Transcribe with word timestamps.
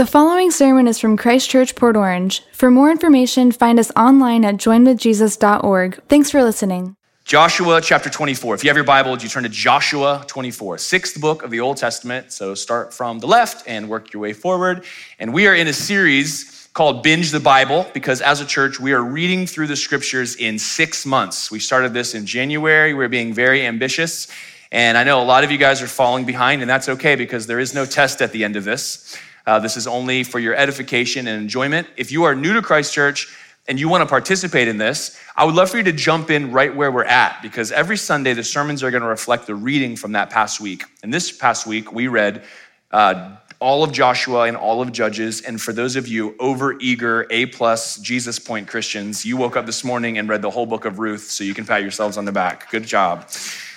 The 0.00 0.06
following 0.06 0.50
sermon 0.50 0.86
is 0.86 0.98
from 0.98 1.18
Christ 1.18 1.50
Church, 1.50 1.76
Port 1.76 1.94
Orange. 1.94 2.42
For 2.54 2.70
more 2.70 2.90
information, 2.90 3.52
find 3.52 3.78
us 3.78 3.90
online 3.94 4.46
at 4.46 4.54
joinedwithjesus.org. 4.54 6.02
Thanks 6.08 6.30
for 6.30 6.42
listening. 6.42 6.96
Joshua 7.26 7.82
chapter 7.82 8.08
24. 8.08 8.54
If 8.54 8.64
you 8.64 8.70
have 8.70 8.78
your 8.78 8.84
Bible, 8.84 9.18
you 9.18 9.28
turn 9.28 9.42
to 9.42 9.50
Joshua 9.50 10.24
24, 10.26 10.78
sixth 10.78 11.20
book 11.20 11.42
of 11.42 11.50
the 11.50 11.60
Old 11.60 11.76
Testament. 11.76 12.32
So 12.32 12.54
start 12.54 12.94
from 12.94 13.18
the 13.18 13.26
left 13.26 13.68
and 13.68 13.90
work 13.90 14.14
your 14.14 14.22
way 14.22 14.32
forward. 14.32 14.86
And 15.18 15.34
we 15.34 15.46
are 15.46 15.54
in 15.54 15.66
a 15.66 15.72
series 15.74 16.70
called 16.72 17.02
Binge 17.02 17.30
the 17.30 17.38
Bible 17.38 17.86
because 17.92 18.22
as 18.22 18.40
a 18.40 18.46
church, 18.46 18.80
we 18.80 18.94
are 18.94 19.02
reading 19.02 19.46
through 19.46 19.66
the 19.66 19.76
scriptures 19.76 20.34
in 20.36 20.58
six 20.58 21.04
months. 21.04 21.50
We 21.50 21.60
started 21.60 21.92
this 21.92 22.14
in 22.14 22.24
January. 22.24 22.94
We're 22.94 23.10
being 23.10 23.34
very 23.34 23.66
ambitious. 23.66 24.28
And 24.72 24.96
I 24.96 25.04
know 25.04 25.20
a 25.20 25.24
lot 25.24 25.44
of 25.44 25.50
you 25.50 25.58
guys 25.58 25.82
are 25.82 25.88
falling 25.88 26.24
behind, 26.24 26.62
and 26.62 26.70
that's 26.70 26.88
okay 26.88 27.16
because 27.16 27.46
there 27.46 27.58
is 27.58 27.74
no 27.74 27.84
test 27.84 28.22
at 28.22 28.32
the 28.32 28.44
end 28.44 28.56
of 28.56 28.64
this. 28.64 29.18
Uh, 29.46 29.58
this 29.58 29.76
is 29.76 29.86
only 29.86 30.22
for 30.24 30.38
your 30.38 30.54
edification 30.54 31.26
and 31.26 31.40
enjoyment. 31.40 31.86
If 31.96 32.12
you 32.12 32.24
are 32.24 32.34
new 32.34 32.52
to 32.54 32.62
Christ 32.62 32.92
Church 32.92 33.34
and 33.68 33.78
you 33.78 33.88
want 33.88 34.02
to 34.02 34.06
participate 34.06 34.68
in 34.68 34.78
this, 34.78 35.18
I 35.36 35.44
would 35.44 35.54
love 35.54 35.70
for 35.70 35.76
you 35.76 35.84
to 35.84 35.92
jump 35.92 36.30
in 36.30 36.52
right 36.52 36.74
where 36.74 36.90
we're 36.90 37.04
at 37.04 37.40
because 37.42 37.72
every 37.72 37.96
Sunday 37.96 38.32
the 38.34 38.44
sermons 38.44 38.82
are 38.82 38.90
going 38.90 39.02
to 39.02 39.08
reflect 39.08 39.46
the 39.46 39.54
reading 39.54 39.96
from 39.96 40.12
that 40.12 40.30
past 40.30 40.60
week. 40.60 40.84
And 41.02 41.12
this 41.12 41.30
past 41.30 41.66
week 41.66 41.92
we 41.92 42.08
read 42.08 42.42
uh, 42.90 43.36
all 43.60 43.84
of 43.84 43.92
Joshua 43.92 44.44
and 44.44 44.56
all 44.56 44.82
of 44.82 44.90
Judges. 44.90 45.42
And 45.42 45.60
for 45.60 45.72
those 45.72 45.94
of 45.94 46.08
you 46.08 46.34
over 46.38 46.78
eager 46.80 47.26
A 47.30 47.46
plus 47.46 47.96
Jesus 47.98 48.38
point 48.38 48.66
Christians, 48.66 49.24
you 49.24 49.36
woke 49.36 49.56
up 49.56 49.66
this 49.66 49.84
morning 49.84 50.18
and 50.18 50.28
read 50.28 50.42
the 50.42 50.50
whole 50.50 50.66
book 50.66 50.86
of 50.86 50.98
Ruth, 50.98 51.30
so 51.30 51.44
you 51.44 51.54
can 51.54 51.66
pat 51.66 51.82
yourselves 51.82 52.16
on 52.16 52.24
the 52.24 52.32
back. 52.32 52.70
Good 52.70 52.84
job. 52.84 53.28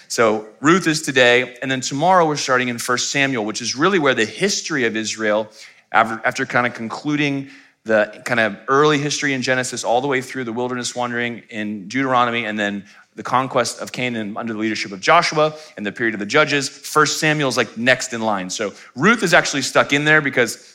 So 0.07 0.47
Ruth 0.61 0.87
is 0.87 1.01
today, 1.01 1.55
and 1.61 1.71
then 1.71 1.81
tomorrow 1.81 2.27
we're 2.27 2.35
starting 2.35 2.69
in 2.69 2.77
1 2.77 2.97
Samuel, 2.97 3.45
which 3.45 3.61
is 3.61 3.75
really 3.75 3.99
where 3.99 4.13
the 4.13 4.25
history 4.25 4.85
of 4.85 4.95
Israel, 4.95 5.49
after, 5.91 6.21
after 6.25 6.45
kind 6.45 6.67
of 6.67 6.73
concluding 6.73 7.49
the 7.85 8.21
kind 8.23 8.39
of 8.39 8.57
early 8.67 8.97
history 8.97 9.33
in 9.33 9.41
Genesis, 9.41 9.83
all 9.83 10.01
the 10.01 10.07
way 10.07 10.21
through 10.21 10.45
the 10.45 10.53
wilderness 10.53 10.95
wandering 10.95 11.43
in 11.49 11.87
Deuteronomy, 11.87 12.45
and 12.45 12.57
then 12.57 12.85
the 13.15 13.23
conquest 13.23 13.79
of 13.79 13.91
Canaan 13.91 14.35
under 14.37 14.53
the 14.53 14.59
leadership 14.59 14.91
of 14.91 14.99
Joshua 14.99 15.53
and 15.77 15.85
the 15.85 15.91
period 15.91 16.15
of 16.15 16.19
the 16.19 16.25
judges. 16.25 16.67
First 16.67 17.19
Samuel 17.19 17.49
is 17.49 17.57
like 17.57 17.77
next 17.77 18.13
in 18.13 18.21
line. 18.21 18.49
So 18.49 18.73
Ruth 18.95 19.21
is 19.23 19.33
actually 19.33 19.61
stuck 19.61 19.93
in 19.93 20.05
there 20.05 20.21
because 20.21 20.72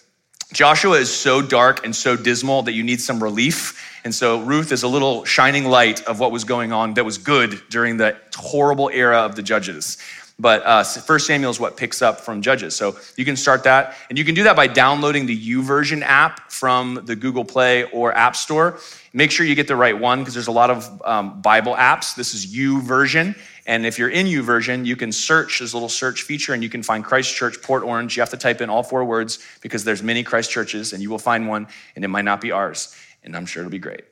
Joshua 0.53 0.97
is 0.97 1.15
so 1.15 1.43
dark 1.43 1.85
and 1.85 1.95
so 1.95 2.17
dismal 2.17 2.63
that 2.63 2.73
you 2.73 2.83
need 2.83 3.03
some 3.03 3.23
relief. 3.23 4.01
And 4.05 4.15
so 4.15 4.41
Ruth 4.41 4.73
is 4.73 4.83
a 4.83 4.89
little 4.89 5.25
shining 5.27 5.67
light 5.67 6.03
of 6.05 6.21
what 6.21 6.33
was 6.33 6.45
going 6.45 6.73
on 6.73 6.95
that 6.95 7.05
was 7.05 7.19
good 7.19 7.61
during 7.69 7.99
the 7.99 8.17
horrible 8.35 8.89
era 8.89 9.19
of 9.19 9.37
the 9.37 9.43
judges. 9.43 9.99
But 10.41 10.65
uh, 10.65 10.85
First 10.85 11.27
Samuel 11.27 11.51
is 11.51 11.59
what 11.59 11.77
picks 11.77 12.01
up 12.01 12.21
from 12.21 12.43
Judges. 12.43 12.75
So 12.77 12.97
you 13.17 13.25
can 13.25 13.37
start 13.37 13.65
that. 13.65 13.97
And 14.09 14.17
you 14.17 14.25
can 14.25 14.37
do 14.37 14.45
that 14.45 14.55
by 14.55 14.69
downloading 14.69 15.27
the 15.27 15.37
YouVersion 15.37 16.03
app 16.03 16.53
from 16.53 17.03
the 17.05 17.17
Google 17.17 17.45
Play 17.45 17.85
or 17.91 18.17
App 18.17 18.37
Store. 18.37 18.79
Make 19.12 19.33
sure 19.33 19.45
you 19.45 19.57
get 19.57 19.67
the 19.67 19.77
right 19.77 19.99
one 19.99 20.21
because 20.21 20.35
there's 20.35 20.47
a 20.47 20.53
lot 20.53 20.71
of 20.71 21.03
um, 21.05 21.43
Bible 21.43 21.75
apps. 21.75 22.15
This 22.15 22.35
is 22.35 22.55
YouVersion. 22.55 23.37
And 23.69 23.87
if 23.87 23.99
you're 23.99 24.09
in 24.09 24.27
YouVersion, 24.27 24.85
you 24.85 24.97
can 24.97 25.13
search, 25.13 25.61
a 25.61 25.65
little 25.65 25.89
search 25.89 26.23
feature, 26.23 26.55
and 26.55 26.63
you 26.63 26.69
can 26.69 26.83
find 26.83 27.05
Christ 27.05 27.37
Church, 27.37 27.63
Port 27.63 27.85
Orange. 27.85 28.17
You 28.17 28.23
have 28.23 28.31
to 28.31 28.37
type 28.37 28.61
in 28.61 28.69
all 28.69 28.83
four 28.83 29.05
words 29.05 29.39
because 29.61 29.85
there's 29.85 30.03
many 30.03 30.25
Christ 30.25 30.51
churches, 30.51 30.93
and 30.93 31.01
you 31.01 31.11
will 31.11 31.19
find 31.19 31.47
one, 31.47 31.69
and 31.95 32.05
it 32.05 32.09
might 32.09 32.25
not 32.25 32.41
be 32.41 32.51
ours 32.51 32.97
and 33.25 33.37
I'm 33.37 33.47
sure 33.47 33.63
it'll 33.63 33.71
be 33.71 33.79
great. 33.79 34.05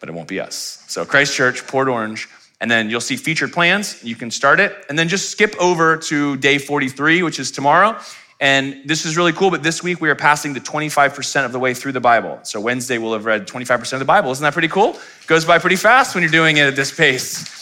But 0.00 0.08
it 0.08 0.12
won't 0.12 0.28
be 0.28 0.40
us. 0.40 0.84
So, 0.88 1.04
Christ 1.04 1.34
Church, 1.34 1.66
Port 1.66 1.88
Orange, 1.88 2.28
and 2.60 2.70
then 2.70 2.90
you'll 2.90 3.00
see 3.00 3.16
featured 3.16 3.52
plans. 3.52 4.02
You 4.02 4.16
can 4.16 4.30
start 4.30 4.60
it, 4.60 4.84
and 4.88 4.98
then 4.98 5.08
just 5.08 5.30
skip 5.30 5.54
over 5.60 5.96
to 5.96 6.36
day 6.36 6.58
43, 6.58 7.22
which 7.22 7.38
is 7.38 7.50
tomorrow. 7.50 7.98
And 8.40 8.82
this 8.84 9.06
is 9.06 9.16
really 9.16 9.32
cool, 9.32 9.52
but 9.52 9.62
this 9.62 9.84
week 9.84 10.00
we 10.00 10.10
are 10.10 10.16
passing 10.16 10.52
the 10.52 10.60
25% 10.60 11.44
of 11.44 11.52
the 11.52 11.60
way 11.60 11.74
through 11.74 11.92
the 11.92 12.00
Bible. 12.00 12.40
So 12.42 12.60
Wednesday 12.60 12.98
we'll 12.98 13.12
have 13.12 13.24
read 13.24 13.46
25% 13.46 13.92
of 13.92 13.98
the 14.00 14.04
Bible. 14.04 14.32
Isn't 14.32 14.42
that 14.42 14.52
pretty 14.52 14.66
cool? 14.66 14.98
Goes 15.28 15.44
by 15.44 15.60
pretty 15.60 15.76
fast 15.76 16.16
when 16.16 16.22
you're 16.22 16.32
doing 16.32 16.56
it 16.56 16.66
at 16.66 16.74
this 16.74 16.92
pace. 16.92 17.61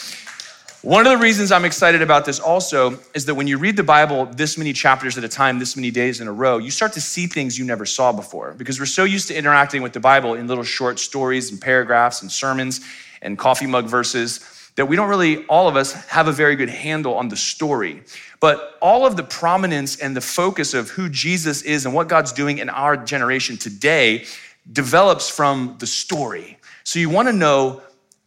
One 0.82 1.06
of 1.06 1.12
the 1.12 1.18
reasons 1.18 1.52
I'm 1.52 1.66
excited 1.66 2.00
about 2.00 2.24
this 2.24 2.40
also 2.40 2.98
is 3.12 3.26
that 3.26 3.34
when 3.34 3.46
you 3.46 3.58
read 3.58 3.76
the 3.76 3.82
Bible 3.82 4.24
this 4.24 4.56
many 4.56 4.72
chapters 4.72 5.18
at 5.18 5.24
a 5.24 5.28
time, 5.28 5.58
this 5.58 5.76
many 5.76 5.90
days 5.90 6.22
in 6.22 6.26
a 6.26 6.32
row, 6.32 6.56
you 6.56 6.70
start 6.70 6.94
to 6.94 7.02
see 7.02 7.26
things 7.26 7.58
you 7.58 7.66
never 7.66 7.84
saw 7.84 8.12
before 8.12 8.54
because 8.54 8.80
we're 8.80 8.86
so 8.86 9.04
used 9.04 9.28
to 9.28 9.34
interacting 9.34 9.82
with 9.82 9.92
the 9.92 10.00
Bible 10.00 10.32
in 10.32 10.46
little 10.46 10.64
short 10.64 10.98
stories 10.98 11.50
and 11.50 11.60
paragraphs 11.60 12.22
and 12.22 12.32
sermons 12.32 12.80
and 13.20 13.36
coffee 13.36 13.66
mug 13.66 13.88
verses 13.88 14.40
that 14.76 14.86
we 14.86 14.96
don't 14.96 15.10
really, 15.10 15.44
all 15.48 15.68
of 15.68 15.76
us, 15.76 15.92
have 16.06 16.28
a 16.28 16.32
very 16.32 16.56
good 16.56 16.70
handle 16.70 17.12
on 17.12 17.28
the 17.28 17.36
story. 17.36 18.02
But 18.40 18.78
all 18.80 19.04
of 19.04 19.18
the 19.18 19.22
prominence 19.22 20.00
and 20.00 20.16
the 20.16 20.22
focus 20.22 20.72
of 20.72 20.88
who 20.88 21.10
Jesus 21.10 21.60
is 21.60 21.84
and 21.84 21.94
what 21.94 22.08
God's 22.08 22.32
doing 22.32 22.56
in 22.56 22.70
our 22.70 22.96
generation 22.96 23.58
today 23.58 24.24
develops 24.72 25.28
from 25.28 25.76
the 25.78 25.86
story. 25.86 26.56
So 26.84 26.98
you 26.98 27.10
want 27.10 27.28
to 27.28 27.34
know 27.34 27.82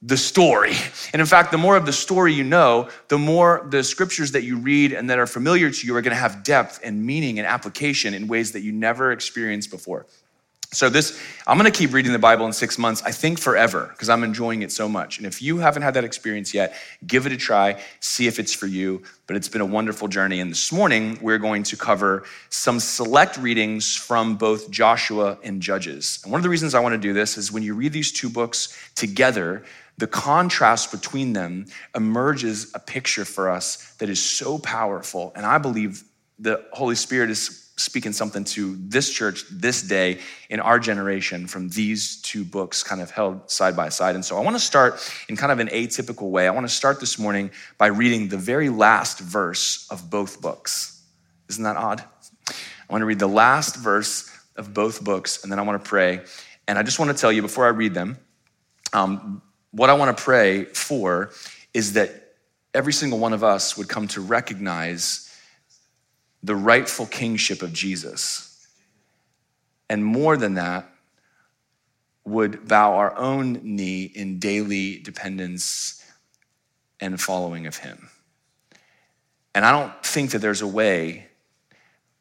the 0.05 0.17
story. 0.17 0.73
And 1.13 1.21
in 1.21 1.25
fact, 1.25 1.51
the 1.51 1.57
more 1.57 1.77
of 1.77 1.85
the 1.85 1.93
story 1.93 2.33
you 2.33 2.43
know, 2.43 2.89
the 3.07 3.17
more 3.17 3.65
the 3.69 3.83
scriptures 3.83 4.33
that 4.33 4.43
you 4.43 4.57
read 4.57 4.91
and 4.91 5.09
that 5.09 5.17
are 5.17 5.27
familiar 5.27 5.71
to 5.71 5.87
you 5.87 5.95
are 5.95 6.01
going 6.01 6.15
to 6.15 6.19
have 6.19 6.43
depth 6.43 6.81
and 6.83 7.05
meaning 7.05 7.39
and 7.39 7.47
application 7.47 8.13
in 8.13 8.27
ways 8.27 8.51
that 8.51 8.61
you 8.61 8.73
never 8.73 9.13
experienced 9.13 9.71
before. 9.71 10.05
So, 10.73 10.89
this, 10.89 11.21
I'm 11.45 11.59
going 11.59 11.71
to 11.71 11.77
keep 11.77 11.93
reading 11.93 12.13
the 12.13 12.19
Bible 12.19 12.47
in 12.47 12.53
six 12.53 12.79
months, 12.79 13.03
I 13.03 13.11
think 13.11 13.37
forever, 13.37 13.89
because 13.91 14.09
I'm 14.09 14.23
enjoying 14.23 14.63
it 14.63 14.71
so 14.71 14.89
much. 14.89 15.19
And 15.19 15.27
if 15.27 15.39
you 15.39 15.59
haven't 15.59 15.83
had 15.83 15.93
that 15.93 16.03
experience 16.03 16.51
yet, 16.51 16.75
give 17.05 17.27
it 17.27 17.31
a 17.31 17.37
try, 17.37 17.79
see 17.99 18.25
if 18.25 18.39
it's 18.39 18.55
for 18.55 18.65
you. 18.65 19.03
But 19.27 19.35
it's 19.35 19.47
been 19.47 19.61
a 19.61 19.67
wonderful 19.67 20.07
journey. 20.07 20.39
And 20.39 20.49
this 20.49 20.71
morning, 20.71 21.19
we're 21.21 21.37
going 21.37 21.61
to 21.63 21.77
cover 21.77 22.23
some 22.49 22.79
select 22.79 23.37
readings 23.37 23.95
from 23.95 24.35
both 24.35 24.71
Joshua 24.71 25.37
and 25.43 25.61
Judges. 25.61 26.19
And 26.23 26.31
one 26.31 26.39
of 26.39 26.43
the 26.43 26.49
reasons 26.49 26.73
I 26.73 26.79
want 26.79 26.93
to 26.93 26.97
do 26.97 27.13
this 27.13 27.37
is 27.37 27.51
when 27.51 27.61
you 27.61 27.75
read 27.75 27.93
these 27.93 28.11
two 28.11 28.29
books 28.29 28.75
together, 28.95 29.63
the 29.97 30.07
contrast 30.07 30.91
between 30.91 31.33
them 31.33 31.67
emerges 31.95 32.71
a 32.73 32.79
picture 32.79 33.25
for 33.25 33.49
us 33.49 33.93
that 33.99 34.09
is 34.09 34.21
so 34.21 34.57
powerful. 34.57 35.31
And 35.35 35.45
I 35.45 35.57
believe 35.57 36.03
the 36.39 36.63
Holy 36.71 36.95
Spirit 36.95 37.29
is 37.29 37.71
speaking 37.75 38.13
something 38.13 38.43
to 38.43 38.75
this 38.79 39.09
church 39.09 39.45
this 39.49 39.81
day 39.81 40.19
in 40.49 40.59
our 40.59 40.77
generation 40.77 41.47
from 41.47 41.69
these 41.69 42.21
two 42.21 42.43
books 42.43 42.83
kind 42.83 43.01
of 43.01 43.09
held 43.09 43.49
side 43.49 43.75
by 43.75 43.89
side. 43.89 44.15
And 44.15 44.23
so 44.23 44.37
I 44.37 44.41
want 44.41 44.55
to 44.55 44.59
start 44.59 45.01
in 45.27 45.35
kind 45.35 45.51
of 45.51 45.59
an 45.59 45.69
atypical 45.69 46.29
way. 46.29 46.47
I 46.47 46.51
want 46.51 46.67
to 46.67 46.73
start 46.73 46.99
this 46.99 47.17
morning 47.17 47.49
by 47.77 47.87
reading 47.87 48.27
the 48.27 48.37
very 48.37 48.69
last 48.69 49.19
verse 49.19 49.87
of 49.89 50.09
both 50.09 50.39
books. 50.39 51.01
Isn't 51.49 51.63
that 51.63 51.77
odd? 51.77 52.03
I 52.49 52.93
want 52.93 53.01
to 53.01 53.05
read 53.05 53.19
the 53.19 53.27
last 53.27 53.75
verse 53.75 54.29
of 54.55 54.73
both 54.73 55.03
books 55.03 55.43
and 55.43 55.51
then 55.51 55.57
I 55.57 55.63
want 55.63 55.83
to 55.83 55.89
pray. 55.89 56.21
And 56.67 56.77
I 56.77 56.83
just 56.83 56.99
want 56.99 57.09
to 57.11 57.17
tell 57.19 57.31
you 57.31 57.41
before 57.41 57.65
I 57.65 57.69
read 57.69 57.93
them, 57.93 58.17
um, 58.93 59.41
what 59.73 59.89
I 59.89 59.93
want 59.93 60.15
to 60.15 60.23
pray 60.23 60.65
for 60.65 61.31
is 61.73 61.93
that 61.93 62.35
every 62.73 62.93
single 62.93 63.19
one 63.19 63.33
of 63.33 63.43
us 63.43 63.75
would 63.75 63.89
come 63.89 64.07
to 64.09 64.21
recognize 64.21 65.29
the 66.43 66.55
rightful 66.55 67.05
kingship 67.05 67.61
of 67.61 67.73
Jesus. 67.73 68.65
And 69.89 70.05
more 70.05 70.37
than 70.37 70.55
that, 70.55 70.89
would 72.25 72.67
bow 72.67 72.93
our 72.93 73.15
own 73.17 73.59
knee 73.63 74.03
in 74.03 74.39
daily 74.39 74.99
dependence 74.99 76.03
and 77.01 77.19
following 77.19 77.67
of 77.67 77.77
Him. 77.77 78.09
And 79.53 79.65
I 79.65 79.71
don't 79.71 80.05
think 80.05 80.31
that 80.31 80.39
there's 80.39 80.61
a 80.61 80.67
way 80.67 81.27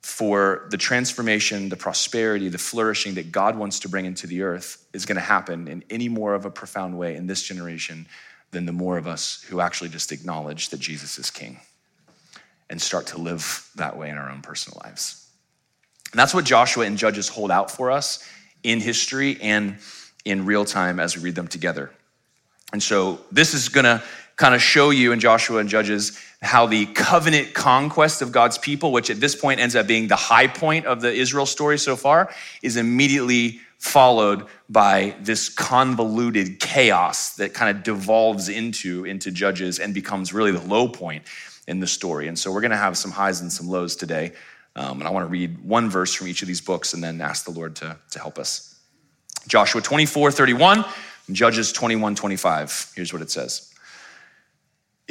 for 0.03 0.67
the 0.71 0.77
transformation, 0.77 1.69
the 1.69 1.77
prosperity, 1.77 2.49
the 2.49 2.59
flourishing 2.59 3.15
that 3.15 3.31
God 3.31 3.57
wants 3.57 3.81
to 3.81 3.89
bring 3.89 4.05
into 4.05 4.27
the 4.27 4.43
earth 4.43 4.85
is 4.93 5.07
going 5.07 5.17
to 5.17 5.23
happen 5.23 5.69
in 5.69 5.85
any 5.91 6.09
more 6.09 6.35
of 6.35 6.45
a 6.45 6.51
profound 6.51 6.99
way 6.99 7.15
in 7.15 7.27
this 7.27 7.43
generation 7.43 8.07
than 8.51 8.67
the 8.67 8.73
more 8.73 8.99
of 8.99 9.07
us 9.07 9.45
who 9.49 9.61
actually 9.61 9.91
just 9.91 10.13
acknowledge 10.13 10.71
that 10.71 10.81
Jesus 10.81 11.19
is 11.19 11.31
king 11.31 11.59
and 12.69 12.81
start 12.81 13.07
to 13.09 13.19
live 13.19 13.71
that 13.77 13.97
way 13.97 14.09
in 14.11 14.19
our 14.19 14.31
own 14.31 14.43
personal 14.43 14.81
lives. 14.85 15.29
And 16.11 16.19
that's 16.19 16.35
what 16.35 16.45
Joshua 16.45 16.85
and 16.85 16.99
Judges 16.99 17.29
hold 17.29 17.51
out 17.51 17.71
for 17.71 17.91
us 17.91 18.29
in 18.63 18.81
history 18.81 19.39
and 19.41 19.79
in 20.25 20.47
real 20.47 20.65
time 20.65 21.01
as 21.01 21.17
we 21.17 21.23
read 21.23 21.35
them 21.35 21.49
together. 21.49 21.91
And 22.73 22.83
so 22.83 23.21
this 23.31 23.55
is 23.55 23.69
going 23.69 23.85
to 23.85 24.03
kind 24.37 24.55
of 24.55 24.63
show 24.63 24.91
you 24.91 25.13
in 25.13 25.21
Joshua 25.21 25.59
and 25.59 25.69
Judges 25.69 26.19
how 26.41 26.67
the 26.67 26.87
covenant 26.87 27.55
conquest 27.55 28.23
of 28.23 28.33
God's 28.33 28.59
people, 28.59 28.93
which 28.93 29.11
at 29.11 29.21
this 29.21 29.37
point 29.37 29.61
ends 29.61 29.77
up 29.77 29.87
being 29.87 30.09
the 30.09 30.17
high 30.17 30.49
point 30.49 30.87
of 30.87 31.01
the 31.01 31.13
Israel 31.13 31.47
story 31.47 31.79
so 31.79 31.95
far, 31.95 32.33
is 32.63 32.77
immediately 32.77 33.61
followed 33.79 34.47
by 34.69 35.15
this 35.21 35.49
convoluted 35.49 36.61
chaos 36.61 37.35
that 37.37 37.53
kind 37.53 37.77
of 37.77 37.83
devolves 37.83 38.49
into 38.49 39.05
into 39.05 39.31
Judges 39.31 39.79
and 39.79 39.93
becomes 39.93 40.33
really 40.33 40.53
the 40.53 40.61
low 40.61 40.89
point 40.89 41.25
in 41.69 41.81
the 41.81 41.87
story. 41.87 42.29
And 42.29 42.39
so 42.39 42.53
we're 42.53 42.61
going 42.61 42.73
to 42.73 42.77
have 42.77 42.97
some 42.97 43.11
highs 43.11 43.41
and 43.41 43.53
some 43.53 43.69
lows 43.69 43.97
today. 43.97 44.33
Um, 44.75 45.01
and 45.01 45.09
I 45.09 45.11
want 45.11 45.25
to 45.25 45.31
read 45.31 45.59
one 45.65 45.91
verse 45.91 46.15
from 46.15 46.29
each 46.29 46.43
of 46.43 46.49
these 46.49 46.61
books 46.61 46.95
and 46.95 47.03
then 47.03 47.21
ask 47.21 47.45
the 47.45 47.51
Lord 47.51 47.77
to, 47.77 47.97
to 48.11 48.19
help 48.19 48.39
us. 48.39 48.81
Joshua 49.47 49.83
24, 49.83 50.31
31, 50.31 50.85
Judges 51.31 51.73
21, 51.73 52.15
25. 52.15 52.93
Here's 52.95 53.13
what 53.13 53.23
it 53.23 53.31
says. 53.31 53.72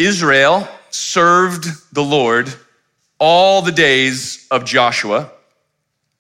Israel 0.06 0.68
served 0.90 1.66
the 1.94 2.04
Lord 2.04 2.54
all 3.20 3.62
the 3.62 3.72
days 3.72 4.48
of 4.50 4.66
Joshua 4.66 5.32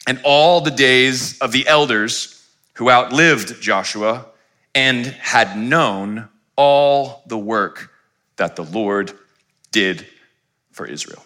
and 0.08 0.20
all 0.24 0.62
the 0.62 0.72
days 0.72 1.40
of 1.40 1.52
the 1.52 1.68
elders 1.68 2.48
who 2.74 2.90
outlived 2.90 3.62
Joshua 3.62 4.26
and 4.74 5.06
had 5.06 5.58
known 5.58 6.30
all 6.56 7.24
the 7.28 7.38
work 7.38 7.92
that 8.38 8.56
the 8.56 8.64
Lord 8.64 9.14
did 9.72 10.06
for 10.72 10.86
Israel. 10.86 11.24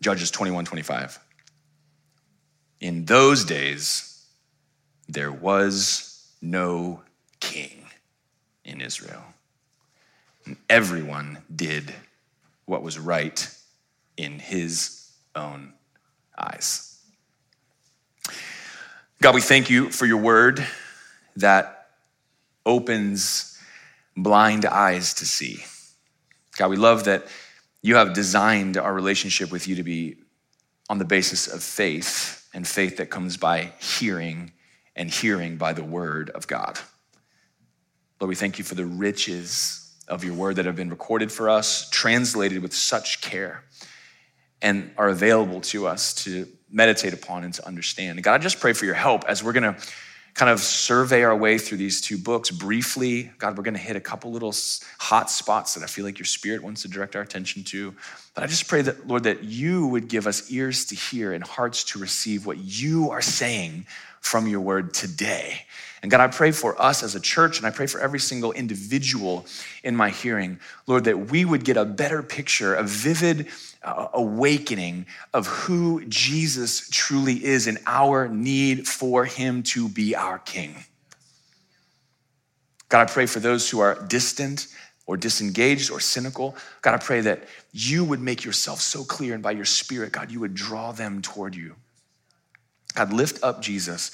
Judges 0.00 0.30
21 0.30 0.64
25. 0.64 1.18
In 2.80 3.04
those 3.04 3.44
days, 3.44 4.26
there 5.08 5.30
was 5.30 6.28
no 6.40 7.02
king 7.40 7.84
in 8.64 8.80
Israel. 8.80 9.22
And 10.44 10.56
everyone 10.68 11.38
did 11.54 11.92
what 12.64 12.82
was 12.82 12.98
right 12.98 13.48
in 14.16 14.38
his 14.38 15.10
own 15.34 15.72
eyes. 16.36 17.00
God, 19.20 19.34
we 19.34 19.40
thank 19.40 19.70
you 19.70 19.90
for 19.90 20.06
your 20.06 20.20
word 20.20 20.66
that 21.36 21.90
opens 22.66 23.58
blind 24.16 24.64
eyes 24.64 25.14
to 25.14 25.26
see. 25.26 25.64
God, 26.56 26.70
we 26.70 26.76
love 26.76 27.04
that 27.04 27.26
you 27.82 27.96
have 27.96 28.14
designed 28.14 28.76
our 28.76 28.92
relationship 28.92 29.50
with 29.50 29.66
you 29.66 29.76
to 29.76 29.82
be 29.82 30.16
on 30.88 30.98
the 30.98 31.04
basis 31.04 31.46
of 31.46 31.62
faith 31.62 32.48
and 32.52 32.66
faith 32.66 32.98
that 32.98 33.10
comes 33.10 33.36
by 33.36 33.72
hearing 33.80 34.52
and 34.94 35.10
hearing 35.10 35.56
by 35.56 35.72
the 35.72 35.84
word 35.84 36.30
of 36.30 36.46
God. 36.46 36.78
Lord, 38.20 38.28
we 38.28 38.34
thank 38.34 38.58
you 38.58 38.64
for 38.64 38.74
the 38.74 38.86
riches 38.86 39.81
of 40.08 40.24
your 40.24 40.34
word 40.34 40.56
that 40.56 40.66
have 40.66 40.76
been 40.76 40.90
recorded 40.90 41.30
for 41.30 41.48
us, 41.48 41.88
translated 41.90 42.62
with 42.62 42.74
such 42.74 43.20
care, 43.20 43.64
and 44.60 44.90
are 44.96 45.08
available 45.08 45.60
to 45.60 45.86
us 45.86 46.14
to 46.14 46.46
meditate 46.70 47.12
upon 47.12 47.44
and 47.44 47.54
to 47.54 47.66
understand. 47.66 48.18
And 48.18 48.24
God, 48.24 48.34
I 48.34 48.38
just 48.38 48.60
pray 48.60 48.72
for 48.72 48.84
your 48.84 48.94
help 48.94 49.24
as 49.24 49.42
we're 49.42 49.52
going 49.52 49.74
to 49.74 49.76
kind 50.34 50.50
of 50.50 50.60
survey 50.60 51.24
our 51.24 51.36
way 51.36 51.58
through 51.58 51.76
these 51.76 52.00
two 52.00 52.16
books 52.16 52.50
briefly. 52.50 53.30
God, 53.38 53.56
we're 53.56 53.64
going 53.64 53.74
to 53.74 53.80
hit 53.80 53.96
a 53.96 54.00
couple 54.00 54.32
little 54.32 54.54
hot 54.98 55.30
spots 55.30 55.74
that 55.74 55.82
I 55.82 55.86
feel 55.86 56.06
like 56.06 56.18
your 56.18 56.26
spirit 56.26 56.62
wants 56.62 56.82
to 56.82 56.88
direct 56.88 57.14
our 57.16 57.22
attention 57.22 57.64
to. 57.64 57.94
But 58.34 58.44
I 58.44 58.46
just 58.46 58.66
pray 58.66 58.80
that, 58.82 59.06
Lord, 59.06 59.24
that 59.24 59.44
you 59.44 59.86
would 59.88 60.08
give 60.08 60.26
us 60.26 60.50
ears 60.50 60.86
to 60.86 60.94
hear 60.94 61.34
and 61.34 61.44
hearts 61.44 61.84
to 61.84 61.98
receive 61.98 62.46
what 62.46 62.58
you 62.58 63.10
are 63.10 63.20
saying 63.20 63.86
from 64.22 64.46
your 64.48 64.60
word 64.60 64.94
today. 64.94 65.66
And 66.00 66.10
God, 66.10 66.20
I 66.20 66.26
pray 66.28 66.50
for 66.50 66.80
us 66.80 67.02
as 67.02 67.14
a 67.14 67.20
church, 67.20 67.58
and 67.58 67.66
I 67.66 67.70
pray 67.70 67.86
for 67.86 68.00
every 68.00 68.18
single 68.18 68.50
individual 68.52 69.46
in 69.84 69.94
my 69.94 70.10
hearing, 70.10 70.58
Lord, 70.86 71.04
that 71.04 71.30
we 71.30 71.44
would 71.44 71.64
get 71.64 71.76
a 71.76 71.84
better 71.84 72.22
picture, 72.22 72.74
a 72.74 72.82
vivid 72.82 73.48
uh, 73.84 74.08
awakening 74.14 75.06
of 75.32 75.46
who 75.46 76.04
Jesus 76.06 76.88
truly 76.90 77.44
is 77.44 77.66
and 77.66 77.78
our 77.86 78.28
need 78.28 78.88
for 78.88 79.24
him 79.24 79.62
to 79.64 79.88
be 79.88 80.16
our 80.16 80.38
king. 80.38 80.74
God, 82.88 83.08
I 83.08 83.12
pray 83.12 83.26
for 83.26 83.40
those 83.40 83.70
who 83.70 83.80
are 83.80 84.04
distant 84.06 84.68
or 85.06 85.16
disengaged 85.16 85.90
or 85.90 86.00
cynical. 86.00 86.56
God, 86.80 86.94
I 86.94 86.98
pray 86.98 87.20
that 87.22 87.44
you 87.72 88.04
would 88.04 88.20
make 88.20 88.44
yourself 88.44 88.80
so 88.80 89.04
clear 89.04 89.34
and 89.34 89.42
by 89.42 89.52
your 89.52 89.64
spirit, 89.64 90.12
God, 90.12 90.30
you 90.30 90.40
would 90.40 90.54
draw 90.54 90.92
them 90.92 91.22
toward 91.22 91.54
you. 91.54 91.74
God, 92.94 93.12
lift 93.12 93.42
up 93.42 93.62
Jesus 93.62 94.10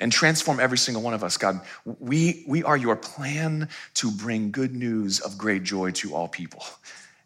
and 0.00 0.12
transform 0.12 0.60
every 0.60 0.78
single 0.78 1.02
one 1.02 1.14
of 1.14 1.24
us. 1.24 1.36
God, 1.36 1.60
we, 1.84 2.44
we 2.46 2.62
are 2.62 2.76
your 2.76 2.96
plan 2.96 3.68
to 3.94 4.10
bring 4.10 4.50
good 4.50 4.74
news 4.74 5.20
of 5.20 5.38
great 5.38 5.62
joy 5.62 5.90
to 5.92 6.14
all 6.14 6.28
people. 6.28 6.64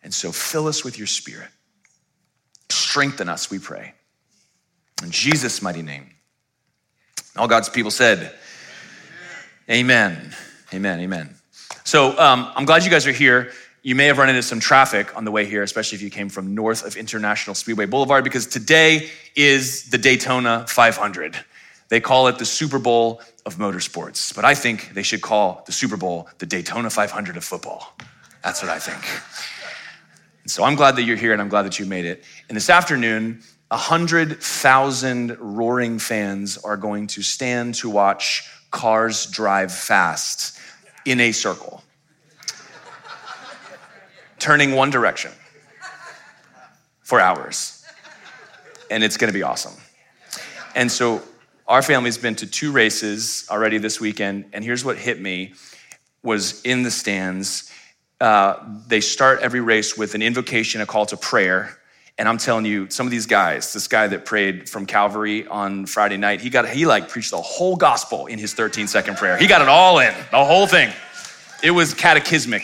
And 0.03 0.15
so 0.15 0.33
fill 0.33 0.67
us 0.67 0.85
with 0.85 0.99
your 0.99 1.07
spirit. 1.07 1.49
Strengthen 2.69 3.29
us, 3.29 3.51
we 3.51 3.59
pray. 3.59 3.95
In 5.03 5.11
Jesus' 5.11 5.63
mighty 5.63 5.83
name. 5.83 6.11
All 7.37 7.49
God's 7.49 7.69
people 7.69 7.91
said, 7.91 8.33
Amen. 9.69 10.35
Amen. 10.75 11.01
Amen. 11.01 11.35
So 11.85 12.19
um, 12.19 12.51
I'm 12.55 12.65
glad 12.65 12.85
you 12.85 12.91
guys 12.91 13.07
are 13.07 13.13
here. 13.13 13.53
You 13.83 13.95
may 13.95 14.07
have 14.07 14.19
run 14.19 14.29
into 14.29 14.43
some 14.43 14.61
traffic 14.61 15.17
on 15.17 15.25
the 15.25 15.31
way 15.31 15.47
here, 15.47 15.63
especially 15.63 15.97
if 15.97 16.03
you 16.03 16.11
came 16.11 16.29
from 16.29 16.55
north 16.55 16.85
of 16.85 16.97
International 16.97 17.55
Speedway 17.55 17.87
Boulevard, 17.87 18.25
because 18.25 18.47
today 18.47 19.09
is 19.35 19.89
the 19.89 19.97
Daytona 19.97 20.67
500. 20.69 21.37
They 21.89 21.99
call 21.99 22.29
it 22.29 22.39
the 22.39 22.45
Super 22.45 22.79
Bowl 22.79 23.23
of 23.47 23.57
motorsports, 23.57 24.35
but 24.37 24.45
I 24.45 24.55
think 24.55 24.93
they 24.93 25.03
should 25.03 25.23
call 25.23 25.63
the 25.65 25.73
Super 25.73 25.97
Bowl 25.97 26.29
the 26.39 26.47
Daytona 26.47 26.91
500 26.91 27.39
of 27.39 27.45
football. 27.45 27.97
That's 28.45 28.63
what 28.63 28.71
I 28.71 28.79
think. 28.79 29.03
So 30.47 30.63
I'm 30.63 30.75
glad 30.75 30.97
that 30.97 31.05
you're 31.05 31.17
here 31.17 31.33
and 31.33 31.41
I'm 31.41 31.49
glad 31.49 31.63
that 31.63 31.79
you 31.79 31.87
made 31.87 32.05
it. 32.05 32.23
And 32.49 32.57
this 32.57 32.69
afternoon, 32.69 33.41
100,000 33.69 35.37
roaring 35.41 35.99
fans 35.99 36.59
are 36.59 36.77
going 36.77 37.07
to 37.07 37.23
stand 37.23 37.77
to 37.77 37.89
watch 37.89 38.51
cars 38.71 39.27
drive 39.27 39.73
fast 39.73 40.59
in 41.07 41.21
a 41.21 41.33
circle, 41.33 41.83
turning 44.41 44.73
one 44.73 44.91
direction 44.91 45.33
for 47.03 47.21
hours. 47.21 47.85
And 48.91 49.05
it's 49.05 49.17
gonna 49.17 49.33
be 49.33 49.43
awesome. 49.43 49.75
And 50.75 50.91
so 50.91 51.23
our 51.69 51.83
family's 51.83 52.19
been 52.19 52.35
to 52.37 52.47
two 52.47 52.73
races 52.73 53.47
already 53.51 53.79
this 53.79 54.01
weekend, 54.01 54.47
and 54.53 54.65
here's 54.65 54.85
what 54.85 54.97
hit 54.97 55.21
me 55.21 55.55
was 56.23 56.61
in 56.63 56.83
the 56.83 56.91
stands 56.91 57.71
uh, 58.21 58.63
they 58.87 59.01
start 59.01 59.41
every 59.41 59.61
race 59.61 59.97
with 59.97 60.15
an 60.15 60.21
invocation, 60.21 60.81
a 60.83 60.87
call 60.87 61.07
to 61.07 61.17
prayer. 61.17 61.79
And 62.19 62.29
I'm 62.29 62.37
telling 62.37 62.67
you, 62.67 62.91
some 62.91 63.07
of 63.07 63.11
these 63.11 63.25
guys, 63.25 63.73
this 63.73 63.89
guy 63.89 64.07
that 64.09 64.27
prayed 64.27 64.69
from 64.69 64.85
Calvary 64.85 65.47
on 65.47 65.87
Friday 65.87 66.19
night, 66.19 66.43
he 66.43 66.51
got 66.51 66.69
he 66.69 66.85
like 66.85 67.09
preached 67.09 67.31
the 67.31 67.41
whole 67.41 67.77
gospel 67.77 68.27
in 68.27 68.39
his 68.39 68.53
13 68.53 68.89
second 68.89 69.17
prayer. 69.17 69.39
He 69.39 69.47
got 69.47 69.63
it 69.63 69.69
all 69.69 70.01
in, 70.01 70.13
the 70.31 70.45
whole 70.45 70.67
thing. 70.67 70.93
It 71.63 71.71
was 71.71 71.95
catechismic. 71.95 72.63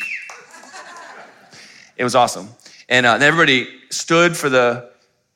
It 1.96 2.04
was 2.04 2.14
awesome. 2.14 2.48
And 2.88 3.06
uh, 3.06 3.18
everybody 3.20 3.68
stood 3.90 4.36
for 4.36 4.48
the 4.48 4.90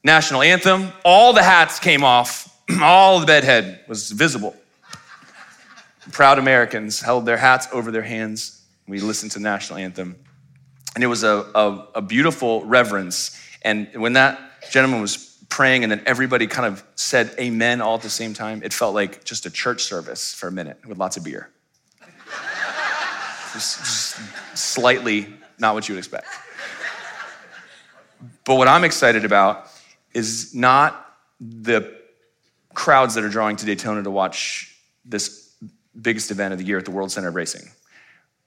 national 0.05 0.43
anthem. 0.43 0.93
All 1.05 1.33
the 1.33 1.43
hats 1.43 1.79
came 1.79 2.05
off. 2.05 2.49
all 2.81 3.21
the 3.21 3.27
bedhead 3.27 3.81
was 3.89 4.11
visible. 4.11 4.55
Proud 6.12 6.39
Americans 6.39 7.01
held 7.01 7.27
their 7.27 7.37
hats 7.37 7.69
over 7.73 7.91
their 7.91 8.03
hands 8.03 8.61
we 8.91 8.99
listened 8.99 9.31
to 9.33 9.39
the 9.39 9.45
national 9.45 9.79
anthem. 9.79 10.17
And 10.97 11.05
it 11.05 11.07
was 11.07 11.23
a, 11.23 11.47
a, 11.55 11.87
a 11.97 12.03
beautiful 12.03 12.65
reverence. 12.65 13.41
And 13.62 13.89
when 13.95 14.15
that 14.15 14.41
gentleman 14.71 15.01
was 15.01 15.39
praying 15.49 15.85
and 15.85 15.93
then 15.93 16.03
everybody 16.07 16.49
kind 16.49 16.67
of 16.67 16.85
said 16.97 17.33
amen 17.39 17.81
all 17.81 17.95
at 17.95 18.03
the 18.03 18.11
same 18.11 18.35
time, 18.35 18.62
it 18.65 18.73
felt 18.73 18.95
like 18.95 19.25
just 19.25 19.47
a 19.47 19.51
church 19.51 19.85
service 19.85 20.35
for 20.35 20.49
a 20.49 20.52
minute 20.52 20.79
with 20.87 20.99
lots 20.99 21.17
of 21.17 21.23
beer. 21.23 21.50
just, 23.52 23.79
just 23.79 24.19
slightly 24.55 25.29
not 25.59 25.75
what 25.75 25.88
you 25.88 25.95
would 25.95 26.00
expect. 26.00 26.26
But 28.45 28.57
what 28.57 28.69
I'm 28.69 28.85
excited 28.85 29.25
about 29.25 29.67
is 30.12 30.55
not 30.55 31.15
the 31.41 31.97
crowds 32.75 33.15
that 33.15 33.25
are 33.25 33.29
drawing 33.29 33.57
to 33.57 33.67
Daytona 33.67 34.03
to 34.03 34.11
watch 34.11 34.77
this 35.05 35.55
biggest 36.00 36.31
event 36.31 36.53
of 36.53 36.59
the 36.59 36.65
year 36.65 36.79
at 36.79 36.85
the 36.85 36.91
World 36.91 37.11
Center 37.11 37.29
of 37.29 37.35
Racing 37.35 37.69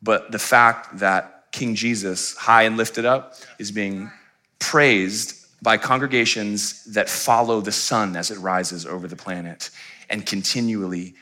but 0.03 0.32
the 0.32 0.39
fact 0.39 1.00
that 1.00 1.46
King 1.51 1.74
Jesus, 1.75 2.36
high 2.36 2.63
and 2.63 2.77
lifted 2.77 3.06
up, 3.06 3.36
is 3.58 3.72
being 3.72 4.12
praised 4.60 5.48
by 5.63 5.77
congregations 5.77 6.84
that 6.86 7.10
follow 7.10 7.62
the 7.62 7.72
sun 7.72 8.18
as 8.18 8.30
it 8.30 8.38
rises 8.39 8.86
over 8.86 9.08
the 9.08 9.15
planet 9.15 9.70
and 10.10 10.25
continually 10.25 11.15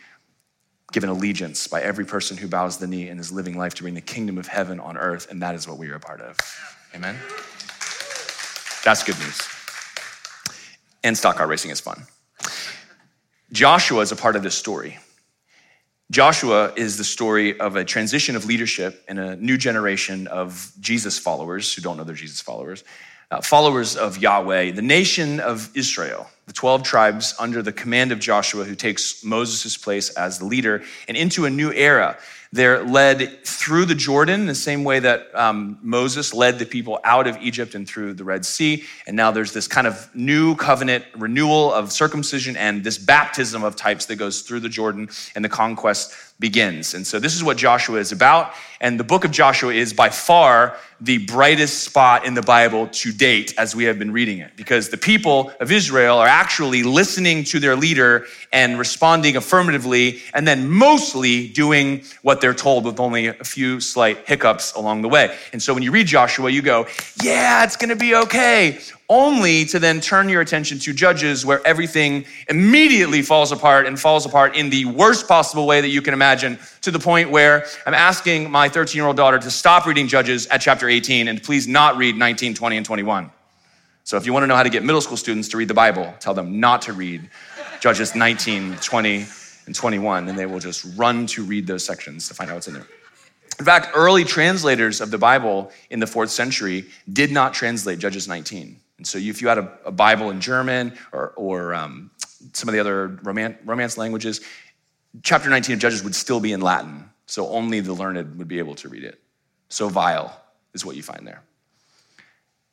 given 0.92 1.10
allegiance 1.10 1.68
by 1.68 1.82
every 1.82 2.06
person 2.06 2.36
who 2.36 2.48
bows 2.48 2.78
the 2.78 2.88
knee 2.88 3.08
and 3.08 3.20
is 3.20 3.32
living 3.32 3.58
life 3.58 3.76
to 3.76 3.84
bring 3.84 3.94
the 3.94 4.02
kingdom 4.02 4.38
of 4.38 4.48
heaven 4.48 4.80
on 4.80 4.98
earth, 4.98 5.30
and 5.30 5.42
that 5.42 5.54
is 5.54 5.68
what 5.68 5.78
we 5.78 5.90
are 5.90 5.96
a 5.96 6.00
part 6.00 6.20
of. 6.20 6.36
Amen? 6.96 7.16
That's 8.84 9.04
good 9.04 9.18
news. 9.20 9.40
And 11.04 11.18
stock 11.18 11.38
car 11.38 11.48
racing 11.48 11.72
is 11.72 11.80
fun. 11.80 12.06
Joshua 13.52 14.02
is 14.02 14.12
a 14.12 14.16
part 14.16 14.36
of 14.36 14.44
this 14.44 14.56
story. 14.56 14.98
Joshua 16.10 16.74
is 16.76 16.98
the 16.98 17.04
story 17.04 17.60
of 17.60 17.76
a 17.76 17.86
transition 17.86 18.36
of 18.36 18.46
leadership 18.46 19.04
in 19.08 19.18
a 19.18 19.36
new 19.38 19.58
generation 19.58 20.28
of 20.28 20.72
Jesus 20.80 21.18
followers 21.18 21.74
who 21.74 21.82
don't 21.82 21.96
know 21.96 22.04
they're 22.04 22.16
Jesus 22.16 22.42
followers, 22.42 22.84
uh, 23.32 23.42
followers 23.42 23.96
of 23.96 24.18
Yahweh, 24.18 24.72
the 24.72 24.82
nation 24.82 25.40
of 25.40 25.70
Israel, 25.74 26.30
the 26.46 26.54
12 26.54 26.84
tribes 26.84 27.34
under 27.40 27.62
the 27.62 27.72
command 27.72 28.12
of 28.12 28.20
Joshua, 28.20 28.66
who 28.66 28.76
takes 28.76 29.24
Moses' 29.24 29.78
place 29.78 30.10
as 30.12 30.38
the 30.38 30.46
leader, 30.46 30.84
and 31.08 31.16
into 31.16 31.46
a 31.46 31.50
new 31.50 31.72
era 31.72 32.18
they're 32.54 32.84
led 32.84 33.46
through 33.46 33.86
the 33.86 33.96
Jordan, 33.96 34.46
the 34.46 34.54
same 34.54 34.84
way 34.84 35.00
that 35.00 35.34
um, 35.34 35.80
Moses 35.82 36.34
led 36.34 36.60
the 36.60 36.66
people 36.66 37.00
out 37.06 37.26
of 37.26 37.38
Egypt 37.38 37.76
and 37.76 37.88
through 37.88 38.14
the 38.14 38.26
Red 38.26 38.46
Sea. 38.46 38.84
And 39.08 39.16
now 39.16 39.32
there's 39.32 39.54
this 39.54 39.70
kind 39.70 39.88
of 39.88 40.14
new 40.14 40.56
covenant 40.56 41.06
renewal 41.16 41.72
of 41.72 41.94
circumcision 41.94 42.58
and 42.58 42.84
this 42.84 42.98
baptism 42.98 43.64
of 43.64 43.78
types 43.78 44.06
that 44.08 44.18
goes 44.18 44.42
through 44.42 44.60
the 44.60 44.70
Jordan, 44.70 45.08
and 45.34 45.46
the 45.46 45.50
conquest 45.50 46.14
begins. 46.42 46.94
And 46.94 47.08
so 47.08 47.20
this 47.20 47.34
is 47.34 47.44
what 47.44 47.56
Joshua 47.56 48.00
is 48.00 48.12
about. 48.12 48.54
And 48.82 49.00
the 49.00 49.04
book 49.04 49.24
of 49.24 49.32
Joshua 49.32 49.74
is 49.74 49.94
by 49.94 50.10
far 50.10 50.76
the 51.00 51.20
brightest 51.20 51.84
spot 51.84 52.26
in 52.26 52.34
the 52.34 52.42
Bible 52.42 52.88
to 52.88 53.14
date 53.14 53.54
as 53.58 53.76
we 53.76 53.86
have 53.86 53.98
been 53.98 54.12
reading 54.12 54.40
it, 54.40 54.52
because 54.58 54.90
the 54.90 54.98
people 54.98 55.52
of 55.60 55.72
Israel 55.72 56.18
are 56.18 56.28
actually 56.28 56.84
listening 56.84 57.44
to 57.46 57.60
their 57.60 57.76
leader 57.76 58.26
and 58.52 58.78
responding 58.78 59.38
affirmatively, 59.38 60.20
and 60.34 60.48
then 60.48 60.70
mostly 60.70 61.48
doing 61.48 62.04
what 62.24 62.42
they're 62.42 62.54
told 62.54 62.86
with 62.86 63.00
only 63.00 63.28
a 63.28 63.34
few 63.44 63.80
slight 63.80 64.28
hiccups 64.28 64.74
along 64.74 65.04
the 65.04 65.10
way. 65.10 65.36
And 65.54 65.62
so 65.62 65.74
when 65.74 65.84
you 65.84 65.92
read 65.92 66.08
Joshua, 66.08 66.50
you 66.50 66.62
go, 66.62 66.88
Yeah, 67.24 67.64
it's 67.64 67.78
gonna 67.78 67.96
be 67.96 68.16
okay. 68.16 68.80
Only 69.12 69.66
to 69.66 69.78
then 69.78 70.00
turn 70.00 70.30
your 70.30 70.40
attention 70.40 70.80
to 70.80 70.94
Judges, 70.94 71.46
where 71.46 71.62
everything 71.68 72.24
immediately 72.48 73.22
falls 73.22 73.52
apart 73.52 73.86
and 73.86 74.00
falls 74.00 74.26
apart 74.26 74.56
in 74.56 74.70
the 74.70 74.86
worst 74.86 75.28
possible 75.28 75.68
way 75.68 75.82
that 75.82 75.90
you 75.90 76.02
can 76.02 76.14
imagine, 76.14 76.58
to 76.80 76.92
the 76.92 76.98
point 76.98 77.30
where 77.30 77.66
I'm 77.86 77.94
asking 77.94 78.50
my 78.50 78.70
13 78.70 78.98
year 78.98 79.06
old 79.06 79.18
daughter 79.18 79.38
to 79.38 79.52
stop 79.52 79.86
reading 79.86 80.08
Judges 80.08 80.48
at 80.48 80.62
chapter 80.62 80.88
18 80.88 81.28
and 81.28 81.44
please 81.44 81.68
not 81.68 81.98
read 81.98 82.16
19, 82.16 82.54
20, 82.54 82.78
and 82.78 82.86
21. 82.86 83.30
So 84.06 84.16
if 84.16 84.26
you 84.26 84.32
want 84.32 84.44
to 84.44 84.48
know 84.48 84.56
how 84.56 84.64
to 84.64 84.70
get 84.70 84.82
middle 84.82 85.02
school 85.02 85.18
students 85.18 85.50
to 85.50 85.58
read 85.58 85.68
the 85.68 85.74
Bible, 85.74 86.14
tell 86.22 86.34
them 86.34 86.62
not 86.62 86.82
to 86.84 86.94
read 86.94 87.30
Judges 87.82 88.16
19, 88.16 88.78
20, 88.78 89.26
and 89.66 89.76
21, 89.76 90.30
and 90.30 90.40
they 90.40 90.46
will 90.46 90.60
just 90.62 90.88
run 90.96 91.26
to 91.28 91.44
read 91.44 91.68
those 91.68 91.84
sections 91.84 92.30
to 92.30 92.34
find 92.34 92.50
out 92.50 92.54
what's 92.54 92.70
in 92.70 92.76
there. 92.76 92.88
In 93.60 93.66
fact, 93.66 93.90
early 93.94 94.24
translators 94.24 95.02
of 95.02 95.12
the 95.12 95.18
Bible 95.18 95.70
in 95.90 96.00
the 96.00 96.08
fourth 96.08 96.30
century 96.30 96.86
did 97.12 97.30
not 97.30 97.54
translate 97.54 98.00
Judges 98.00 98.26
19. 98.26 98.78
And 99.02 99.08
so 99.08 99.18
if 99.18 99.42
you 99.42 99.48
had 99.48 99.58
a, 99.58 99.80
a 99.86 99.92
Bible 99.92 100.30
in 100.30 100.40
German 100.40 100.96
or, 101.12 101.34
or 101.36 101.74
um, 101.74 102.12
some 102.54 102.70
of 102.70 102.74
the 102.74 102.80
other 102.80 103.08
romance, 103.24 103.58
romance 103.66 103.98
languages, 103.98 104.42
chapter 105.24 105.50
19 105.50 105.74
of 105.74 105.80
Judges 105.80 106.04
would 106.04 106.14
still 106.14 106.40
be 106.40 106.54
in 106.54 106.62
Latin. 106.62 107.10
So 107.26 107.48
only 107.48 107.80
the 107.80 107.94
learned 107.94 108.38
would 108.38 108.48
be 108.48 108.60
able 108.60 108.76
to 108.76 108.90
read 108.90 109.04
it. 109.04 109.20
So 109.70 109.90
vile 109.90 110.40
is 110.76 110.86
what 110.86 110.96
you 110.96 111.02
find 111.02 111.26
there. 111.26 111.42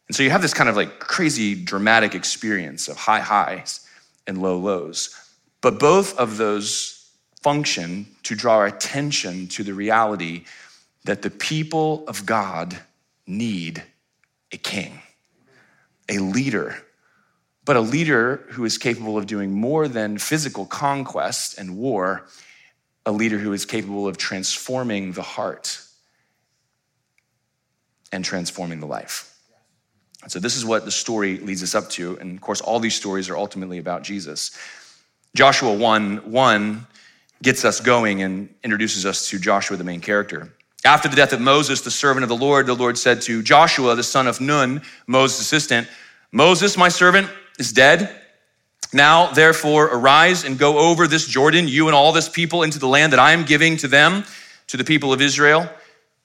And 0.08 0.14
so 0.14 0.22
you 0.22 0.28
have 0.28 0.42
this 0.42 0.52
kind 0.52 0.68
of 0.68 0.76
like 0.76 0.98
crazy 0.98 1.54
dramatic 1.54 2.14
experience 2.14 2.88
of 2.88 2.98
high 2.98 3.20
highs 3.20 3.88
and 4.26 4.42
low 4.42 4.58
lows. 4.58 5.18
But 5.62 5.78
both 5.80 6.14
of 6.18 6.36
those 6.36 7.10
function 7.40 8.06
to 8.24 8.34
draw 8.34 8.56
our 8.56 8.66
attention 8.66 9.48
to 9.48 9.64
the 9.64 9.72
reality 9.72 10.44
that 11.04 11.22
the 11.22 11.30
people 11.30 12.04
of 12.06 12.26
God 12.26 12.78
need 13.26 13.82
a 14.52 14.58
king, 14.58 15.00
a 16.08 16.18
leader, 16.18 16.76
but 17.64 17.76
a 17.76 17.80
leader 17.80 18.46
who 18.50 18.64
is 18.64 18.78
capable 18.78 19.18
of 19.18 19.26
doing 19.26 19.52
more 19.52 19.88
than 19.88 20.18
physical 20.18 20.64
conquest 20.66 21.58
and 21.58 21.76
war, 21.76 22.26
a 23.04 23.12
leader 23.12 23.38
who 23.38 23.52
is 23.52 23.64
capable 23.64 24.06
of 24.06 24.16
transforming 24.16 25.12
the 25.12 25.22
heart 25.22 25.80
and 28.12 28.24
transforming 28.24 28.80
the 28.80 28.86
life. 28.86 29.34
So, 30.26 30.40
this 30.40 30.56
is 30.56 30.64
what 30.64 30.84
the 30.84 30.90
story 30.90 31.38
leads 31.38 31.62
us 31.62 31.74
up 31.74 31.88
to. 31.90 32.18
And 32.18 32.34
of 32.36 32.40
course, 32.40 32.60
all 32.60 32.80
these 32.80 32.94
stories 32.94 33.30
are 33.30 33.36
ultimately 33.36 33.78
about 33.78 34.02
Jesus. 34.02 34.50
Joshua 35.36 35.72
1 35.72 36.30
1 36.30 36.86
gets 37.42 37.64
us 37.64 37.80
going 37.80 38.22
and 38.22 38.52
introduces 38.64 39.06
us 39.06 39.28
to 39.28 39.38
Joshua, 39.38 39.76
the 39.76 39.84
main 39.84 40.00
character. 40.00 40.52
After 40.84 41.08
the 41.08 41.16
death 41.16 41.32
of 41.32 41.40
Moses, 41.40 41.80
the 41.80 41.90
servant 41.90 42.22
of 42.22 42.28
the 42.28 42.36
Lord, 42.36 42.66
the 42.66 42.74
Lord 42.74 42.96
said 42.96 43.20
to 43.22 43.42
Joshua, 43.42 43.94
the 43.96 44.02
son 44.02 44.26
of 44.26 44.40
Nun, 44.40 44.82
Moses' 45.06 45.40
assistant, 45.40 45.88
Moses, 46.30 46.76
my 46.76 46.88
servant, 46.88 47.28
is 47.58 47.72
dead. 47.72 48.14
Now, 48.92 49.32
therefore, 49.32 49.86
arise 49.86 50.44
and 50.44 50.58
go 50.58 50.78
over 50.78 51.06
this 51.06 51.26
Jordan, 51.26 51.68
you 51.68 51.88
and 51.88 51.94
all 51.94 52.12
this 52.12 52.28
people, 52.28 52.62
into 52.62 52.78
the 52.78 52.86
land 52.86 53.12
that 53.12 53.20
I 53.20 53.32
am 53.32 53.44
giving 53.44 53.76
to 53.78 53.88
them, 53.88 54.24
to 54.68 54.76
the 54.76 54.84
people 54.84 55.12
of 55.12 55.20
Israel. 55.20 55.68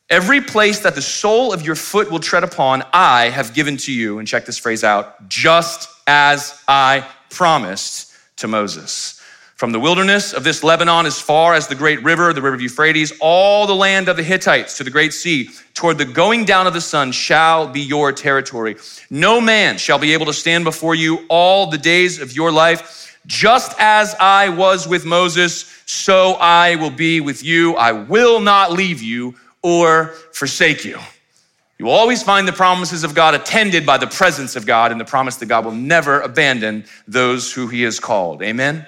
Every 0.09 0.41
place 0.41 0.79
that 0.79 0.95
the 0.95 1.01
sole 1.01 1.51
of 1.51 1.65
your 1.65 1.75
foot 1.75 2.11
will 2.11 2.19
tread 2.19 2.43
upon, 2.43 2.83
I 2.93 3.29
have 3.29 3.53
given 3.53 3.77
to 3.77 3.91
you. 3.91 4.19
And 4.19 4.27
check 4.27 4.45
this 4.45 4.57
phrase 4.57 4.83
out 4.83 5.27
just 5.27 5.89
as 6.05 6.61
I 6.67 7.07
promised 7.29 8.13
to 8.37 8.47
Moses. 8.47 9.19
From 9.55 9.71
the 9.71 9.79
wilderness 9.79 10.33
of 10.33 10.43
this 10.43 10.63
Lebanon 10.63 11.05
as 11.05 11.19
far 11.19 11.53
as 11.53 11.67
the 11.67 11.75
great 11.75 12.03
river, 12.03 12.33
the 12.33 12.41
river 12.41 12.59
Euphrates, 12.59 13.13
all 13.21 13.67
the 13.67 13.75
land 13.75 14.09
of 14.09 14.17
the 14.17 14.23
Hittites 14.23 14.77
to 14.77 14.83
the 14.83 14.89
great 14.89 15.13
sea, 15.13 15.49
toward 15.75 15.99
the 15.99 16.05
going 16.05 16.43
down 16.43 16.65
of 16.65 16.73
the 16.73 16.81
sun 16.81 17.11
shall 17.11 17.67
be 17.67 17.79
your 17.79 18.11
territory. 18.11 18.75
No 19.09 19.39
man 19.39 19.77
shall 19.77 19.99
be 19.99 20.13
able 20.13 20.25
to 20.25 20.33
stand 20.33 20.63
before 20.63 20.95
you 20.95 21.25
all 21.29 21.67
the 21.67 21.77
days 21.77 22.19
of 22.19 22.35
your 22.35 22.51
life. 22.51 23.17
Just 23.25 23.73
as 23.79 24.15
I 24.19 24.49
was 24.49 24.87
with 24.87 25.05
Moses, 25.05 25.65
so 25.85 26.33
I 26.33 26.75
will 26.75 26.91
be 26.91 27.21
with 27.21 27.43
you. 27.43 27.75
I 27.75 27.91
will 27.91 28.39
not 28.39 28.71
leave 28.71 29.01
you 29.01 29.35
or 29.61 30.07
forsake 30.33 30.83
you. 30.83 30.97
You 31.77 31.85
will 31.85 31.93
always 31.93 32.23
find 32.23 32.47
the 32.47 32.53
promises 32.53 33.03
of 33.03 33.15
God 33.15 33.33
attended 33.33 33.85
by 33.85 33.97
the 33.97 34.07
presence 34.07 34.55
of 34.55 34.65
God 34.65 34.91
and 34.91 34.99
the 34.99 35.05
promise 35.05 35.37
that 35.37 35.47
God 35.47 35.65
will 35.65 35.73
never 35.73 36.21
abandon 36.21 36.85
those 37.07 37.51
who 37.53 37.67
he 37.67 37.81
has 37.83 37.99
called. 37.99 38.41
Amen? 38.41 38.85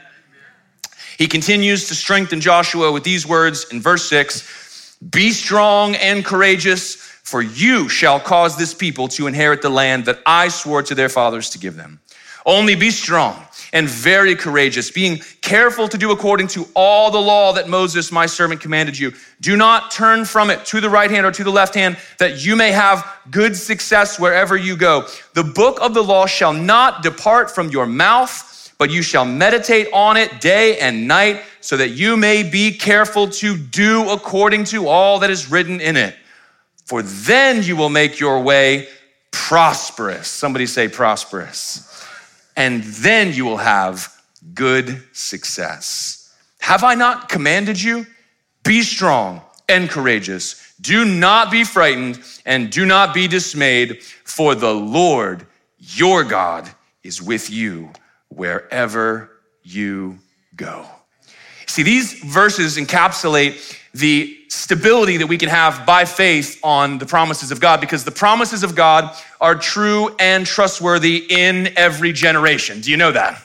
He 1.17 1.27
continues 1.27 1.87
to 1.87 1.95
strengthen 1.95 2.41
Joshua 2.41 2.91
with 2.91 3.03
these 3.03 3.25
words 3.25 3.65
in 3.71 3.81
verse 3.81 4.07
6 4.09 4.97
Be 5.09 5.31
strong 5.31 5.95
and 5.95 6.25
courageous, 6.25 6.95
for 6.95 7.41
you 7.41 7.89
shall 7.89 8.19
cause 8.19 8.57
this 8.57 8.73
people 8.73 9.07
to 9.09 9.27
inherit 9.27 9.61
the 9.61 9.69
land 9.69 10.05
that 10.05 10.19
I 10.25 10.49
swore 10.49 10.83
to 10.83 10.95
their 10.95 11.09
fathers 11.09 11.49
to 11.51 11.59
give 11.59 11.75
them. 11.75 11.99
Only 12.45 12.75
be 12.75 12.91
strong 12.91 13.43
and 13.73 13.89
very 13.89 14.35
courageous, 14.35 14.91
being 14.91 15.17
careful 15.41 15.87
to 15.87 15.97
do 15.97 16.11
according 16.11 16.47
to 16.47 16.67
all 16.75 17.09
the 17.09 17.19
law 17.19 17.51
that 17.53 17.67
Moses, 17.67 18.11
my 18.11 18.27
servant, 18.27 18.61
commanded 18.61 18.97
you. 18.97 19.11
Do 19.41 19.57
not 19.57 19.89
turn 19.91 20.25
from 20.25 20.51
it 20.51 20.63
to 20.67 20.79
the 20.79 20.89
right 20.89 21.09
hand 21.09 21.25
or 21.25 21.31
to 21.31 21.43
the 21.43 21.51
left 21.51 21.73
hand, 21.73 21.97
that 22.19 22.45
you 22.45 22.55
may 22.55 22.71
have 22.71 23.05
good 23.31 23.55
success 23.55 24.19
wherever 24.19 24.55
you 24.55 24.77
go. 24.77 25.07
The 25.33 25.43
book 25.43 25.79
of 25.81 25.93
the 25.93 26.03
law 26.03 26.27
shall 26.27 26.53
not 26.53 27.01
depart 27.01 27.49
from 27.49 27.69
your 27.69 27.87
mouth, 27.87 28.54
but 28.77 28.89
you 28.89 29.01
shall 29.01 29.25
meditate 29.25 29.87
on 29.93 30.17
it 30.17 30.41
day 30.41 30.77
and 30.79 31.07
night, 31.07 31.41
so 31.61 31.77
that 31.77 31.89
you 31.89 32.17
may 32.17 32.43
be 32.43 32.71
careful 32.71 33.27
to 33.27 33.57
do 33.57 34.09
according 34.09 34.65
to 34.65 34.87
all 34.87 35.19
that 35.19 35.29
is 35.29 35.49
written 35.49 35.81
in 35.81 35.97
it. 35.97 36.15
For 36.85 37.01
then 37.01 37.63
you 37.63 37.75
will 37.75 37.89
make 37.89 38.19
your 38.19 38.41
way 38.41 38.87
prosperous. 39.31 40.27
Somebody 40.27 40.65
say 40.67 40.87
prosperous 40.87 41.85
and 42.55 42.83
then 42.83 43.33
you 43.33 43.45
will 43.45 43.57
have 43.57 44.13
good 44.53 45.03
success. 45.13 46.33
Have 46.59 46.83
I 46.83 46.95
not 46.95 47.29
commanded 47.29 47.81
you? 47.81 48.05
Be 48.63 48.81
strong 48.81 49.41
and 49.67 49.89
courageous. 49.89 50.73
Do 50.81 51.05
not 51.05 51.51
be 51.51 51.63
frightened 51.63 52.21
and 52.45 52.71
do 52.71 52.85
not 52.85 53.13
be 53.13 53.27
dismayed, 53.27 54.01
for 54.23 54.55
the 54.55 54.73
Lord 54.73 55.45
your 55.79 56.23
God 56.23 56.69
is 57.03 57.21
with 57.21 57.49
you 57.49 57.91
wherever 58.35 59.31
you 59.63 60.19
go. 60.55 60.85
See, 61.67 61.83
these 61.83 62.13
verses 62.23 62.77
encapsulate 62.77 63.77
the 63.93 64.37
stability 64.49 65.17
that 65.17 65.27
we 65.27 65.37
can 65.37 65.49
have 65.49 65.85
by 65.85 66.05
faith 66.05 66.59
on 66.63 66.97
the 66.97 67.05
promises 67.05 67.51
of 67.51 67.59
God 67.59 67.81
because 67.81 68.03
the 68.03 68.11
promises 68.11 68.63
of 68.63 68.75
God 68.75 69.15
are 69.41 69.55
true 69.55 70.15
and 70.19 70.45
trustworthy 70.45 71.25
in 71.29 71.69
every 71.77 72.13
generation. 72.13 72.81
Do 72.81 72.91
you 72.91 72.97
know 72.97 73.11
that? 73.11 73.41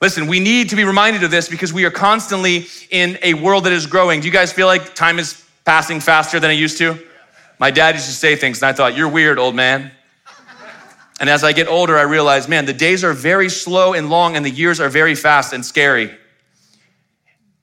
Listen, 0.00 0.28
we 0.28 0.38
need 0.38 0.68
to 0.70 0.76
be 0.76 0.84
reminded 0.84 1.24
of 1.24 1.30
this 1.30 1.48
because 1.48 1.72
we 1.72 1.84
are 1.84 1.90
constantly 1.90 2.66
in 2.90 3.18
a 3.22 3.34
world 3.34 3.64
that 3.64 3.72
is 3.72 3.86
growing. 3.86 4.20
Do 4.20 4.26
you 4.26 4.32
guys 4.32 4.52
feel 4.52 4.66
like 4.66 4.94
time 4.94 5.18
is 5.18 5.44
passing 5.64 6.00
faster 6.00 6.38
than 6.38 6.50
it 6.50 6.54
used 6.54 6.78
to? 6.78 6.98
My 7.58 7.72
dad 7.72 7.96
used 7.96 8.06
to 8.06 8.12
say 8.12 8.36
things, 8.36 8.62
and 8.62 8.68
I 8.68 8.72
thought, 8.72 8.96
You're 8.96 9.08
weird, 9.08 9.38
old 9.38 9.56
man. 9.56 9.90
And 11.20 11.28
as 11.28 11.42
I 11.42 11.52
get 11.52 11.68
older, 11.68 11.98
I 11.98 12.02
realize, 12.02 12.48
man, 12.48 12.64
the 12.64 12.72
days 12.72 13.02
are 13.02 13.12
very 13.12 13.48
slow 13.48 13.92
and 13.94 14.08
long, 14.08 14.36
and 14.36 14.44
the 14.44 14.50
years 14.50 14.80
are 14.80 14.88
very 14.88 15.14
fast 15.14 15.52
and 15.52 15.64
scary 15.64 16.16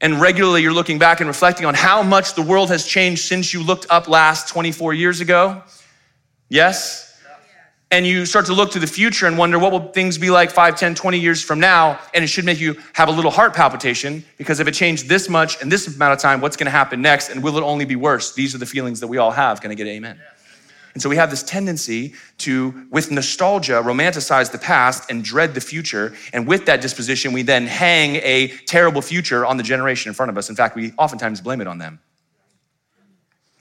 and 0.01 0.19
regularly 0.19 0.61
you're 0.61 0.73
looking 0.73 0.99
back 0.99 1.19
and 1.19 1.27
reflecting 1.27 1.65
on 1.65 1.73
how 1.73 2.03
much 2.03 2.35
the 2.35 2.41
world 2.41 2.69
has 2.69 2.85
changed 2.85 3.23
since 3.23 3.53
you 3.53 3.63
looked 3.63 3.87
up 3.89 4.07
last 4.07 4.47
24 4.49 4.93
years 4.93 5.21
ago? 5.21 5.63
Yes? 6.49 7.19
And 7.91 8.05
you 8.05 8.25
start 8.25 8.47
to 8.47 8.53
look 8.53 8.71
to 8.71 8.79
the 8.79 8.87
future 8.87 9.25
and 9.25 9.37
wonder 9.37 9.57
what 9.57 9.71
will 9.71 9.91
things 9.91 10.17
be 10.17 10.29
like 10.29 10.51
5, 10.51 10.75
10, 10.75 10.95
20 10.95 11.19
years 11.19 11.41
from 11.41 11.59
now? 11.59 11.99
And 12.13 12.23
it 12.23 12.27
should 12.27 12.43
make 12.43 12.59
you 12.59 12.75
have 12.93 13.07
a 13.07 13.11
little 13.11 13.31
heart 13.31 13.55
palpitation 13.55 14.23
because 14.37 14.59
if 14.59 14.67
it 14.67 14.73
changed 14.73 15.07
this 15.07 15.29
much 15.29 15.61
in 15.61 15.69
this 15.69 15.87
amount 15.87 16.13
of 16.13 16.19
time, 16.19 16.41
what's 16.41 16.57
going 16.57 16.65
to 16.65 16.71
happen 16.71 17.01
next? 17.01 17.29
And 17.29 17.41
will 17.41 17.57
it 17.57 17.63
only 17.63 17.85
be 17.85 17.95
worse? 17.95 18.33
These 18.33 18.53
are 18.53 18.57
the 18.57 18.65
feelings 18.65 18.99
that 18.99 19.07
we 19.07 19.17
all 19.17 19.31
have. 19.31 19.61
Can 19.61 19.71
I 19.71 19.75
get 19.75 19.87
amen? 19.87 20.19
And 20.95 21.01
so 21.01 21.09
we 21.09 21.17
have 21.17 21.29
this 21.29 21.43
tendency 21.43 22.13
to, 22.39 22.87
with 22.89 23.11
nostalgia, 23.11 23.81
romanticize 23.83 24.49
the 24.49 24.57
past 24.57 25.11
and 25.11 25.25
dread 25.25 25.53
the 25.53 25.59
future. 25.59 26.15
And 26.31 26.47
with 26.47 26.65
that 26.67 26.79
disposition, 26.79 27.33
we 27.33 27.41
then 27.41 27.67
hang 27.67 28.15
a 28.15 28.47
terrible 28.65 29.01
future 29.01 29.45
on 29.45 29.57
the 29.57 29.63
generation 29.63 30.09
in 30.09 30.15
front 30.15 30.29
of 30.29 30.37
us. 30.37 30.49
In 30.49 30.55
fact, 30.55 30.73
we 30.73 30.93
oftentimes 30.97 31.41
blame 31.41 31.59
it 31.59 31.67
on 31.67 31.79
them. 31.79 31.99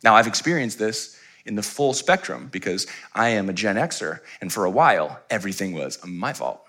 Now, 0.05 0.15
I've 0.15 0.29
experienced 0.29 0.79
this 0.79 1.19
in 1.45 1.57
the 1.57 1.63
full 1.63 1.93
spectrum 1.93 2.51
because 2.53 2.87
I 3.15 3.31
am 3.31 3.49
a 3.49 3.53
Gen 3.53 3.75
Xer, 3.77 4.21
and 4.41 4.53
for 4.53 4.65
a 4.65 4.71
while, 4.71 5.21
everything 5.29 5.73
was 5.73 5.99
my 6.07 6.33
fault. 6.33 6.65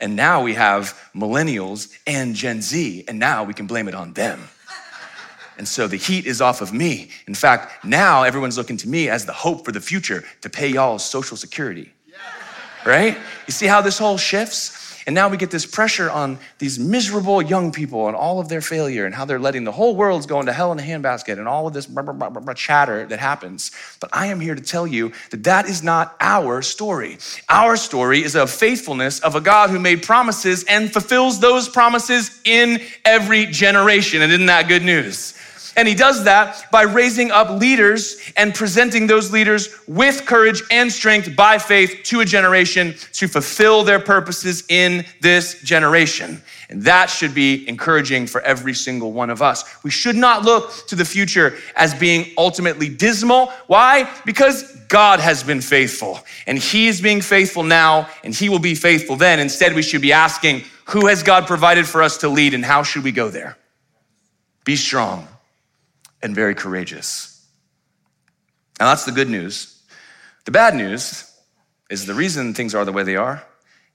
and 0.00 0.14
now 0.14 0.44
we 0.44 0.54
have 0.54 0.96
millennials 1.12 1.92
and 2.06 2.36
Gen 2.36 2.62
Z, 2.62 3.04
and 3.08 3.18
now 3.18 3.42
we 3.42 3.52
can 3.52 3.66
blame 3.66 3.88
it 3.88 3.96
on 3.96 4.12
them. 4.12 4.48
And 5.58 5.66
so 5.66 5.86
the 5.86 5.96
heat 5.96 6.26
is 6.26 6.40
off 6.40 6.60
of 6.60 6.72
me. 6.72 7.10
In 7.26 7.34
fact, 7.34 7.84
now 7.84 8.22
everyone's 8.22 8.58
looking 8.58 8.76
to 8.78 8.88
me 8.88 9.08
as 9.08 9.24
the 9.24 9.32
hope 9.32 9.64
for 9.64 9.72
the 9.72 9.80
future 9.80 10.24
to 10.40 10.50
pay 10.50 10.68
y'all's 10.68 11.04
social 11.04 11.36
security. 11.36 11.92
right? 12.84 13.16
You 13.46 13.52
see 13.52 13.66
how 13.66 13.80
this 13.80 13.98
whole 13.98 14.18
shifts? 14.18 14.80
And 15.06 15.14
now 15.14 15.28
we 15.28 15.36
get 15.36 15.50
this 15.50 15.66
pressure 15.66 16.10
on 16.10 16.38
these 16.58 16.78
miserable 16.78 17.42
young 17.42 17.72
people 17.72 18.06
and 18.06 18.16
all 18.16 18.40
of 18.40 18.48
their 18.48 18.62
failure 18.62 19.04
and 19.04 19.14
how 19.14 19.26
they're 19.26 19.38
letting 19.38 19.64
the 19.64 19.72
whole 19.72 19.94
world 19.94 20.26
go 20.26 20.40
into 20.40 20.52
hell 20.52 20.72
in 20.72 20.78
a 20.78 20.82
handbasket 20.82 21.38
and 21.38 21.46
all 21.46 21.66
of 21.66 21.74
this 21.74 21.84
blah, 21.84 22.02
blah, 22.02 22.30
blah, 22.30 22.54
chatter 22.54 23.04
that 23.06 23.18
happens. 23.18 23.70
But 24.00 24.10
I 24.14 24.28
am 24.28 24.40
here 24.40 24.54
to 24.54 24.62
tell 24.62 24.86
you 24.86 25.12
that 25.30 25.44
that 25.44 25.68
is 25.68 25.82
not 25.82 26.16
our 26.20 26.62
story. 26.62 27.18
Our 27.50 27.76
story 27.76 28.24
is 28.24 28.34
of 28.34 28.50
faithfulness 28.50 29.20
of 29.20 29.34
a 29.34 29.42
God 29.42 29.68
who 29.68 29.78
made 29.78 30.02
promises 30.02 30.64
and 30.64 30.90
fulfills 30.90 31.38
those 31.38 31.68
promises 31.68 32.40
in 32.44 32.80
every 33.04 33.44
generation. 33.46 34.22
And 34.22 34.32
isn't 34.32 34.46
that 34.46 34.68
good 34.68 34.82
news? 34.82 35.34
And 35.76 35.88
he 35.88 35.94
does 35.94 36.24
that 36.24 36.70
by 36.70 36.82
raising 36.82 37.30
up 37.30 37.50
leaders 37.50 38.20
and 38.36 38.54
presenting 38.54 39.06
those 39.06 39.32
leaders 39.32 39.68
with 39.86 40.24
courage 40.24 40.62
and 40.70 40.92
strength 40.92 41.34
by 41.34 41.58
faith 41.58 42.00
to 42.04 42.20
a 42.20 42.24
generation 42.24 42.94
to 43.14 43.26
fulfill 43.26 43.82
their 43.82 43.98
purposes 43.98 44.64
in 44.68 45.04
this 45.20 45.60
generation. 45.62 46.42
And 46.68 46.82
that 46.82 47.10
should 47.10 47.34
be 47.34 47.68
encouraging 47.68 48.26
for 48.26 48.40
every 48.40 48.74
single 48.74 49.12
one 49.12 49.30
of 49.30 49.42
us. 49.42 49.64
We 49.82 49.90
should 49.90 50.16
not 50.16 50.44
look 50.44 50.86
to 50.86 50.96
the 50.96 51.04
future 51.04 51.56
as 51.76 51.94
being 51.94 52.32
ultimately 52.38 52.88
dismal. 52.88 53.52
Why? 53.66 54.10
Because 54.24 54.74
God 54.88 55.20
has 55.20 55.42
been 55.42 55.60
faithful 55.60 56.20
and 56.46 56.58
he 56.58 56.86
is 56.86 57.00
being 57.00 57.20
faithful 57.20 57.64
now 57.64 58.08
and 58.22 58.34
he 58.34 58.48
will 58.48 58.60
be 58.60 58.74
faithful 58.74 59.16
then. 59.16 59.40
Instead, 59.40 59.74
we 59.74 59.82
should 59.82 60.02
be 60.02 60.12
asking, 60.12 60.62
who 60.86 61.06
has 61.06 61.22
God 61.22 61.46
provided 61.46 61.86
for 61.86 62.02
us 62.02 62.18
to 62.18 62.28
lead 62.28 62.54
and 62.54 62.64
how 62.64 62.82
should 62.82 63.02
we 63.02 63.12
go 63.12 63.28
there? 63.28 63.56
Be 64.64 64.76
strong 64.76 65.28
and 66.24 66.34
very 66.34 66.54
courageous. 66.54 67.46
Now, 68.80 68.86
that's 68.86 69.04
the 69.04 69.12
good 69.12 69.28
news. 69.28 69.82
The 70.46 70.50
bad 70.50 70.74
news 70.74 71.30
is 71.90 72.06
the 72.06 72.14
reason 72.14 72.54
things 72.54 72.74
are 72.74 72.84
the 72.84 72.92
way 72.92 73.02
they 73.04 73.14
are 73.14 73.44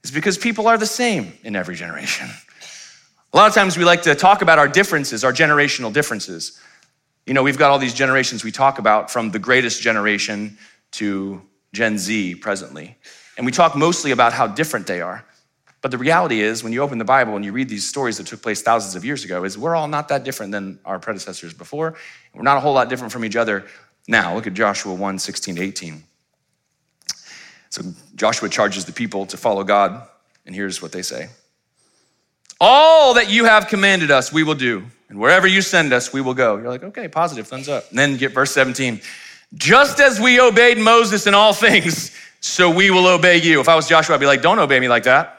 is 0.04 0.12
because 0.12 0.38
people 0.38 0.68
are 0.68 0.78
the 0.78 0.86
same 0.86 1.34
in 1.44 1.56
every 1.56 1.76
generation. 1.76 2.30
A 3.34 3.38
lot 3.38 3.48
of 3.48 3.56
times 3.56 3.78
we 3.78 3.84
like 3.84 4.04
to 4.04 4.14
talk 4.16 4.44
about 4.44 4.60
our 4.60 4.68
differences, 4.68 5.24
our 5.24 5.34
generational 5.34 5.92
differences. 5.92 6.62
You 7.26 7.34
know, 7.34 7.44
we've 7.44 7.58
got 7.58 7.72
all 7.72 7.80
these 7.80 7.96
generations 7.96 8.44
we 8.44 8.52
talk 8.52 8.78
about 8.78 9.12
from 9.12 9.32
the 9.32 9.40
greatest 9.40 9.82
generation 9.82 10.58
to 10.92 11.42
Gen 11.74 11.98
Z 11.98 12.36
presently. 12.36 12.96
And 13.38 13.46
we 13.46 13.52
talk 13.52 13.76
mostly 13.76 14.12
about 14.12 14.34
how 14.34 14.48
different 14.48 14.86
they 14.86 15.02
are. 15.02 15.26
But 15.82 15.92
the 15.92 15.98
reality 15.98 16.42
is, 16.42 16.64
when 16.64 16.74
you 16.74 16.82
open 16.82 16.98
the 16.98 17.06
Bible 17.06 17.36
and 17.36 17.46
you 17.46 17.54
read 17.54 17.70
these 17.70 17.88
stories 17.88 18.18
that 18.18 18.28
took 18.28 18.42
place 18.42 18.62
thousands 18.62 18.96
of 18.96 19.06
years 19.06 19.24
ago, 19.24 19.46
is 19.46 19.58
we're 19.58 19.76
all 19.76 19.88
not 19.88 20.10
that 20.10 20.24
different 20.24 20.52
than 20.52 20.80
our 20.84 21.00
predecessors 21.00 21.54
before. 21.54 21.96
We're 22.34 22.44
not 22.44 22.58
a 22.58 22.60
whole 22.60 22.74
lot 22.74 22.90
different 22.90 23.14
from 23.14 23.24
each 23.24 23.38
other 23.38 23.66
now. 24.08 24.36
Look 24.36 24.46
at 24.46 24.54
Joshua 24.54 24.94
1 24.94 25.20
16 25.20 25.56
to 25.56 25.62
18. 25.62 26.04
So 27.70 27.84
Joshua 28.16 28.50
charges 28.50 28.86
the 28.86 28.92
people 28.92 29.26
to 29.28 29.38
follow 29.38 29.64
God, 29.64 30.08
and 30.46 30.54
here's 30.54 30.82
what 30.82 30.92
they 30.92 31.02
say 31.02 31.30
All 32.60 33.14
that 33.14 33.30
you 33.30 33.46
have 33.46 33.68
commanded 33.68 34.12
us, 34.12 34.34
we 34.34 34.44
will 34.44 34.56
do, 34.56 34.84
and 35.08 35.18
wherever 35.18 35.48
you 35.48 35.62
send 35.62 35.94
us, 35.94 36.12
we 36.12 36.20
will 36.20 36.34
go. 36.34 36.58
You're 36.58 36.70
like, 36.70 36.84
okay, 36.84 37.08
positive, 37.08 37.48
thumbs 37.48 37.70
up. 37.70 37.90
And 37.90 37.98
then 37.98 38.18
get 38.18 38.34
verse 38.34 38.52
17. 38.52 39.00
Just 39.56 40.00
as 40.00 40.20
we 40.20 40.40
obeyed 40.40 40.78
Moses 40.78 41.26
in 41.26 41.34
all 41.34 41.54
things, 41.54 42.16
so 42.42 42.70
we 42.70 42.92
will 42.92 43.08
obey 43.08 43.38
you. 43.38 43.60
If 43.62 43.70
I 43.70 43.76
was 43.76 43.88
Joshua, 43.88 44.16
I'd 44.16 44.20
be 44.20 44.28
like, 44.28 44.42
don't 44.42 44.60
obey 44.60 44.80
me 44.80 44.88
like 44.88 45.04
that. 45.04 45.39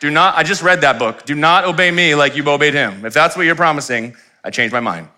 Do 0.00 0.10
not, 0.10 0.36
I 0.36 0.42
just 0.42 0.62
read 0.62 0.80
that 0.82 0.98
book. 0.98 1.24
Do 1.24 1.34
not 1.34 1.64
obey 1.64 1.90
me 1.90 2.14
like 2.14 2.36
you've 2.36 2.48
obeyed 2.48 2.74
him. 2.74 3.04
If 3.04 3.12
that's 3.12 3.36
what 3.36 3.46
you're 3.46 3.56
promising, 3.56 4.16
I 4.44 4.50
change 4.50 4.72
my 4.72 4.80
mind. 4.80 5.08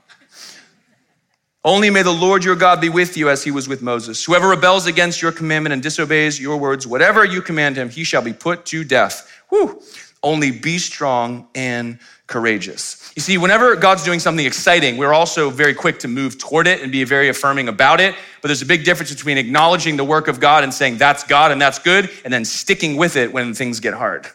Only 1.63 1.91
may 1.91 2.03
the 2.03 2.11
Lord 2.11 2.43
your 2.43 2.57
God 2.57 2.81
be 2.81 2.89
with 2.89 3.19
you 3.19 3.29
as 3.29 3.45
he 3.45 3.51
was 3.51 3.69
with 3.69 3.83
Moses. 3.83 4.25
Whoever 4.25 4.49
rebels 4.49 4.87
against 4.87 5.21
your 5.21 5.31
commandment 5.31 5.75
and 5.75 5.83
disobeys 5.83 6.41
your 6.41 6.57
words, 6.57 6.87
whatever 6.87 7.23
you 7.23 7.43
command 7.43 7.77
him, 7.77 7.91
he 7.91 8.03
shall 8.03 8.23
be 8.23 8.33
put 8.33 8.65
to 8.67 8.83
death. 8.83 9.31
Whew. 9.51 9.83
Only 10.23 10.51
be 10.51 10.79
strong 10.79 11.49
and 11.55 11.99
courageous. 12.27 13.13
You 13.17 13.21
see, 13.21 13.37
whenever 13.37 13.77
God's 13.77 14.05
doing 14.05 14.21
something 14.21 14.47
exciting, 14.47 14.97
we're 14.97 15.13
also 15.13 15.51
very 15.51 15.75
quick 15.75 15.99
to 16.01 16.09
move 16.09 16.39
toward 16.39 16.67
it 16.67 16.81
and 16.81 16.91
be 16.91 17.05
very 17.05 17.29
affirming 17.29 17.69
about 17.69 18.01
it. 18.01 18.15
But 18.41 18.49
there's 18.49 18.63
a 18.63 18.67
big 18.67 18.85
difference 18.85 19.13
between 19.13 19.37
acknowledging 19.37 19.97
the 19.97 20.05
work 20.05 20.29
of 20.29 20.41
God 20.41 20.65
and 20.65 20.73
saying 20.73 20.97
that's 20.97 21.25
God 21.25 21.53
and 21.53 21.61
that's 21.61 21.79
good, 21.79 22.09
and 22.25 22.33
then 22.33 22.45
sticking 22.45 22.97
with 22.97 23.17
it 23.17 23.33
when 23.33 23.53
things 23.53 23.81
get 23.81 23.93
hard. 23.93 24.27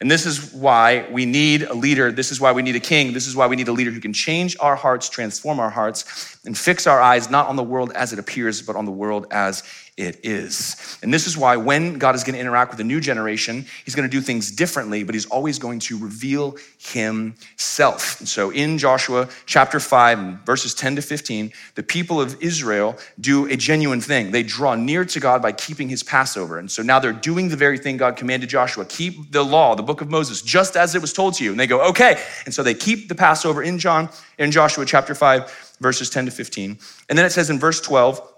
And 0.00 0.10
this 0.10 0.26
is 0.26 0.52
why 0.52 1.08
we 1.10 1.24
need 1.24 1.62
a 1.62 1.72
leader. 1.72 2.12
This 2.12 2.30
is 2.30 2.38
why 2.38 2.52
we 2.52 2.60
need 2.60 2.76
a 2.76 2.80
king. 2.80 3.14
This 3.14 3.26
is 3.26 3.34
why 3.34 3.46
we 3.46 3.56
need 3.56 3.68
a 3.68 3.72
leader 3.72 3.90
who 3.90 4.00
can 4.00 4.12
change 4.12 4.54
our 4.60 4.76
hearts, 4.76 5.08
transform 5.08 5.58
our 5.58 5.70
hearts, 5.70 6.38
and 6.44 6.56
fix 6.56 6.86
our 6.86 7.00
eyes 7.00 7.30
not 7.30 7.48
on 7.48 7.56
the 7.56 7.62
world 7.62 7.92
as 7.94 8.12
it 8.12 8.18
appears, 8.18 8.60
but 8.60 8.76
on 8.76 8.84
the 8.84 8.90
world 8.90 9.26
as 9.30 9.62
it 9.96 10.20
is. 10.24 10.98
And 11.02 11.12
this 11.12 11.26
is 11.26 11.38
why 11.38 11.56
when 11.56 11.98
God 11.98 12.14
is 12.14 12.22
going 12.22 12.34
to 12.34 12.40
interact 12.40 12.70
with 12.70 12.80
a 12.80 12.84
new 12.84 13.00
generation, 13.00 13.64
he's 13.84 13.94
going 13.94 14.08
to 14.08 14.14
do 14.14 14.20
things 14.20 14.50
differently, 14.50 15.02
but 15.04 15.14
he's 15.14 15.24
always 15.26 15.58
going 15.58 15.78
to 15.80 15.98
reveal 15.98 16.56
himself. 16.78 18.20
And 18.20 18.28
so 18.28 18.50
in 18.50 18.76
Joshua 18.76 19.26
chapter 19.46 19.80
5, 19.80 20.44
verses 20.44 20.74
10 20.74 20.96
to 20.96 21.02
15, 21.02 21.50
the 21.76 21.82
people 21.82 22.20
of 22.20 22.36
Israel 22.42 22.96
do 23.20 23.46
a 23.46 23.56
genuine 23.56 24.02
thing. 24.02 24.32
They 24.32 24.42
draw 24.42 24.74
near 24.74 25.04
to 25.06 25.18
God 25.18 25.40
by 25.40 25.52
keeping 25.52 25.88
his 25.88 26.02
Passover. 26.02 26.58
And 26.58 26.70
so 26.70 26.82
now 26.82 26.98
they're 26.98 27.12
doing 27.12 27.48
the 27.48 27.56
very 27.56 27.78
thing 27.78 27.96
God 27.96 28.16
commanded 28.16 28.50
Joshua 28.50 28.84
keep 28.84 29.32
the 29.32 29.42
law, 29.42 29.74
the 29.74 29.82
book 29.82 30.02
of 30.02 30.10
Moses, 30.10 30.42
just 30.42 30.76
as 30.76 30.94
it 30.94 31.00
was 31.00 31.14
told 31.14 31.34
to 31.34 31.44
you. 31.44 31.52
And 31.52 31.58
they 31.58 31.66
go, 31.66 31.88
okay. 31.88 32.22
And 32.44 32.52
so 32.52 32.62
they 32.62 32.74
keep 32.74 33.08
the 33.08 33.14
Passover 33.14 33.62
in 33.62 33.78
John, 33.78 34.10
in 34.38 34.50
Joshua 34.50 34.84
chapter 34.84 35.14
5, 35.14 35.76
verses 35.80 36.10
10 36.10 36.26
to 36.26 36.30
15. 36.30 36.78
And 37.08 37.18
then 37.18 37.24
it 37.24 37.30
says 37.30 37.48
in 37.48 37.58
verse 37.58 37.80
12, 37.80 38.34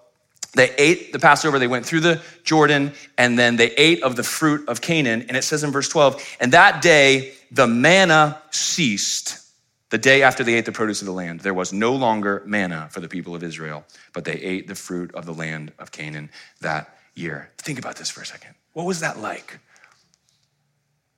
they 0.55 0.75
ate 0.77 1.13
the 1.13 1.19
Passover, 1.19 1.59
they 1.59 1.67
went 1.67 1.85
through 1.85 2.01
the 2.01 2.23
Jordan, 2.43 2.93
and 3.17 3.39
then 3.39 3.57
they 3.57 3.71
ate 3.73 4.03
of 4.03 4.17
the 4.17 4.23
fruit 4.23 4.69
of 4.69 4.81
Canaan. 4.81 5.27
And 5.29 5.37
it 5.37 5.45
says 5.45 5.63
in 5.63 5.71
verse 5.71 5.89
12, 5.89 6.37
and 6.41 6.53
that 6.53 6.83
day 6.83 7.35
the 7.51 7.67
manna 7.67 8.41
ceased. 8.51 9.45
The 9.91 9.99
day 9.99 10.23
after 10.23 10.45
they 10.45 10.55
ate 10.55 10.67
the 10.67 10.73
produce 10.73 11.01
of 11.01 11.07
the 11.07 11.13
land, 11.13 11.41
there 11.41 11.55
was 11.55 11.73
no 11.73 11.95
longer 11.95 12.43
manna 12.45 12.89
for 12.91 13.01
the 13.01 13.09
people 13.09 13.35
of 13.35 13.43
Israel, 13.43 13.85
but 14.13 14.25
they 14.25 14.35
ate 14.35 14.69
the 14.69 14.75
fruit 14.75 15.15
of 15.15 15.25
the 15.25 15.33
land 15.33 15.73
of 15.79 15.93
Canaan 15.93 16.29
that 16.61 16.99
year. 17.15 17.51
Think 17.57 17.79
about 17.79 17.97
this 17.97 18.11
for 18.11 18.21
a 18.21 18.27
second. 18.27 18.55
What 18.75 18.85
was 18.85 19.01
that 19.01 19.19
like? 19.19 19.59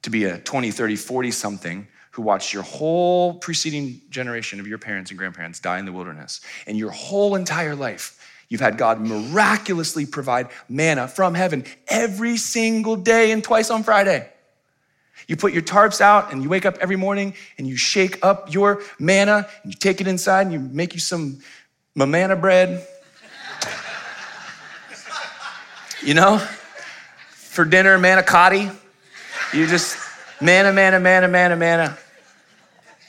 To 0.03 0.11
be 0.11 0.25
a 0.25 0.38
20, 0.38 0.71
30, 0.71 0.97
40 0.97 1.31
something 1.33 1.88
who 2.12 2.23
watched 2.23 2.53
your 2.53 2.62
whole 2.62 3.35
preceding 3.35 4.01
generation 4.09 4.61
of 4.61 4.66
your 4.66 4.79
parents 4.79 5.11
and 5.11 5.19
grandparents 5.19 5.59
die 5.61 5.79
in 5.79 5.85
the 5.85 5.93
wilderness, 5.93 6.40
and 6.66 6.77
your 6.77 6.90
whole 6.90 7.35
entire 7.35 7.75
life 7.75 8.19
You've 8.50 8.60
had 8.60 8.76
God 8.76 9.00
miraculously 9.00 10.04
provide 10.04 10.48
manna 10.68 11.06
from 11.06 11.34
heaven 11.34 11.64
every 11.86 12.36
single 12.36 12.96
day 12.96 13.30
and 13.30 13.42
twice 13.42 13.70
on 13.70 13.84
Friday. 13.84 14.28
You 15.28 15.36
put 15.36 15.52
your 15.52 15.62
tarps 15.62 16.00
out 16.00 16.32
and 16.32 16.42
you 16.42 16.48
wake 16.48 16.66
up 16.66 16.76
every 16.80 16.96
morning 16.96 17.34
and 17.56 17.66
you 17.68 17.76
shake 17.76 18.24
up 18.24 18.52
your 18.52 18.82
manna 18.98 19.48
and 19.62 19.72
you 19.72 19.78
take 19.78 20.00
it 20.00 20.08
inside 20.08 20.42
and 20.42 20.52
you 20.52 20.58
make 20.58 20.94
you 20.94 21.00
some 21.00 21.38
manna 21.94 22.34
bread. 22.34 22.84
you 26.02 26.14
know? 26.14 26.38
For 27.28 27.64
dinner, 27.64 27.98
manicotti. 27.98 28.74
You 29.54 29.66
just 29.68 29.96
manna, 30.40 30.72
manna, 30.72 30.98
manna, 30.98 31.28
manna, 31.28 31.54
manna 31.54 31.98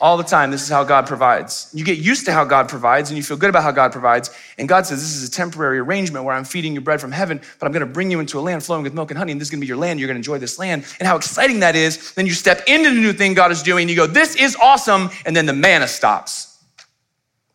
all 0.01 0.17
the 0.17 0.23
time. 0.23 0.49
This 0.49 0.63
is 0.63 0.69
how 0.69 0.83
God 0.83 1.05
provides. 1.05 1.69
You 1.73 1.85
get 1.85 1.99
used 1.99 2.25
to 2.25 2.33
how 2.33 2.43
God 2.43 2.67
provides 2.67 3.11
and 3.11 3.17
you 3.17 3.23
feel 3.23 3.37
good 3.37 3.51
about 3.51 3.61
how 3.61 3.71
God 3.71 3.91
provides. 3.91 4.31
And 4.57 4.67
God 4.67 4.87
says, 4.87 4.99
This 4.99 5.15
is 5.15 5.29
a 5.29 5.31
temporary 5.31 5.77
arrangement 5.77 6.25
where 6.25 6.35
I'm 6.35 6.43
feeding 6.43 6.73
you 6.73 6.81
bread 6.81 6.99
from 6.99 7.11
heaven, 7.11 7.39
but 7.59 7.67
I'm 7.67 7.71
going 7.71 7.85
to 7.87 7.93
bring 7.93 8.09
you 8.09 8.19
into 8.19 8.39
a 8.39 8.41
land 8.41 8.63
flowing 8.63 8.81
with 8.81 8.95
milk 8.95 9.11
and 9.11 9.17
honey, 9.17 9.31
and 9.31 9.39
this 9.39 9.47
is 9.47 9.51
going 9.51 9.59
to 9.59 9.61
be 9.61 9.67
your 9.67 9.77
land. 9.77 9.99
You're 9.99 10.07
going 10.07 10.15
to 10.15 10.19
enjoy 10.19 10.39
this 10.39 10.57
land. 10.57 10.83
And 10.99 11.07
how 11.07 11.15
exciting 11.15 11.59
that 11.59 11.75
is. 11.75 12.13
Then 12.13 12.25
you 12.25 12.33
step 12.33 12.63
into 12.67 12.89
the 12.89 12.99
new 12.99 13.13
thing 13.13 13.35
God 13.35 13.51
is 13.51 13.61
doing, 13.61 13.83
and 13.83 13.89
you 13.91 13.95
go, 13.95 14.07
This 14.07 14.35
is 14.35 14.55
awesome. 14.55 15.11
And 15.25 15.35
then 15.35 15.45
the 15.45 15.53
manna 15.53 15.87
stops. 15.87 16.59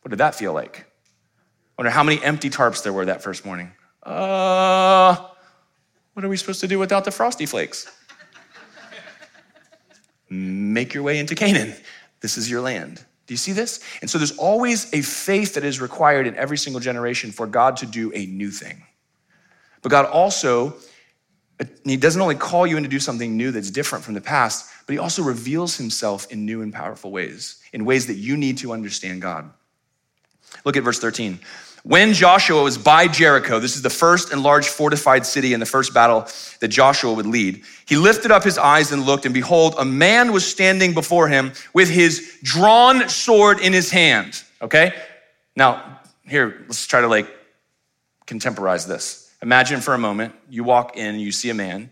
What 0.03 0.11
did 0.11 0.19
that 0.19 0.37
feel 0.37 0.53
like? 0.53 0.87
I 1.77 1.83
wonder 1.83 1.91
how 1.91 2.05
many 2.05 2.23
empty 2.23 2.49
tarps 2.49 2.83
there 2.83 2.93
were 2.93 3.07
that 3.07 3.23
first 3.23 3.45
morning. 3.45 3.73
Uh, 4.03 5.17
what 6.15 6.25
are 6.25 6.29
we 6.29 6.37
supposed 6.37 6.61
to 6.61 6.69
do 6.69 6.79
without 6.79 7.05
the 7.05 7.11
frosty 7.11 7.45
flakes? 7.45 7.91
Make 10.31 10.95
your 10.95 11.03
way 11.03 11.19
into 11.19 11.35
Canaan. 11.35 11.75
This 12.27 12.39
is 12.39 12.51
your 12.51 12.61
land. 12.61 12.97
Do 13.29 13.35
you 13.35 13.39
see 13.39 13.53
this? 13.53 13.79
And 14.01 14.11
so 14.11 14.19
there's 14.19 14.37
always 14.37 14.93
a 14.93 15.01
faith 15.01 15.55
that 15.55 15.63
is 15.63 15.81
required 15.81 16.27
in 16.27 16.35
every 16.35 16.59
single 16.59 16.81
generation 16.81 17.31
for 17.31 17.47
God 17.47 17.77
to 17.77 17.87
do 17.87 18.11
a 18.17 18.27
new 18.27 18.51
thing. 18.51 18.83
But 19.81 19.91
God 19.91 20.07
also, 20.07 20.75
He 21.85 21.97
doesn't 21.97 22.21
only 22.21 22.35
call 22.35 22.67
you 22.67 22.79
in 22.79 22.83
to 22.83 22.89
do 22.89 22.99
something 22.99 23.37
new 23.37 23.53
that's 23.53 23.71
different 23.71 24.05
from 24.05 24.15
the 24.15 24.21
past, 24.21 24.69
but 24.87 24.95
He 24.95 24.99
also 24.99 25.23
reveals 25.23 25.77
Himself 25.77 26.27
in 26.33 26.45
new 26.45 26.63
and 26.63 26.73
powerful 26.73 27.13
ways, 27.13 27.61
in 27.73 27.85
ways 27.85 28.09
that 28.09 28.15
you 28.15 28.37
need 28.37 28.59
to 28.59 28.73
understand 28.73 29.23
God. 29.23 29.49
Look 30.65 30.77
at 30.77 30.83
verse 30.83 30.99
13. 30.99 31.39
When 31.87 32.15
Joshua 32.15 32.65
was 32.65 32.77
by 32.77 33.07
Jericho, 33.07 33.61
this 33.61 33.77
is 33.77 33.83
the 33.83 33.91
first 33.91 34.33
and 34.33 34.43
large 34.43 34.67
fortified 34.67 35.25
city 35.25 35.55
in 35.55 35.61
the 35.61 35.67
first 35.67 35.95
battle 35.95 36.27
that 36.59 36.67
Joshua 36.67 37.13
would 37.13 37.27
lead, 37.27 37.63
he 37.87 37.97
lifted 37.97 38.33
up 38.33 38.43
his 38.43 38.59
eyes 38.59 38.91
and 38.91 39.07
looked, 39.07 39.25
and 39.25 39.33
behold, 39.33 39.77
a 39.79 39.85
man 39.85 40.33
was 40.33 40.45
standing 40.45 40.95
before 40.95 41.29
him 41.29 41.53
with 41.75 41.89
his 41.89 42.39
drawn 42.43 43.09
sword 43.09 43.61
in 43.61 43.73
his 43.73 43.89
hand. 43.89 44.43
Okay? 44.61 44.95
Now, 45.55 46.01
here, 46.27 46.65
let's 46.67 46.89
try 46.89 47.03
to 47.03 47.07
like 47.07 47.33
contemporize 48.27 48.89
this. 48.89 49.33
Imagine 49.41 49.81
for 49.81 49.95
a 49.95 49.99
moment 49.99 50.35
you 50.51 50.65
walk 50.65 50.97
in, 50.97 51.21
you 51.21 51.31
see 51.31 51.51
a 51.51 51.55
man, 51.55 51.89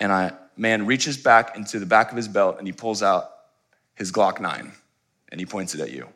and 0.00 0.10
a 0.10 0.38
man 0.56 0.86
reaches 0.86 1.18
back 1.18 1.58
into 1.58 1.78
the 1.78 1.84
back 1.84 2.10
of 2.10 2.16
his 2.16 2.26
belt 2.26 2.56
and 2.56 2.66
he 2.66 2.72
pulls 2.72 3.02
out 3.02 3.32
his 3.96 4.10
Glock 4.10 4.40
9 4.40 4.72
and 5.30 5.38
he 5.38 5.44
points 5.44 5.74
it 5.74 5.80
at 5.82 5.92
you. 5.92 6.08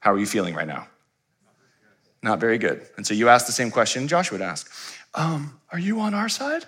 How 0.00 0.12
are 0.12 0.18
you 0.18 0.26
feeling 0.26 0.54
right 0.54 0.66
now? 0.66 0.88
Not 2.22 2.40
very 2.40 2.58
good. 2.58 2.86
And 2.96 3.06
so 3.06 3.14
you 3.14 3.28
ask 3.28 3.46
the 3.46 3.52
same 3.52 3.70
question 3.70 4.08
Joshua 4.08 4.38
would 4.38 4.44
ask 4.44 4.70
um, 5.14 5.60
Are 5.72 5.78
you 5.78 6.00
on 6.00 6.14
our 6.14 6.28
side? 6.28 6.64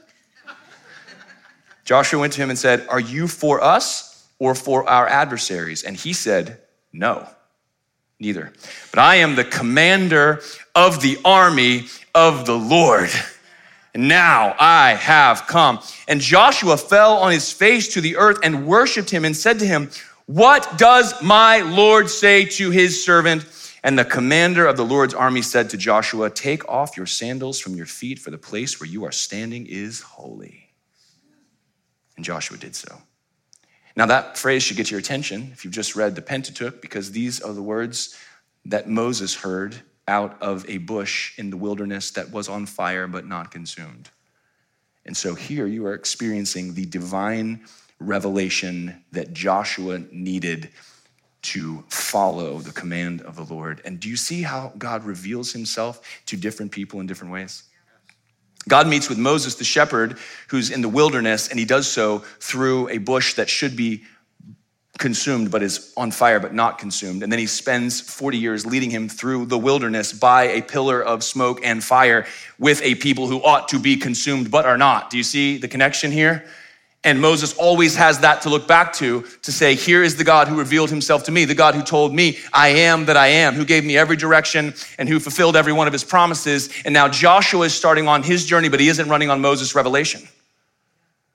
Joshua 1.85 2.21
went 2.21 2.33
to 2.35 2.43
him 2.43 2.51
and 2.51 2.59
said, 2.59 2.87
Are 2.89 3.01
you 3.01 3.27
for 3.27 3.63
us 3.63 4.29
or 4.39 4.55
for 4.55 4.89
our 4.89 5.07
adversaries? 5.09 5.83
And 5.83 5.97
he 5.97 6.13
said, 6.13 6.61
No, 6.93 7.27
neither. 8.21 8.53
But 8.91 9.01
I 9.01 9.17
am 9.17 9.35
the 9.35 9.45
commander 9.45 10.41
of 10.75 11.03
the 11.03 11.19
army 11.25 11.87
of 12.15 12.47
the 12.47 12.57
Lord. 12.57 13.11
Now 13.95 14.55
I 14.59 14.95
have 14.95 15.47
come. 15.47 15.81
And 16.09 16.21
Joshua 16.21 16.79
fell 16.79 17.19
on 17.19 17.33
his 17.33 17.53
face 17.53 17.93
to 17.95 18.01
the 18.01 18.17
earth 18.17 18.39
and 18.43 18.67
worshiped 18.67 19.11
him 19.11 19.25
and 19.25 19.37
said 19.37 19.59
to 19.59 19.67
him, 19.67 19.91
What 20.27 20.79
does 20.79 21.21
my 21.23 21.61
Lord 21.61 22.09
say 22.09 22.45
to 22.45 22.71
his 22.71 23.05
servant? 23.05 23.45
And 23.85 23.99
the 23.99 24.05
commander 24.05 24.67
of 24.67 24.77
the 24.77 24.85
Lord's 24.85 25.15
army 25.15 25.43
said 25.43 25.71
to 25.71 25.77
Joshua, 25.77 26.31
Take 26.31 26.69
off 26.69 26.97
your 26.97 27.07
sandals 27.07 27.59
from 27.59 27.75
your 27.75 27.87
feet, 27.87 28.19
for 28.19 28.31
the 28.31 28.39
place 28.39 28.79
where 28.79 28.89
you 28.89 29.05
are 29.05 29.13
standing 29.13 29.67
is 29.67 30.01
holy. 30.01 30.69
And 32.17 32.25
Joshua 32.25 32.57
did 32.57 32.77
so. 32.77 32.99
Now, 33.97 34.07
that 34.07 34.39
phrase 34.39 34.63
should 34.63 34.77
get 34.77 34.91
your 34.91 35.01
attention 35.01 35.51
if 35.53 35.65
you've 35.65 35.75
just 35.75 35.97
read 35.97 36.15
the 36.15 36.23
Pentateuch, 36.23 36.81
because 36.81 37.11
these 37.11 37.41
are 37.41 37.53
the 37.53 37.63
words 37.63 38.17
that 38.65 38.89
Moses 38.89 39.35
heard 39.35 39.77
out 40.07 40.41
of 40.41 40.69
a 40.69 40.79
bush 40.79 41.39
in 41.39 41.51
the 41.51 41.57
wilderness 41.57 42.11
that 42.13 42.31
was 42.31 42.49
on 42.49 42.67
fire 42.67 43.07
but 43.07 43.27
not 43.27 43.51
consumed. 43.51 44.11
And 45.05 45.17
so 45.17 45.35
here 45.35 45.67
you 45.67 45.87
are 45.87 45.95
experiencing 45.95 46.75
the 46.75 46.87
divine 46.87 47.65
revelation 48.03 49.03
that 49.13 49.33
Joshua 49.33 50.01
needed 50.11 50.71
to 51.43 51.83
follow 51.89 52.59
the 52.59 52.73
command 52.73 53.23
of 53.23 53.37
the 53.37 53.43
Lord. 53.43 53.81
And 53.85 53.99
do 53.99 54.09
you 54.09 54.17
see 54.17 54.43
how 54.43 54.73
God 54.79 55.05
reveals 55.05 55.53
himself 55.53 56.23
to 56.27 56.37
different 56.37 56.71
people 56.71 57.01
in 57.01 57.07
different 57.07 57.33
ways? 57.33 57.65
God 58.69 58.87
meets 58.87 59.09
with 59.09 59.19
Moses, 59.19 59.57
the 59.57 59.65
shepherd, 59.65 60.19
who's 60.49 60.71
in 60.71 60.83
the 60.83 60.89
wilderness, 60.89 61.49
and 61.49 61.59
he 61.59 61.65
does 61.65 61.91
so 61.91 62.19
through 62.39 62.89
a 62.91 62.99
bush 62.99 63.35
that 63.35 63.49
should 63.49 63.77
be 63.77 64.05
consumed 64.99 65.51
but 65.51 65.63
is 65.63 65.93
on 65.97 66.11
fire 66.11 66.39
but 66.39 66.55
not 66.55 66.79
consumed. 66.79 67.23
And 67.23 67.33
then 67.33 67.39
he 67.39 67.47
spends 67.47 68.01
40 68.01 68.39
years 68.39 68.65
leading 68.65 68.91
him 68.91 69.09
through 69.09 69.47
the 69.47 69.59
wilderness 69.59 70.13
by 70.13 70.45
a 70.45 70.63
pillar 70.63 71.03
of 71.03 71.25
smoke 71.25 71.61
and 71.65 71.83
fire 71.83 72.27
with 72.59 72.81
a 72.83 72.95
people 72.97 73.27
who 73.27 73.43
ought 73.43 73.69
to 73.69 73.81
be 73.81 73.97
consumed 73.97 74.51
but 74.51 74.65
are 74.65 74.79
not. 74.79 75.11
Do 75.11 75.17
you 75.17 75.25
see 75.25 75.57
the 75.57 75.67
connection 75.67 76.13
here? 76.13 76.45
And 77.05 77.21
Moses 77.21 77.53
always 77.55 77.97
has 77.97 78.21
that 78.21 78.43
to 78.43 78.49
look 78.49 78.69
back 78.69 78.93
to, 78.95 79.23
to 79.43 79.51
say, 79.51 79.75
here 79.75 80.05
is 80.05 80.17
the 80.17 80.23
God 80.23 80.47
who 80.47 80.57
revealed 80.57 80.89
himself 80.89 81.25
to 81.25 81.33
me, 81.33 81.45
the 81.45 81.55
God 81.55 81.75
who 81.75 81.83
told 81.83 82.15
me, 82.15 82.39
I 82.53 82.69
am 82.69 83.07
that 83.07 83.17
I 83.17 83.27
am, 83.27 83.55
who 83.55 83.65
gave 83.65 83.85
me 83.85 83.97
every 83.97 84.17
direction 84.17 84.73
and 84.99 85.09
who 85.09 85.19
fulfilled 85.19 85.57
every 85.57 85.73
one 85.73 85.89
of 85.89 85.93
his 85.93 86.05
promises. 86.05 86.69
And 86.85 86.95
now 86.95 87.09
Joshua 87.09 87.67
is 87.67 87.75
starting 87.75 88.07
on 88.07 88.23
his 88.23 88.47
journey, 88.47 88.69
but 88.69 88.79
he 88.79 88.89
isn't 88.89 89.09
running 89.09 89.31
on 89.31 89.41
Moses' 89.41 89.75
revelation. 89.75 90.23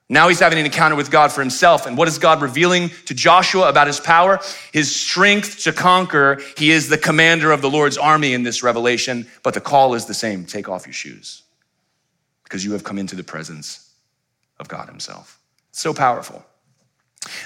Now 0.08 0.28
he's 0.28 0.40
having 0.40 0.58
an 0.58 0.64
encounter 0.64 0.96
with 0.96 1.10
God 1.10 1.32
for 1.32 1.42
himself. 1.42 1.84
And 1.84 1.98
what 1.98 2.08
is 2.08 2.18
God 2.18 2.40
revealing 2.40 2.88
to 3.04 3.12
Joshua 3.12 3.68
about 3.68 3.88
his 3.88 4.00
power? 4.00 4.40
His 4.72 4.94
strength 4.94 5.64
to 5.64 5.72
conquer. 5.72 6.40
He 6.56 6.70
is 6.70 6.88
the 6.88 6.96
commander 6.96 7.52
of 7.52 7.60
the 7.60 7.68
Lord's 7.68 7.98
army 7.98 8.32
in 8.32 8.42
this 8.42 8.62
revelation, 8.62 9.26
but 9.42 9.52
the 9.52 9.60
call 9.60 9.92
is 9.92 10.06
the 10.06 10.14
same 10.14 10.46
take 10.46 10.66
off 10.66 10.86
your 10.86 10.94
shoes 10.94 11.42
because 12.44 12.64
you 12.64 12.72
have 12.72 12.84
come 12.84 12.96
into 12.96 13.16
the 13.16 13.22
presence 13.22 13.92
of 14.58 14.66
God 14.66 14.88
himself. 14.88 15.37
So 15.78 15.94
powerful. 15.94 16.44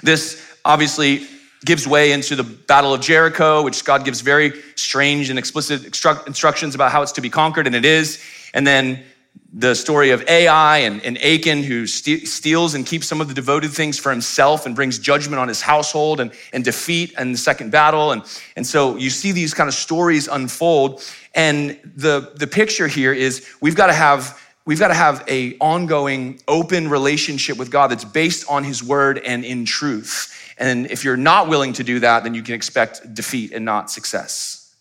This 0.03 0.42
obviously 0.64 1.27
gives 1.66 1.87
way 1.87 2.12
into 2.12 2.35
the 2.35 2.42
Battle 2.42 2.95
of 2.95 3.03
Jericho, 3.03 3.62
which 3.62 3.85
God 3.85 4.07
gives 4.07 4.23
very 4.23 4.55
strange 4.75 5.29
and 5.29 5.38
explicit 5.38 5.85
instructions 5.85 6.75
about 6.75 6.92
how 6.92 7.03
it's 7.03 7.12
to 7.12 7.21
be 7.21 7.29
conquered, 7.29 7.66
and 7.66 7.77
it 7.77 7.85
is. 7.85 8.23
And 8.55 8.66
then 8.66 9.05
the 9.53 9.75
story 9.75 10.12
of 10.12 10.27
Ai 10.27 10.79
and, 10.79 11.05
and 11.05 11.18
Achan, 11.23 11.62
who 11.62 11.87
steals 11.87 12.73
and 12.73 12.87
keeps 12.87 13.07
some 13.07 13.21
of 13.21 13.29
the 13.29 13.35
devoted 13.35 13.71
things 13.71 13.99
for 13.99 14.11
himself 14.11 14.64
and 14.64 14.75
brings 14.75 14.99
judgment 14.99 15.38
on 15.38 15.49
his 15.49 15.61
household 15.61 16.18
and, 16.18 16.33
and 16.55 16.64
defeat 16.64 17.12
in 17.18 17.33
the 17.33 17.38
second 17.38 17.71
battle. 17.71 18.12
And, 18.12 18.23
and 18.57 18.66
so 18.66 18.97
you 18.97 19.11
see 19.11 19.33
these 19.33 19.53
kind 19.53 19.68
of 19.68 19.75
stories 19.75 20.27
unfold. 20.27 21.03
And 21.35 21.79
the, 21.85 22.33
the 22.37 22.47
picture 22.47 22.88
here 22.88 23.12
is 23.12 23.47
we've 23.61 23.77
got 23.77 23.88
to 23.88 23.92
have 23.92 24.41
we've 24.64 24.79
got 24.79 24.88
to 24.88 24.94
have 24.94 25.25
a 25.29 25.57
ongoing 25.59 26.40
open 26.48 26.88
relationship 26.88 27.57
with 27.59 27.70
god 27.70 27.90
that's 27.90 28.05
based 28.05 28.48
on 28.48 28.64
his 28.64 28.83
word 28.83 29.18
and 29.18 29.44
in 29.44 29.64
truth. 29.64 30.55
And 30.59 30.90
if 30.90 31.05
you're 31.05 31.16
not 31.16 31.48
willing 31.48 31.72
to 31.75 31.85
do 31.85 32.01
that 32.01 32.25
then 32.25 32.35
you 32.35 32.42
can 32.42 32.55
expect 32.55 33.14
defeat 33.14 33.53
and 33.53 33.64
not 33.64 33.90
success. 33.90 34.75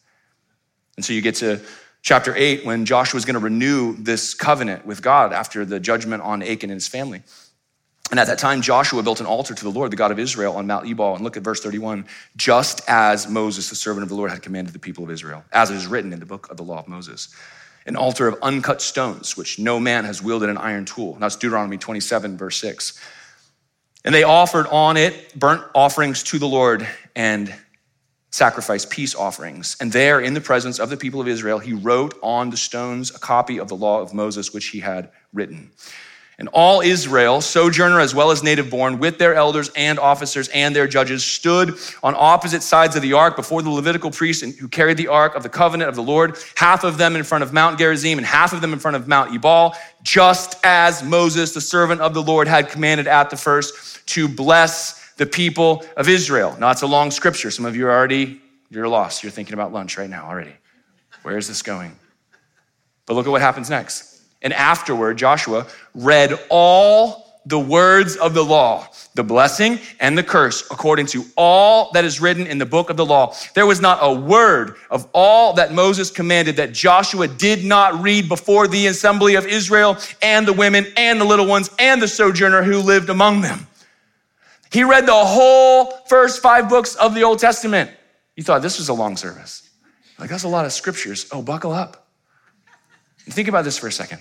And 0.98 1.06
so 1.06 1.14
you 1.14 1.22
get 1.22 1.36
to 1.36 1.60
chapter 2.02 2.36
8 2.36 2.66
when 2.66 2.86
joshua 2.86 3.18
is 3.18 3.26
going 3.26 3.36
to 3.36 3.40
renew 3.40 3.96
this 3.98 4.34
covenant 4.34 4.86
with 4.86 5.02
god 5.02 5.34
after 5.34 5.66
the 5.66 5.80
judgment 5.80 6.24
on 6.24 6.42
achan 6.42 6.70
and 6.70 6.78
his 6.78 6.88
family. 6.88 7.22
And 8.10 8.20
at 8.20 8.28
that 8.28 8.40
time, 8.40 8.62
Joshua 8.62 9.02
built 9.04 9.22
an 9.22 9.26
altar 9.26 9.56
to 9.56 9.64
the 9.64 9.72
Lord, 9.72 9.90
the 9.90 9.96
God 9.96 10.12
of 10.12 10.20
Israel, 10.20 10.58
on 10.58 10.68
Mount 10.68 10.86
Ebal. 10.86 11.16
And 11.16 11.24
look 11.24 11.38
at 11.38 11.44
verse 11.44 11.62
31 11.62 12.06
just 12.36 12.82
as 12.90 13.30
Moses, 13.30 13.70
the 13.70 13.76
servant 13.76 14.04
of 14.04 14.10
the 14.10 14.16
Lord, 14.16 14.30
had 14.32 14.42
commanded 14.42 14.74
the 14.74 14.80
people 14.80 15.06
of 15.06 15.12
Israel, 15.12 15.46
as 15.54 15.70
it 15.70 15.78
is 15.78 15.88
written 15.88 16.12
in 16.12 16.20
the 16.20 16.26
book 16.26 16.52
of 16.52 16.58
the 16.58 16.64
law 16.64 16.80
of 16.80 16.90
Moses 16.90 17.34
an 17.86 17.96
altar 17.96 18.28
of 18.28 18.38
uncut 18.42 18.82
stones, 18.82 19.36
which 19.36 19.60
no 19.60 19.80
man 19.80 20.06
has 20.06 20.22
wielded 20.22 20.50
an 20.50 20.58
iron 20.58 20.86
tool. 20.86 21.18
That's 21.20 21.36
Deuteronomy 21.36 21.78
27, 21.78 22.38
verse 22.38 22.58
6. 22.58 23.00
And 24.04 24.14
they 24.14 24.24
offered 24.24 24.68
on 24.68 24.98
it 24.98 25.38
burnt 25.38 25.64
offerings 25.76 26.24
to 26.24 26.40
the 26.40 26.48
Lord 26.48 26.88
and 27.16 27.54
sacrificed 28.32 28.90
peace 28.90 29.14
offerings. 29.14 29.78
And 29.80 29.92
there, 29.92 30.22
in 30.22 30.34
the 30.34 30.42
presence 30.42 30.80
of 30.80 30.90
the 30.90 30.98
people 30.98 31.22
of 31.22 31.28
Israel, 31.28 31.60
he 31.60 31.74
wrote 31.74 32.18
on 32.24 32.50
the 32.50 32.58
stones 32.58 33.14
a 33.14 33.20
copy 33.20 33.60
of 33.60 33.68
the 33.68 33.76
law 33.76 34.02
of 34.02 34.14
Moses, 34.14 34.54
which 34.54 34.68
he 34.68 34.80
had 34.80 35.12
written. 35.34 35.72
And 36.42 36.50
all 36.54 36.82
Israel, 36.82 37.40
sojourner 37.40 38.00
as 38.00 38.16
well 38.16 38.32
as 38.32 38.42
native 38.42 38.72
born, 38.72 38.98
with 38.98 39.20
their 39.20 39.36
elders 39.36 39.70
and 39.76 40.00
officers 40.00 40.48
and 40.48 40.76
their 40.76 40.88
judges, 40.88 41.24
stood 41.24 41.78
on 42.02 42.16
opposite 42.18 42.64
sides 42.64 42.96
of 42.96 43.04
the 43.04 43.14
ark 43.14 43.36
before 43.36 43.62
the 43.62 43.70
Levitical 43.70 44.10
priests 44.10 44.58
who 44.58 44.68
carried 44.68 44.98
the 44.98 45.08
ark 45.08 45.36
of 45.36 45.44
the 45.44 45.50
covenant 45.50 45.88
of 45.88 45.96
the 45.96 46.02
Lord, 46.02 46.40
half 46.56 46.84
of 46.84 46.98
them 46.98 47.16
in 47.16 47.24
front 47.24 47.44
of 47.44 47.54
Mount 47.54 47.78
Gerizim 47.78 48.18
and 48.18 48.26
half 48.26 48.54
of 48.54 48.62
them 48.62 48.74
in 48.74 48.80
front 48.80 48.98
of 48.98 49.08
Mount 49.08 49.32
Ebal, 49.32 49.76
just 50.02 50.56
as 50.64 51.04
Moses, 51.04 51.54
the 51.54 51.62
servant 51.62 52.02
of 52.02 52.16
the 52.16 52.24
Lord, 52.24 52.48
had 52.48 52.70
commanded 52.70 53.06
at 53.06 53.30
the 53.30 53.38
first 53.38 54.08
to 54.08 54.28
bless 54.28 55.14
the 55.18 55.28
people 55.28 55.86
of 55.96 56.10
Israel. 56.10 56.58
Now, 56.60 56.72
it's 56.72 56.82
a 56.82 56.88
long 56.88 57.12
scripture. 57.12 57.52
Some 57.52 57.68
of 57.68 57.76
you 57.76 57.86
are 57.86 57.96
already, 57.96 58.42
you're 58.72 58.88
lost. 58.88 59.22
You're 59.22 59.32
thinking 59.32 59.54
about 59.54 59.74
lunch 59.74 59.96
right 59.96 60.10
now 60.10 60.28
already. 60.28 60.56
Where 61.22 61.38
is 61.38 61.48
this 61.48 61.62
going? 61.62 61.96
But 63.06 63.14
look 63.14 63.28
at 63.28 63.30
what 63.30 63.42
happens 63.42 63.70
next. 63.70 64.11
And 64.42 64.54
afterward, 64.54 65.18
Joshua 65.18 65.68
read 65.94 66.40
all 66.50 67.32
the 67.46 67.60
words 67.60 68.18
of 68.18 68.34
the 68.36 68.44
law, 68.44 68.88
the 69.16 69.24
blessing 69.24 69.80
and 70.00 70.16
the 70.16 70.24
curse, 70.24 70.70
according 70.70 71.08
to 71.08 71.26
all 71.36 71.92
that 71.94 72.06
is 72.06 72.22
written 72.22 72.46
in 72.46 72.60
the 72.60 72.66
book 72.66 72.90
of 72.92 72.98
the 72.98 73.06
law. 73.06 73.36
There 73.56 73.66
was 73.66 73.82
not 73.82 73.98
a 74.02 74.14
word 74.14 74.76
of 74.92 75.08
all 75.14 75.54
that 75.54 75.74
Moses 75.74 76.12
commanded 76.12 76.58
that 76.58 76.72
Joshua 76.72 77.28
did 77.28 77.66
not 77.66 78.02
read 78.02 78.30
before 78.30 78.68
the 78.68 78.88
assembly 78.88 79.36
of 79.36 79.48
Israel 79.48 79.98
and 80.22 80.48
the 80.48 80.54
women 80.54 80.86
and 80.98 81.20
the 81.20 81.26
little 81.26 81.48
ones 81.48 81.70
and 81.80 82.02
the 82.02 82.08
sojourner 82.08 82.62
who 82.62 82.80
lived 82.80 83.10
among 83.10 83.42
them. 83.42 83.68
He 84.72 84.84
read 84.84 85.06
the 85.06 85.14
whole 85.14 85.92
first 86.08 86.42
five 86.42 86.70
books 86.70 86.96
of 86.96 87.16
the 87.16 87.24
Old 87.24 87.40
Testament. 87.40 87.90
You 88.36 88.44
thought 88.44 88.62
this 88.62 88.78
was 88.78 88.90
a 88.90 88.94
long 88.94 89.18
service. 89.18 89.68
Like, 90.20 90.30
that's 90.30 90.44
a 90.44 90.48
lot 90.48 90.66
of 90.66 90.72
scriptures. 90.72 91.28
Oh, 91.32 91.42
buckle 91.42 91.74
up. 91.74 92.08
Think 93.30 93.48
about 93.48 93.66
this 93.66 93.78
for 93.78 93.88
a 93.88 93.92
second. 93.92 94.20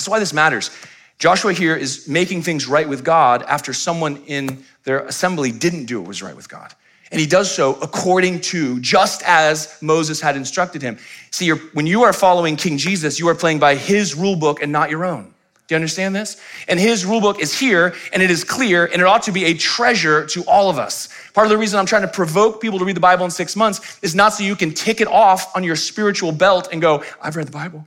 That's 0.00 0.08
why 0.08 0.18
this 0.18 0.32
matters. 0.32 0.70
Joshua 1.18 1.52
here 1.52 1.76
is 1.76 2.08
making 2.08 2.40
things 2.40 2.66
right 2.66 2.88
with 2.88 3.04
God 3.04 3.42
after 3.42 3.74
someone 3.74 4.16
in 4.26 4.64
their 4.84 5.00
assembly 5.00 5.52
didn't 5.52 5.84
do 5.84 6.00
what 6.00 6.08
was 6.08 6.22
right 6.22 6.34
with 6.34 6.48
God. 6.48 6.72
And 7.12 7.20
he 7.20 7.26
does 7.26 7.54
so 7.54 7.74
according 7.82 8.40
to, 8.40 8.80
just 8.80 9.22
as 9.26 9.76
Moses 9.82 10.18
had 10.18 10.36
instructed 10.36 10.80
him. 10.80 10.96
See, 11.30 11.50
when 11.50 11.86
you 11.86 12.02
are 12.04 12.14
following 12.14 12.56
King 12.56 12.78
Jesus, 12.78 13.18
you 13.18 13.28
are 13.28 13.34
playing 13.34 13.58
by 13.58 13.74
his 13.74 14.14
rule 14.14 14.36
book 14.36 14.62
and 14.62 14.72
not 14.72 14.88
your 14.88 15.04
own. 15.04 15.24
Do 15.66 15.74
you 15.74 15.76
understand 15.76 16.16
this? 16.16 16.40
And 16.66 16.80
his 16.80 17.04
rule 17.04 17.20
book 17.20 17.38
is 17.38 17.58
here 17.58 17.94
and 18.14 18.22
it 18.22 18.30
is 18.30 18.42
clear 18.42 18.86
and 18.86 19.02
it 19.02 19.04
ought 19.04 19.24
to 19.24 19.32
be 19.32 19.44
a 19.44 19.54
treasure 19.54 20.24
to 20.28 20.42
all 20.44 20.70
of 20.70 20.78
us. 20.78 21.10
Part 21.34 21.46
of 21.46 21.50
the 21.50 21.58
reason 21.58 21.78
I'm 21.78 21.84
trying 21.84 22.02
to 22.02 22.08
provoke 22.08 22.62
people 22.62 22.78
to 22.78 22.86
read 22.86 22.96
the 22.96 23.00
Bible 23.00 23.26
in 23.26 23.30
six 23.30 23.54
months 23.54 23.98
is 24.00 24.14
not 24.14 24.32
so 24.32 24.44
you 24.44 24.56
can 24.56 24.72
tick 24.72 25.02
it 25.02 25.08
off 25.08 25.54
on 25.54 25.62
your 25.62 25.76
spiritual 25.76 26.32
belt 26.32 26.70
and 26.72 26.80
go, 26.80 27.04
I've 27.20 27.36
read 27.36 27.48
the 27.48 27.52
Bible 27.52 27.86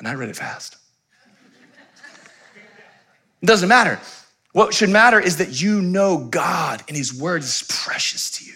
and 0.00 0.08
I 0.08 0.14
read 0.14 0.30
it 0.30 0.36
fast. 0.36 0.78
It 3.42 3.46
doesn't 3.46 3.68
matter. 3.68 4.00
What 4.52 4.74
should 4.74 4.90
matter 4.90 5.20
is 5.20 5.36
that 5.36 5.60
you 5.60 5.80
know 5.82 6.18
God 6.18 6.82
and 6.88 6.96
His 6.96 7.14
word 7.14 7.42
is 7.42 7.64
precious 7.68 8.30
to 8.32 8.44
you. 8.44 8.54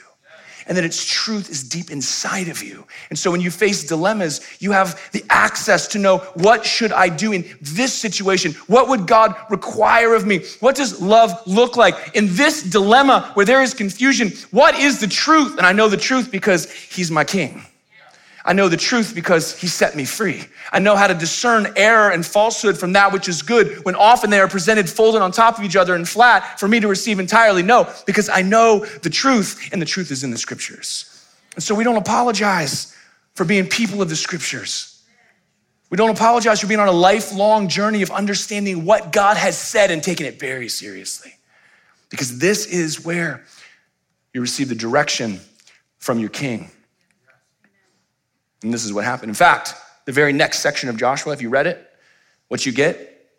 and 0.66 0.76
that 0.76 0.84
its 0.84 1.04
truth 1.04 1.50
is 1.50 1.64
deep 1.64 1.90
inside 1.90 2.48
of 2.48 2.62
you. 2.62 2.84
And 3.10 3.18
so 3.18 3.30
when 3.30 3.40
you 3.40 3.50
face 3.50 3.84
dilemmas, 3.84 4.40
you 4.60 4.72
have 4.72 5.10
the 5.12 5.24
access 5.28 5.88
to 5.88 5.98
know 5.98 6.18
what 6.34 6.64
should 6.64 6.92
I 6.92 7.08
do 7.08 7.32
in 7.32 7.44
this 7.60 7.92
situation? 7.92 8.52
What 8.68 8.88
would 8.88 9.06
God 9.06 9.34
require 9.50 10.14
of 10.14 10.26
me? 10.26 10.44
What 10.60 10.76
does 10.76 11.00
love 11.00 11.40
look 11.46 11.76
like? 11.76 12.14
In 12.14 12.34
this 12.36 12.62
dilemma 12.62 13.30
where 13.34 13.46
there 13.46 13.62
is 13.62 13.74
confusion, 13.74 14.30
what 14.50 14.76
is 14.78 15.00
the 15.00 15.08
truth? 15.08 15.58
And 15.58 15.66
I 15.66 15.72
know 15.72 15.88
the 15.88 15.96
truth 15.96 16.30
because 16.30 16.70
he's 16.70 17.10
my 17.10 17.24
king. 17.24 17.62
I 18.44 18.52
know 18.52 18.68
the 18.68 18.76
truth 18.76 19.14
because 19.14 19.58
he 19.58 19.68
set 19.68 19.94
me 19.94 20.04
free. 20.04 20.44
I 20.72 20.80
know 20.80 20.96
how 20.96 21.06
to 21.06 21.14
discern 21.14 21.72
error 21.76 22.10
and 22.10 22.26
falsehood 22.26 22.76
from 22.76 22.92
that 22.94 23.12
which 23.12 23.28
is 23.28 23.40
good 23.40 23.84
when 23.84 23.94
often 23.94 24.30
they 24.30 24.40
are 24.40 24.48
presented 24.48 24.90
folded 24.90 25.22
on 25.22 25.30
top 25.30 25.58
of 25.58 25.64
each 25.64 25.76
other 25.76 25.94
and 25.94 26.08
flat 26.08 26.58
for 26.58 26.66
me 26.66 26.80
to 26.80 26.88
receive 26.88 27.20
entirely. 27.20 27.62
No, 27.62 27.92
because 28.04 28.28
I 28.28 28.42
know 28.42 28.84
the 29.02 29.10
truth 29.10 29.68
and 29.72 29.80
the 29.80 29.86
truth 29.86 30.10
is 30.10 30.24
in 30.24 30.30
the 30.30 30.38
scriptures. 30.38 31.08
And 31.54 31.62
so 31.62 31.74
we 31.74 31.84
don't 31.84 31.96
apologize 31.96 32.96
for 33.34 33.44
being 33.44 33.68
people 33.68 34.02
of 34.02 34.08
the 34.08 34.16
scriptures. 34.16 35.02
We 35.90 35.96
don't 35.96 36.10
apologize 36.10 36.60
for 36.60 36.66
being 36.66 36.80
on 36.80 36.88
a 36.88 36.92
lifelong 36.92 37.68
journey 37.68 38.02
of 38.02 38.10
understanding 38.10 38.84
what 38.84 39.12
God 39.12 39.36
has 39.36 39.58
said 39.58 39.90
and 39.90 40.02
taking 40.02 40.26
it 40.26 40.40
very 40.40 40.68
seriously. 40.68 41.34
Because 42.08 42.38
this 42.38 42.66
is 42.66 43.04
where 43.04 43.44
you 44.32 44.40
receive 44.40 44.68
the 44.68 44.74
direction 44.74 45.38
from 45.98 46.18
your 46.18 46.30
king. 46.30 46.70
And 48.62 48.72
this 48.72 48.84
is 48.84 48.92
what 48.92 49.04
happened. 49.04 49.30
In 49.30 49.34
fact, 49.34 49.74
the 50.04 50.12
very 50.12 50.32
next 50.32 50.60
section 50.60 50.88
of 50.88 50.96
Joshua, 50.96 51.32
if 51.32 51.42
you 51.42 51.48
read 51.48 51.66
it, 51.66 51.90
what 52.48 52.66
you 52.66 52.72
get 52.72 53.30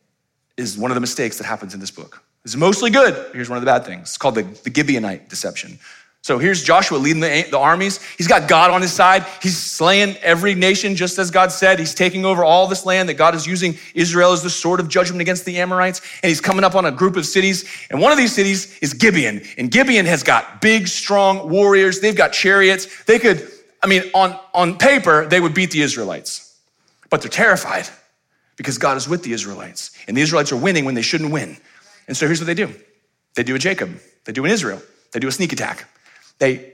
is 0.58 0.78
one 0.78 0.92
of 0.92 0.96
the 0.96 1.02
mistakes 1.02 1.38
that 1.38 1.46
happens 1.46 1.74
in 1.74 1.80
this 1.80 1.92
book. 1.92 2.24
It's 2.46 2.56
mostly 2.56 2.90
good. 2.90 3.34
Here's 3.34 3.50
one 3.50 3.58
of 3.58 3.62
the 3.62 3.66
bad 3.66 3.86
things. 3.86 4.10
It's 4.10 4.18
called 4.18 4.36
the, 4.36 4.44
the 4.44 4.70
Gibeonite 4.70 5.30
deception. 5.30 5.80
So 6.22 6.38
here's 6.40 6.64
Joshua 6.64 6.98
leading 6.98 7.20
the, 7.20 7.46
the 7.52 7.60
armies. 7.60 8.02
He's 8.18 8.30
got 8.30 8.48
God 8.48 8.72
on 8.72 8.82
his 8.82 8.94
side. 8.94 9.26
He's 9.42 9.58
slaying 9.58 10.16
every 10.18 10.56
nation 10.56 10.96
just 10.96 11.20
as 11.20 11.30
God 11.30 11.52
said. 11.52 11.80
He's 11.80 11.94
taking 11.94 12.24
over 12.24 12.46
all 12.46 12.66
this 12.68 12.86
land 12.86 13.10
that 13.10 13.16
God 13.16 13.36
is 13.36 13.46
using 13.46 13.78
Israel 13.94 14.32
as 14.32 14.42
the 14.42 14.50
sword 14.50 14.80
of 14.80 14.88
judgment 14.88 15.20
against 15.20 15.44
the 15.44 15.60
Amorites. 15.60 16.00
And 16.22 16.30
he's 16.30 16.40
coming 16.40 16.64
up 16.64 16.76
on 16.76 16.86
a 16.86 16.92
group 16.92 17.18
of 17.18 17.26
cities. 17.26 17.70
And 17.90 18.00
one 18.00 18.14
of 18.14 18.18
these 18.18 18.34
cities 18.34 18.78
is 18.80 18.94
Gibeon. 18.94 19.42
And 19.58 19.70
Gibeon 19.70 20.06
has 20.06 20.24
got 20.24 20.62
big, 20.62 20.88
strong 20.88 21.50
warriors. 21.50 22.00
They've 22.00 22.16
got 22.16 22.32
chariots. 22.32 23.04
They 23.04 23.20
could 23.20 23.50
I 23.84 23.88
mean, 23.88 24.04
on, 24.14 24.40
on 24.54 24.78
paper, 24.78 25.26
they 25.26 25.40
would 25.40 25.54
beat 25.54 25.72
the 25.72 25.82
Israelites, 25.82 26.58
but 27.10 27.22
they're 27.22 27.30
terrified 27.30 27.88
because 28.56 28.78
God 28.78 28.96
is 28.96 29.10
with 29.10 29.24
the 29.24 29.34
Israelites. 29.34 29.92
And 30.08 30.16
the 30.16 30.22
Israelites 30.22 30.52
are 30.52 30.58
winning 30.58 30.86
when 30.86 30.96
they 30.96 31.02
shouldn't 31.02 31.32
win. 31.32 31.58
And 32.08 32.16
so 32.16 32.26
here's 32.26 32.40
what 32.40 32.48
they 32.48 32.54
do 32.54 32.74
they 33.36 33.44
do 33.44 33.56
a 33.56 33.60
Jacob, 33.60 34.00
they 34.26 34.32
do 34.32 34.46
an 34.46 34.52
Israel, 34.52 34.82
they 35.12 35.20
do 35.20 35.28
a 35.28 35.32
sneak 35.32 35.52
attack. 35.52 35.90
They 36.40 36.74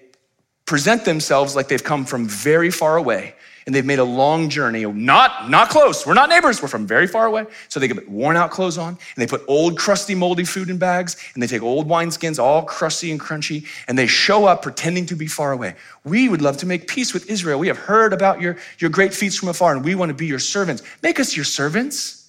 present 0.66 1.04
themselves 1.04 1.56
like 1.56 1.68
they've 1.68 1.84
come 1.84 2.06
from 2.06 2.28
very 2.28 2.70
far 2.70 2.96
away 2.96 3.36
and 3.70 3.76
they've 3.76 3.86
made 3.86 4.00
a 4.00 4.04
long 4.04 4.50
journey, 4.50 4.84
not, 4.84 5.48
not 5.48 5.70
close. 5.70 6.04
We're 6.04 6.16
not 6.16 6.28
neighbors, 6.28 6.60
we're 6.60 6.70
from 6.70 6.88
very 6.88 7.06
far 7.06 7.28
away. 7.28 7.46
So 7.68 7.80
they 7.80 7.88
get 7.88 8.10
worn 8.10 8.36
out 8.36 8.50
clothes 8.50 8.80
on, 8.80 8.88
and 8.88 8.98
they 9.16 9.28
put 9.28 9.44
old, 9.48 9.78
crusty, 9.78 10.16
moldy 10.16 10.44
food 10.44 10.72
in 10.72 10.80
bags, 10.80 11.24
and 11.36 11.44
they 11.44 11.46
take 11.46 11.62
old 11.62 11.88
wineskins, 11.88 12.40
all 12.40 12.64
crusty 12.64 13.12
and 13.12 13.20
crunchy, 13.20 13.68
and 13.88 13.96
they 13.96 14.08
show 14.08 14.46
up 14.46 14.64
pretending 14.64 15.06
to 15.06 15.16
be 15.16 15.28
far 15.28 15.52
away. 15.52 15.76
We 16.04 16.30
would 16.30 16.42
love 16.42 16.58
to 16.58 16.66
make 16.66 16.88
peace 16.88 17.14
with 17.14 17.30
Israel. 17.30 17.60
We 17.60 17.68
have 17.68 17.78
heard 17.78 18.12
about 18.12 18.42
your, 18.42 18.58
your 18.80 18.90
great 18.90 19.14
feats 19.14 19.36
from 19.36 19.50
afar, 19.50 19.76
and 19.76 19.86
we 19.86 19.94
want 19.94 20.10
to 20.10 20.16
be 20.16 20.26
your 20.26 20.40
servants. 20.40 20.82
Make 21.04 21.20
us 21.20 21.36
your 21.36 21.46
servants, 21.46 22.28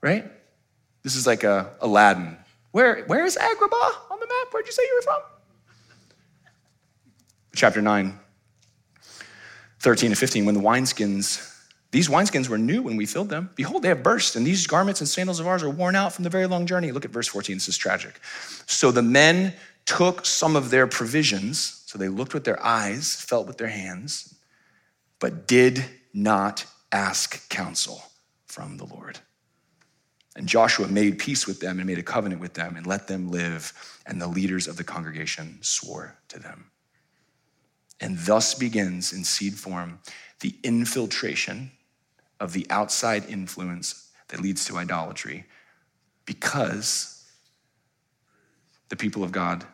right? 0.00 0.24
This 1.02 1.14
is 1.14 1.26
like 1.26 1.44
a 1.44 1.74
Aladdin. 1.82 2.38
Where, 2.70 3.04
where 3.04 3.26
is 3.26 3.36
Agrabah 3.36 4.10
on 4.10 4.18
the 4.18 4.26
map? 4.26 4.48
Where'd 4.50 4.64
you 4.64 4.72
say 4.72 4.82
you 4.82 4.94
were 4.96 5.02
from? 5.02 5.20
Chapter 7.54 7.82
9. 7.82 8.18
13 9.82 10.10
to 10.10 10.16
15, 10.16 10.46
when 10.46 10.54
the 10.54 10.60
wineskins, 10.60 11.60
these 11.90 12.08
wineskins 12.08 12.48
were 12.48 12.56
new 12.56 12.82
when 12.82 12.96
we 12.96 13.04
filled 13.04 13.28
them. 13.28 13.50
Behold, 13.56 13.82
they 13.82 13.88
have 13.88 14.02
burst, 14.02 14.36
and 14.36 14.46
these 14.46 14.64
garments 14.66 15.00
and 15.00 15.08
sandals 15.08 15.40
of 15.40 15.48
ours 15.48 15.64
are 15.64 15.70
worn 15.70 15.96
out 15.96 16.12
from 16.12 16.22
the 16.22 16.30
very 16.30 16.46
long 16.46 16.66
journey. 16.66 16.92
Look 16.92 17.04
at 17.04 17.10
verse 17.10 17.26
14, 17.26 17.56
this 17.56 17.66
is 17.66 17.76
tragic. 17.76 18.20
So 18.66 18.92
the 18.92 19.02
men 19.02 19.52
took 19.84 20.24
some 20.24 20.54
of 20.54 20.70
their 20.70 20.86
provisions, 20.86 21.82
so 21.86 21.98
they 21.98 22.08
looked 22.08 22.32
with 22.32 22.44
their 22.44 22.64
eyes, 22.64 23.16
felt 23.16 23.48
with 23.48 23.58
their 23.58 23.68
hands, 23.68 24.36
but 25.18 25.48
did 25.48 25.84
not 26.14 26.64
ask 26.92 27.48
counsel 27.48 28.04
from 28.46 28.76
the 28.76 28.86
Lord. 28.86 29.18
And 30.36 30.46
Joshua 30.46 30.86
made 30.88 31.18
peace 31.18 31.46
with 31.46 31.60
them 31.60 31.78
and 31.78 31.86
made 31.86 31.98
a 31.98 32.02
covenant 32.02 32.40
with 32.40 32.54
them 32.54 32.76
and 32.76 32.86
let 32.86 33.08
them 33.08 33.30
live, 33.30 33.72
and 34.06 34.20
the 34.20 34.28
leaders 34.28 34.68
of 34.68 34.76
the 34.76 34.84
congregation 34.84 35.58
swore 35.60 36.16
to 36.28 36.38
them. 36.38 36.71
And 38.02 38.18
thus 38.18 38.54
begins 38.54 39.12
in 39.12 39.22
seed 39.22 39.54
form 39.54 40.00
the 40.40 40.54
infiltration 40.64 41.70
of 42.40 42.52
the 42.52 42.66
outside 42.68 43.24
influence 43.30 44.10
that 44.28 44.40
leads 44.40 44.64
to 44.64 44.76
idolatry 44.76 45.46
because 46.26 47.30
the 48.88 48.96
people 48.96 49.22
of 49.22 49.30
God 49.30 49.64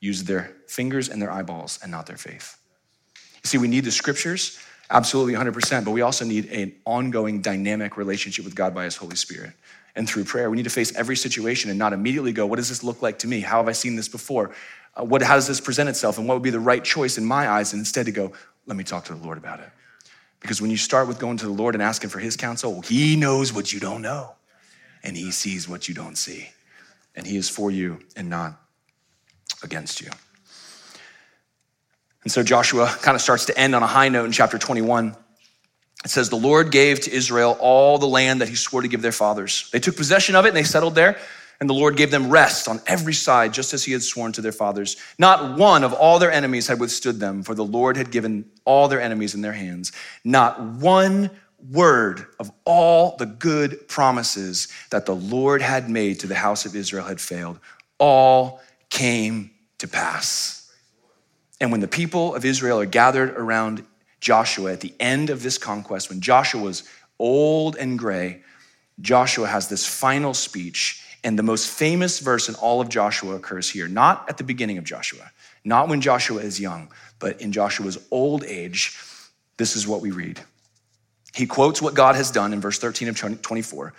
use 0.00 0.24
their 0.24 0.54
fingers 0.68 1.08
and 1.08 1.20
their 1.20 1.30
eyeballs 1.30 1.78
and 1.82 1.90
not 1.90 2.06
their 2.06 2.18
faith. 2.18 2.58
See, 3.42 3.56
we 3.56 3.68
need 3.68 3.84
the 3.84 3.90
scriptures, 3.90 4.58
absolutely 4.90 5.32
100%, 5.32 5.84
but 5.84 5.92
we 5.92 6.02
also 6.02 6.26
need 6.26 6.46
an 6.46 6.74
ongoing 6.84 7.40
dynamic 7.40 7.96
relationship 7.96 8.44
with 8.44 8.54
God 8.54 8.74
by 8.74 8.84
His 8.84 8.96
Holy 8.96 9.16
Spirit. 9.16 9.52
And 9.94 10.08
through 10.08 10.24
prayer, 10.24 10.48
we 10.48 10.56
need 10.56 10.64
to 10.64 10.70
face 10.70 10.94
every 10.96 11.16
situation 11.16 11.68
and 11.68 11.78
not 11.78 11.92
immediately 11.92 12.32
go, 12.32 12.46
What 12.46 12.56
does 12.56 12.68
this 12.68 12.82
look 12.82 13.02
like 13.02 13.18
to 13.20 13.26
me? 13.26 13.40
How 13.40 13.58
have 13.58 13.68
I 13.68 13.72
seen 13.72 13.96
this 13.96 14.08
before? 14.08 14.52
uh, 14.94 15.04
what, 15.04 15.22
how 15.22 15.34
does 15.34 15.46
this 15.46 15.60
present 15.60 15.88
itself 15.88 16.18
and 16.18 16.28
what 16.28 16.34
would 16.34 16.42
be 16.42 16.50
the 16.50 16.60
right 16.60 16.82
choice 16.82 17.18
in 17.18 17.24
my 17.24 17.48
eyes, 17.48 17.72
and 17.72 17.80
instead 17.80 18.06
to 18.06 18.12
go, 18.12 18.32
let 18.66 18.76
me 18.76 18.84
talk 18.84 19.04
to 19.06 19.14
the 19.14 19.24
Lord 19.24 19.38
about 19.38 19.60
it. 19.60 19.68
Because 20.40 20.60
when 20.60 20.70
you 20.70 20.76
start 20.76 21.08
with 21.08 21.18
going 21.18 21.36
to 21.38 21.46
the 21.46 21.52
Lord 21.52 21.74
and 21.74 21.82
asking 21.82 22.10
for 22.10 22.18
his 22.18 22.36
counsel, 22.36 22.82
he 22.82 23.16
knows 23.16 23.52
what 23.52 23.72
you 23.72 23.80
don't 23.80 24.02
know, 24.02 24.32
and 25.02 25.16
he 25.16 25.30
sees 25.30 25.68
what 25.68 25.88
you 25.88 25.94
don't 25.94 26.16
see. 26.16 26.48
And 27.14 27.26
he 27.26 27.36
is 27.36 27.48
for 27.48 27.70
you 27.70 28.00
and 28.16 28.28
not 28.28 28.60
against 29.62 30.00
you. 30.00 30.10
And 32.22 32.32
so 32.32 32.42
Joshua 32.42 32.86
kind 33.02 33.14
of 33.14 33.20
starts 33.20 33.46
to 33.46 33.58
end 33.58 33.74
on 33.74 33.82
a 33.82 33.86
high 33.86 34.08
note 34.08 34.24
in 34.24 34.32
chapter 34.32 34.58
21. 34.58 35.14
It 36.04 36.10
says, 36.10 36.28
The 36.28 36.36
Lord 36.36 36.70
gave 36.70 37.00
to 37.00 37.12
Israel 37.12 37.56
all 37.60 37.98
the 37.98 38.06
land 38.06 38.40
that 38.40 38.48
he 38.48 38.54
swore 38.54 38.82
to 38.82 38.88
give 38.88 39.02
their 39.02 39.12
fathers. 39.12 39.68
They 39.72 39.78
took 39.78 39.96
possession 39.96 40.34
of 40.34 40.44
it 40.44 40.48
and 40.48 40.56
they 40.56 40.64
settled 40.64 40.94
there. 40.94 41.18
And 41.60 41.70
the 41.70 41.74
Lord 41.74 41.96
gave 41.96 42.10
them 42.10 42.28
rest 42.28 42.66
on 42.66 42.80
every 42.88 43.14
side, 43.14 43.54
just 43.54 43.72
as 43.72 43.84
he 43.84 43.92
had 43.92 44.02
sworn 44.02 44.32
to 44.32 44.40
their 44.40 44.50
fathers. 44.50 44.96
Not 45.16 45.56
one 45.56 45.84
of 45.84 45.92
all 45.92 46.18
their 46.18 46.32
enemies 46.32 46.66
had 46.66 46.80
withstood 46.80 47.20
them, 47.20 47.44
for 47.44 47.54
the 47.54 47.64
Lord 47.64 47.96
had 47.96 48.10
given 48.10 48.50
all 48.64 48.88
their 48.88 49.00
enemies 49.00 49.36
in 49.36 49.42
their 49.42 49.52
hands. 49.52 49.92
Not 50.24 50.60
one 50.60 51.30
word 51.70 52.26
of 52.40 52.50
all 52.64 53.16
the 53.16 53.26
good 53.26 53.86
promises 53.86 54.66
that 54.90 55.06
the 55.06 55.14
Lord 55.14 55.62
had 55.62 55.88
made 55.88 56.18
to 56.20 56.26
the 56.26 56.34
house 56.34 56.66
of 56.66 56.74
Israel 56.74 57.04
had 57.04 57.20
failed. 57.20 57.60
All 57.98 58.60
came 58.90 59.52
to 59.78 59.86
pass. 59.86 60.68
And 61.60 61.70
when 61.70 61.80
the 61.80 61.86
people 61.86 62.34
of 62.34 62.44
Israel 62.44 62.80
are 62.80 62.86
gathered 62.86 63.30
around 63.30 63.84
Joshua 64.22 64.72
at 64.72 64.80
the 64.80 64.94
end 65.00 65.30
of 65.30 65.42
this 65.42 65.58
conquest, 65.58 66.08
when 66.08 66.20
Joshua 66.20 66.62
was 66.62 66.84
old 67.18 67.76
and 67.76 67.98
gray, 67.98 68.42
Joshua 69.00 69.48
has 69.48 69.68
this 69.68 69.84
final 69.84 70.32
speech 70.32 71.04
and 71.24 71.36
the 71.36 71.42
most 71.42 71.68
famous 71.68 72.20
verse 72.20 72.48
in 72.48 72.54
all 72.54 72.80
of 72.80 72.88
Joshua 72.88 73.34
occurs 73.34 73.68
here, 73.68 73.88
not 73.88 74.24
at 74.28 74.38
the 74.38 74.44
beginning 74.44 74.78
of 74.78 74.84
Joshua, 74.84 75.30
not 75.64 75.88
when 75.88 76.00
Joshua 76.00 76.40
is 76.40 76.60
young, 76.60 76.88
but 77.18 77.40
in 77.40 77.50
Joshua's 77.50 77.98
old 78.12 78.44
age. 78.44 78.96
This 79.56 79.74
is 79.74 79.88
what 79.88 80.00
we 80.00 80.12
read. 80.12 80.40
He 81.34 81.44
quotes 81.46 81.82
what 81.82 81.94
God 81.94 82.14
has 82.14 82.30
done 82.30 82.52
in 82.52 82.60
verse 82.60 82.78
13 82.78 83.08
of 83.08 83.42
24 83.42 83.92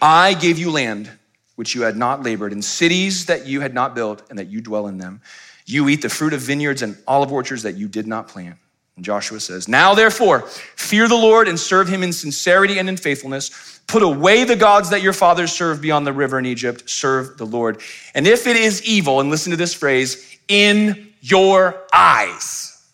I 0.00 0.34
gave 0.34 0.58
you 0.58 0.70
land 0.70 1.10
which 1.56 1.74
you 1.74 1.82
had 1.82 1.96
not 1.96 2.22
labored, 2.22 2.52
in 2.52 2.62
cities 2.62 3.26
that 3.26 3.46
you 3.46 3.60
had 3.60 3.74
not 3.74 3.94
built, 3.94 4.22
and 4.30 4.38
that 4.38 4.48
you 4.48 4.60
dwell 4.60 4.86
in 4.86 4.98
them. 4.98 5.20
You 5.64 5.88
eat 5.88 6.02
the 6.02 6.08
fruit 6.08 6.32
of 6.32 6.40
vineyards 6.40 6.82
and 6.82 6.96
olive 7.06 7.32
orchards 7.32 7.62
that 7.62 7.76
you 7.76 7.88
did 7.88 8.06
not 8.06 8.28
plant. 8.28 8.56
And 8.96 9.04
Joshua 9.04 9.40
says, 9.40 9.68
Now 9.68 9.94
therefore, 9.94 10.42
fear 10.76 11.06
the 11.06 11.14
Lord 11.14 11.48
and 11.48 11.60
serve 11.60 11.88
him 11.88 12.02
in 12.02 12.12
sincerity 12.12 12.78
and 12.78 12.88
in 12.88 12.96
faithfulness 12.96 13.76
Put 13.86 14.02
away 14.02 14.44
the 14.44 14.56
gods 14.56 14.90
that 14.90 15.02
your 15.02 15.12
fathers 15.12 15.52
served 15.52 15.80
beyond 15.80 16.06
the 16.06 16.12
river 16.12 16.38
in 16.38 16.46
Egypt. 16.46 16.90
Serve 16.90 17.38
the 17.38 17.46
Lord. 17.46 17.80
And 18.14 18.26
if 18.26 18.46
it 18.46 18.56
is 18.56 18.84
evil, 18.84 19.20
and 19.20 19.30
listen 19.30 19.50
to 19.50 19.56
this 19.56 19.74
phrase, 19.74 20.38
in 20.48 21.12
your 21.20 21.82
eyes 21.92 22.84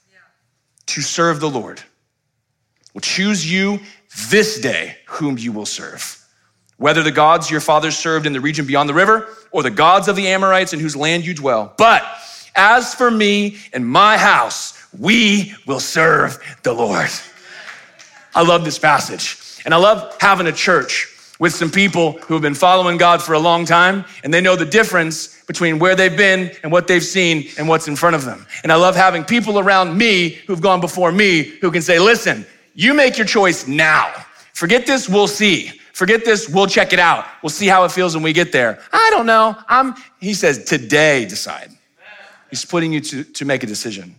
to 0.87 1.01
serve 1.01 1.41
the 1.41 1.49
Lord, 1.49 1.83
will 2.93 3.01
choose 3.01 3.51
you 3.51 3.81
this 4.29 4.61
day 4.61 4.97
whom 5.07 5.39
you 5.39 5.53
will 5.53 5.67
serve. 5.67 6.19
Whether 6.77 7.03
the 7.03 7.13
gods 7.13 7.51
your 7.51 7.61
fathers 7.61 7.97
served 7.97 8.27
in 8.27 8.33
the 8.35 8.41
region 8.41 8.67
beyond 8.67 8.89
the 8.89 8.95
river 8.95 9.29
or 9.51 9.63
the 9.63 9.71
gods 9.71 10.09
of 10.09 10.17
the 10.17 10.29
Amorites 10.29 10.75
in 10.75 10.81
whose 10.81 10.97
land 10.97 11.25
you 11.25 11.33
dwell. 11.33 11.73
But 11.79 12.05
as 12.55 12.95
for 12.95 13.11
me 13.11 13.57
and 13.73 13.87
my 13.87 14.19
house, 14.19 14.79
we 14.99 15.55
will 15.67 15.81
serve 15.81 16.39
the 16.63 16.73
Lord. 16.73 17.11
I 18.35 18.43
love 18.43 18.65
this 18.65 18.79
passage 18.79 19.61
and 19.65 19.73
I 19.75 19.77
love 19.77 20.17
having 20.21 20.47
a 20.47 20.53
church 20.53 21.09
with 21.43 21.53
some 21.53 21.71
people 21.71 22.13
who 22.13 22.35
have 22.35 22.43
been 22.43 22.55
following 22.55 22.97
God 22.97 23.21
for 23.21 23.33
a 23.33 23.39
long 23.39 23.65
time, 23.65 24.05
and 24.23 24.33
they 24.33 24.41
know 24.41 24.55
the 24.55 24.65
difference 24.65 25.43
between 25.47 25.81
where 25.81 25.97
they've 25.97 26.17
been 26.17 26.53
and 26.63 26.71
what 26.71 26.87
they've 26.87 27.03
seen 27.03 27.49
and 27.59 27.67
what's 27.67 27.89
in 27.89 27.97
front 27.97 28.15
of 28.15 28.25
them. 28.25 28.47
And 28.63 28.71
I 28.71 28.77
love 28.77 28.95
having 28.95 29.25
people 29.25 29.59
around 29.59 29.99
me 29.99 30.41
who've 30.47 30.61
gone 30.61 30.81
before 30.81 31.11
me 31.11 31.43
who 31.61 31.73
can 31.73 31.83
say, 31.83 31.99
listen, 31.99 32.47
you 32.75 32.95
make 32.95 33.19
your 33.19 33.27
choice 33.27 33.67
now. 33.67 34.13
Forget 34.55 34.87
this, 34.87 35.09
we'll 35.09 35.27
see. 35.27 35.73
Forget 35.93 36.25
this, 36.25 36.49
we'll 36.49 36.69
check 36.69 36.93
it 36.93 37.01
out. 37.01 37.27
We'll 37.43 37.51
see 37.51 37.67
how 37.67 37.83
it 37.83 37.91
feels 37.91 38.15
when 38.15 38.23
we 38.23 38.33
get 38.33 38.53
there. 38.53 38.81
I 38.93 39.09
don't 39.11 39.27
know. 39.27 39.57
I'm, 39.67 39.95
he 40.21 40.35
says, 40.35 40.65
today 40.65 41.25
decide. 41.25 41.71
He's 42.51 42.65
putting 42.65 42.93
you 42.93 43.01
to, 43.01 43.25
to 43.25 43.45
make 43.45 43.65
a 43.65 43.67
decision. 43.67 44.15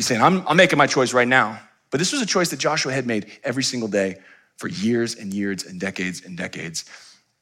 He's 0.00 0.06
saying, 0.06 0.22
I'm, 0.22 0.48
I'm 0.48 0.56
making 0.56 0.78
my 0.78 0.86
choice 0.86 1.12
right 1.12 1.28
now. 1.28 1.60
But 1.90 1.98
this 1.98 2.10
was 2.10 2.22
a 2.22 2.26
choice 2.26 2.48
that 2.48 2.56
Joshua 2.56 2.90
had 2.90 3.06
made 3.06 3.26
every 3.44 3.62
single 3.62 3.86
day 3.86 4.16
for 4.56 4.66
years 4.66 5.14
and 5.14 5.34
years 5.34 5.66
and 5.66 5.78
decades 5.78 6.24
and 6.24 6.38
decades. 6.38 6.86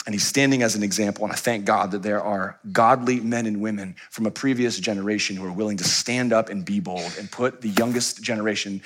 And 0.06 0.12
he's 0.12 0.26
standing 0.26 0.64
as 0.64 0.74
an 0.74 0.82
example. 0.82 1.22
And 1.22 1.32
I 1.32 1.36
thank 1.36 1.64
God 1.64 1.92
that 1.92 2.02
there 2.02 2.20
are 2.20 2.58
godly 2.72 3.20
men 3.20 3.46
and 3.46 3.60
women 3.60 3.94
from 4.10 4.26
a 4.26 4.32
previous 4.32 4.76
generation 4.80 5.36
who 5.36 5.46
are 5.46 5.52
willing 5.52 5.76
to 5.76 5.84
stand 5.84 6.32
up 6.32 6.48
and 6.48 6.64
be 6.64 6.80
bold 6.80 7.14
and 7.16 7.30
put 7.30 7.60
the 7.60 7.68
youngest 7.68 8.24
generation 8.24 8.82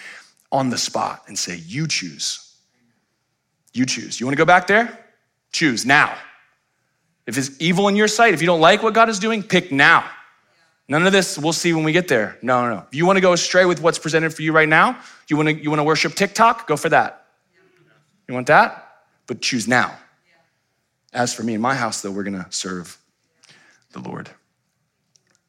on 0.51 0.69
the 0.69 0.77
spot 0.77 1.23
and 1.27 1.39
say, 1.39 1.57
You 1.65 1.89
choose. 1.89 2.55
You 3.73 3.87
choose. 3.87 4.21
You 4.21 4.27
want 4.27 4.35
to 4.35 4.39
go 4.39 4.45
back 4.45 4.67
there? 4.67 4.99
Choose 5.51 5.87
now. 5.87 6.15
If 7.27 7.39
it's 7.39 7.59
evil 7.59 7.89
in 7.89 7.97
your 7.97 8.09
sight, 8.09 8.35
if 8.35 8.43
you 8.43 8.47
don't 8.47 8.61
like 8.61 8.83
what 8.83 8.93
God 8.93 9.09
is 9.09 9.19
doing, 9.19 9.43
pick 9.43 9.73
now. 9.73 10.05
None 10.88 11.07
of 11.07 11.12
this, 11.12 11.38
we'll 11.38 11.53
see 11.53 11.73
when 11.73 11.85
we 11.85 11.92
get 11.92 12.09
there. 12.09 12.38
No, 12.42 12.64
no, 12.64 12.75
no. 12.75 12.87
If 12.88 12.95
you 12.95 13.07
want 13.07 13.16
to 13.16 13.21
go 13.21 13.33
astray 13.33 13.64
with 13.64 13.81
what's 13.81 13.99
presented 13.99 14.35
for 14.35 14.42
you 14.42 14.53
right 14.53 14.68
now, 14.68 14.99
you 15.29 15.37
want 15.37 15.49
to, 15.49 15.55
you 15.55 15.71
want 15.71 15.81
to 15.81 15.85
worship 15.85 16.14
TikTok, 16.14 16.66
go 16.66 16.77
for 16.77 16.88
that. 16.88 17.27
You 18.29 18.35
want 18.35 18.47
that? 18.49 19.05
But 19.27 19.40
choose 19.40 19.68
now. 19.68 19.97
As 21.12 21.35
for 21.35 21.42
me 21.42 21.55
and 21.55 21.62
my 21.62 21.75
house, 21.75 22.03
though, 22.03 22.11
we're 22.11 22.23
going 22.23 22.42
to 22.42 22.47
serve 22.51 22.99
the 23.92 24.01
Lord. 24.01 24.31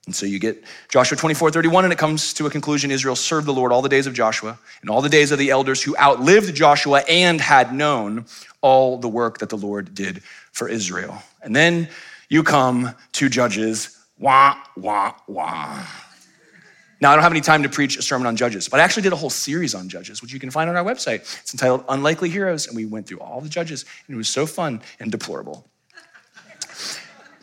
And 0.06 0.14
so 0.14 0.26
you 0.26 0.38
get 0.38 0.64
Joshua 0.90 1.18
24, 1.18 1.52
31, 1.52 1.86
and 1.86 1.94
it 1.94 1.98
comes 1.98 2.34
to 2.34 2.46
a 2.46 2.50
conclusion. 2.50 2.92
Israel 2.92 3.16
served 3.16 3.48
the 3.48 3.54
Lord 3.54 3.72
all 3.72 3.82
the 3.82 3.90
days 3.90 4.06
of 4.06 4.14
Joshua 4.14 4.60
and 4.82 4.90
all 4.90 5.02
the 5.02 5.08
days 5.10 5.32
of 5.32 5.40
the 5.40 5.50
elders 5.50 5.82
who 5.82 5.96
outlived 5.98 6.54
Joshua 6.54 7.04
and 7.08 7.40
had 7.40 7.74
known 7.74 8.26
all 8.62 8.98
the 8.98 9.08
work 9.08 9.38
that 9.38 9.48
the 9.48 9.58
Lord 9.58 9.96
did 9.96 10.22
for 10.52 10.68
Israel. 10.68 11.24
And 11.42 11.56
then 11.56 11.88
you 12.28 12.44
come 12.44 12.94
to 13.14 13.30
Judges, 13.30 13.98
wah, 14.24 14.56
wah, 14.78 15.14
wah. 15.28 15.86
Now, 17.02 17.12
I 17.12 17.16
don't 17.16 17.24
have 17.24 17.34
any 17.34 17.42
time 17.42 17.64
to 17.64 17.70
preach 17.70 17.98
a 17.98 18.02
sermon 18.02 18.26
on 18.26 18.38
Judges, 18.38 18.70
but 18.70 18.80
I 18.80 18.84
actually 18.84 19.04
did 19.04 19.12
a 19.12 19.18
whole 19.18 19.30
series 19.30 19.76
on 19.76 19.90
Judges, 19.90 20.22
which 20.22 20.32
you 20.32 20.40
can 20.40 20.50
find 20.50 20.70
on 20.70 20.78
our 20.78 20.84
website. 20.86 21.20
It's 21.42 21.54
entitled 21.54 21.84
Unlikely 21.90 22.30
Heroes, 22.30 22.68
and 22.68 22.76
we 22.78 22.86
went 22.86 23.06
through 23.06 23.20
all 23.20 23.42
the 23.42 23.50
Judges, 23.50 23.84
and 24.08 24.16
it 24.16 24.18
was 24.18 24.30
so 24.30 24.46
fun 24.46 24.82
and 25.02 25.12
deplorable. 25.12 25.68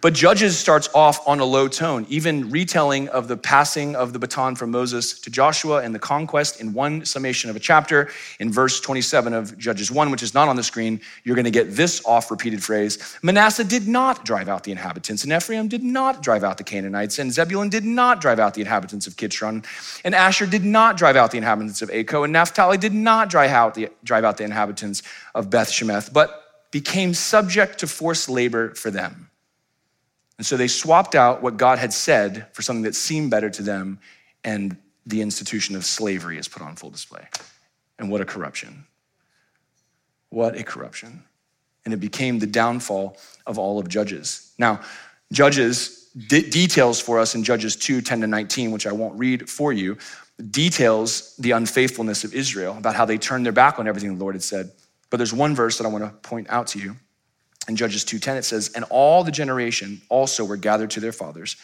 But 0.02 0.14
Judges 0.14 0.58
starts 0.58 0.88
off 0.94 1.28
on 1.28 1.40
a 1.40 1.44
low 1.44 1.68
tone, 1.68 2.06
even 2.08 2.48
retelling 2.50 3.08
of 3.08 3.28
the 3.28 3.36
passing 3.36 3.94
of 3.94 4.14
the 4.14 4.18
baton 4.18 4.56
from 4.56 4.70
Moses 4.70 5.20
to 5.20 5.30
Joshua 5.30 5.82
and 5.82 5.94
the 5.94 5.98
conquest 5.98 6.58
in 6.58 6.72
one 6.72 7.04
summation 7.04 7.50
of 7.50 7.56
a 7.56 7.60
chapter. 7.60 8.08
In 8.38 8.50
verse 8.50 8.80
27 8.80 9.34
of 9.34 9.58
Judges 9.58 9.90
1, 9.90 10.10
which 10.10 10.22
is 10.22 10.32
not 10.32 10.48
on 10.48 10.56
the 10.56 10.62
screen, 10.62 11.02
you're 11.24 11.36
going 11.36 11.44
to 11.44 11.50
get 11.50 11.72
this 11.76 12.02
off 12.06 12.30
repeated 12.30 12.62
phrase 12.62 13.18
Manasseh 13.22 13.64
did 13.64 13.88
not 13.88 14.24
drive 14.24 14.48
out 14.48 14.64
the 14.64 14.70
inhabitants, 14.70 15.22
and 15.24 15.32
Ephraim 15.34 15.68
did 15.68 15.82
not 15.82 16.22
drive 16.22 16.44
out 16.44 16.56
the 16.56 16.64
Canaanites, 16.64 17.18
and 17.18 17.30
Zebulun 17.30 17.68
did 17.68 17.84
not 17.84 18.22
drive 18.22 18.38
out 18.38 18.54
the 18.54 18.62
inhabitants 18.62 19.06
of 19.06 19.16
Kitron, 19.16 19.64
and 20.02 20.14
Asher 20.14 20.46
did 20.46 20.64
not 20.64 20.96
drive 20.96 21.16
out 21.16 21.30
the 21.30 21.38
inhabitants 21.38 21.82
of 21.82 21.90
Acco, 21.90 22.24
and 22.24 22.32
Naphtali 22.32 22.78
did 22.78 22.94
not 22.94 23.28
drive 23.28 23.50
out 23.50 23.74
the, 23.74 23.90
drive 24.02 24.24
out 24.24 24.38
the 24.38 24.44
inhabitants 24.44 25.02
of 25.34 25.50
Beth 25.50 25.68
Shemesh, 25.68 26.10
but 26.10 26.42
became 26.70 27.12
subject 27.12 27.80
to 27.80 27.86
forced 27.86 28.30
labor 28.30 28.74
for 28.74 28.90
them. 28.90 29.29
And 30.40 30.46
so 30.46 30.56
they 30.56 30.68
swapped 30.68 31.14
out 31.14 31.42
what 31.42 31.58
God 31.58 31.78
had 31.78 31.92
said 31.92 32.46
for 32.54 32.62
something 32.62 32.84
that 32.84 32.94
seemed 32.94 33.30
better 33.30 33.50
to 33.50 33.62
them, 33.62 33.98
and 34.42 34.74
the 35.04 35.20
institution 35.20 35.76
of 35.76 35.84
slavery 35.84 36.38
is 36.38 36.48
put 36.48 36.62
on 36.62 36.76
full 36.76 36.88
display. 36.88 37.28
And 37.98 38.10
what 38.10 38.22
a 38.22 38.24
corruption. 38.24 38.86
What 40.30 40.56
a 40.56 40.64
corruption. 40.64 41.24
And 41.84 41.92
it 41.92 41.98
became 41.98 42.38
the 42.38 42.46
downfall 42.46 43.18
of 43.46 43.58
all 43.58 43.78
of 43.78 43.90
Judges. 43.90 44.54
Now, 44.58 44.80
Judges 45.30 46.08
details 46.28 47.02
for 47.02 47.18
us 47.18 47.34
in 47.34 47.44
Judges 47.44 47.76
2 47.76 48.00
10 48.00 48.22
to 48.22 48.26
19, 48.26 48.70
which 48.70 48.86
I 48.86 48.92
won't 48.92 49.18
read 49.18 49.46
for 49.46 49.74
you, 49.74 49.98
details 50.50 51.36
the 51.36 51.50
unfaithfulness 51.50 52.24
of 52.24 52.32
Israel, 52.32 52.78
about 52.78 52.94
how 52.94 53.04
they 53.04 53.18
turned 53.18 53.44
their 53.44 53.52
back 53.52 53.78
on 53.78 53.86
everything 53.86 54.16
the 54.16 54.24
Lord 54.24 54.36
had 54.36 54.42
said. 54.42 54.72
But 55.10 55.18
there's 55.18 55.34
one 55.34 55.54
verse 55.54 55.76
that 55.76 55.84
I 55.84 55.90
want 55.90 56.04
to 56.04 56.10
point 56.26 56.48
out 56.48 56.68
to 56.68 56.78
you 56.78 56.96
in 57.68 57.76
Judges 57.76 58.04
2:10 58.04 58.36
it 58.36 58.44
says, 58.44 58.70
"And 58.74 58.84
all 58.90 59.24
the 59.24 59.30
generation 59.30 60.02
also 60.08 60.44
were 60.44 60.56
gathered 60.56 60.90
to 60.92 61.00
their 61.00 61.12
fathers. 61.12 61.56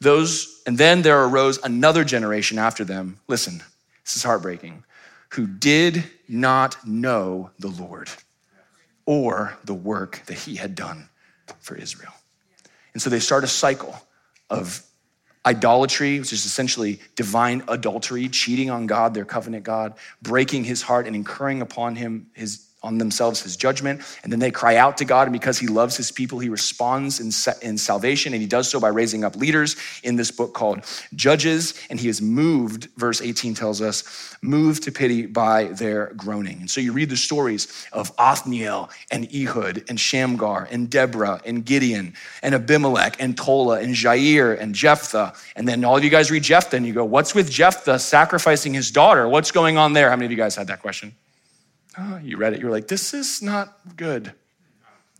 Those 0.00 0.60
and 0.66 0.78
then 0.78 1.02
there 1.02 1.24
arose 1.24 1.58
another 1.62 2.04
generation 2.04 2.58
after 2.58 2.84
them. 2.84 3.18
Listen, 3.26 3.62
this 4.04 4.16
is 4.16 4.22
heartbreaking. 4.22 4.84
Who 5.30 5.46
did 5.46 6.04
not 6.28 6.86
know 6.86 7.50
the 7.58 7.68
Lord 7.68 8.10
or 9.06 9.56
the 9.64 9.74
work 9.74 10.22
that 10.26 10.38
he 10.38 10.56
had 10.56 10.74
done 10.74 11.08
for 11.60 11.74
Israel. 11.74 12.12
And 12.92 13.02
so 13.02 13.10
they 13.10 13.20
start 13.20 13.44
a 13.44 13.48
cycle 13.48 13.98
of 14.50 14.82
idolatry, 15.46 16.18
which 16.18 16.32
is 16.32 16.44
essentially 16.44 17.00
divine 17.16 17.62
adultery, 17.68 18.28
cheating 18.28 18.70
on 18.70 18.86
God, 18.86 19.14
their 19.14 19.24
covenant 19.24 19.64
God, 19.64 19.94
breaking 20.20 20.64
his 20.64 20.82
heart 20.82 21.06
and 21.06 21.16
incurring 21.16 21.62
upon 21.62 21.96
him 21.96 22.26
his 22.34 22.67
on 22.82 22.98
themselves 22.98 23.42
his 23.42 23.56
judgment, 23.56 24.00
and 24.22 24.32
then 24.32 24.38
they 24.38 24.50
cry 24.50 24.76
out 24.76 24.96
to 24.96 25.04
God, 25.04 25.26
and 25.26 25.32
because 25.32 25.58
he 25.58 25.66
loves 25.66 25.96
his 25.96 26.12
people, 26.12 26.38
he 26.38 26.48
responds 26.48 27.18
in, 27.18 27.26
in 27.68 27.76
salvation, 27.76 28.32
and 28.32 28.40
he 28.40 28.46
does 28.46 28.70
so 28.70 28.78
by 28.78 28.88
raising 28.88 29.24
up 29.24 29.34
leaders 29.34 29.76
in 30.04 30.16
this 30.16 30.30
book 30.30 30.54
called 30.54 30.84
Judges, 31.14 31.74
and 31.90 31.98
he 31.98 32.08
is 32.08 32.22
moved, 32.22 32.88
verse 32.96 33.20
18 33.20 33.54
tells 33.54 33.82
us, 33.82 34.36
moved 34.42 34.84
to 34.84 34.92
pity 34.92 35.26
by 35.26 35.64
their 35.64 36.12
groaning. 36.14 36.60
And 36.60 36.70
so 36.70 36.80
you 36.80 36.92
read 36.92 37.10
the 37.10 37.16
stories 37.16 37.86
of 37.92 38.12
Othniel 38.18 38.90
and 39.10 39.28
Ehud 39.34 39.84
and 39.88 39.98
Shamgar 39.98 40.68
and 40.70 40.88
Deborah 40.88 41.40
and 41.44 41.64
Gideon 41.64 42.14
and 42.42 42.54
Abimelech 42.54 43.16
and 43.18 43.36
Tola 43.36 43.80
and 43.80 43.94
Jair 43.94 44.58
and 44.58 44.74
Jephthah, 44.74 45.34
and 45.56 45.66
then 45.66 45.84
all 45.84 45.96
of 45.96 46.04
you 46.04 46.10
guys 46.10 46.30
read 46.30 46.44
Jephthah 46.44 46.76
and 46.76 46.86
you 46.86 46.92
go, 46.92 47.04
what's 47.04 47.34
with 47.34 47.50
Jephthah 47.50 47.98
sacrificing 47.98 48.72
his 48.72 48.92
daughter? 48.92 49.28
What's 49.28 49.50
going 49.50 49.76
on 49.76 49.92
there? 49.92 50.10
How 50.10 50.16
many 50.16 50.26
of 50.26 50.30
you 50.30 50.36
guys 50.36 50.54
had 50.54 50.68
that 50.68 50.80
question? 50.80 51.14
Oh, 51.98 52.20
you 52.22 52.36
read 52.36 52.52
it, 52.52 52.60
you're 52.60 52.70
like, 52.70 52.88
this 52.88 53.12
is 53.12 53.42
not 53.42 53.76
good. 53.96 54.32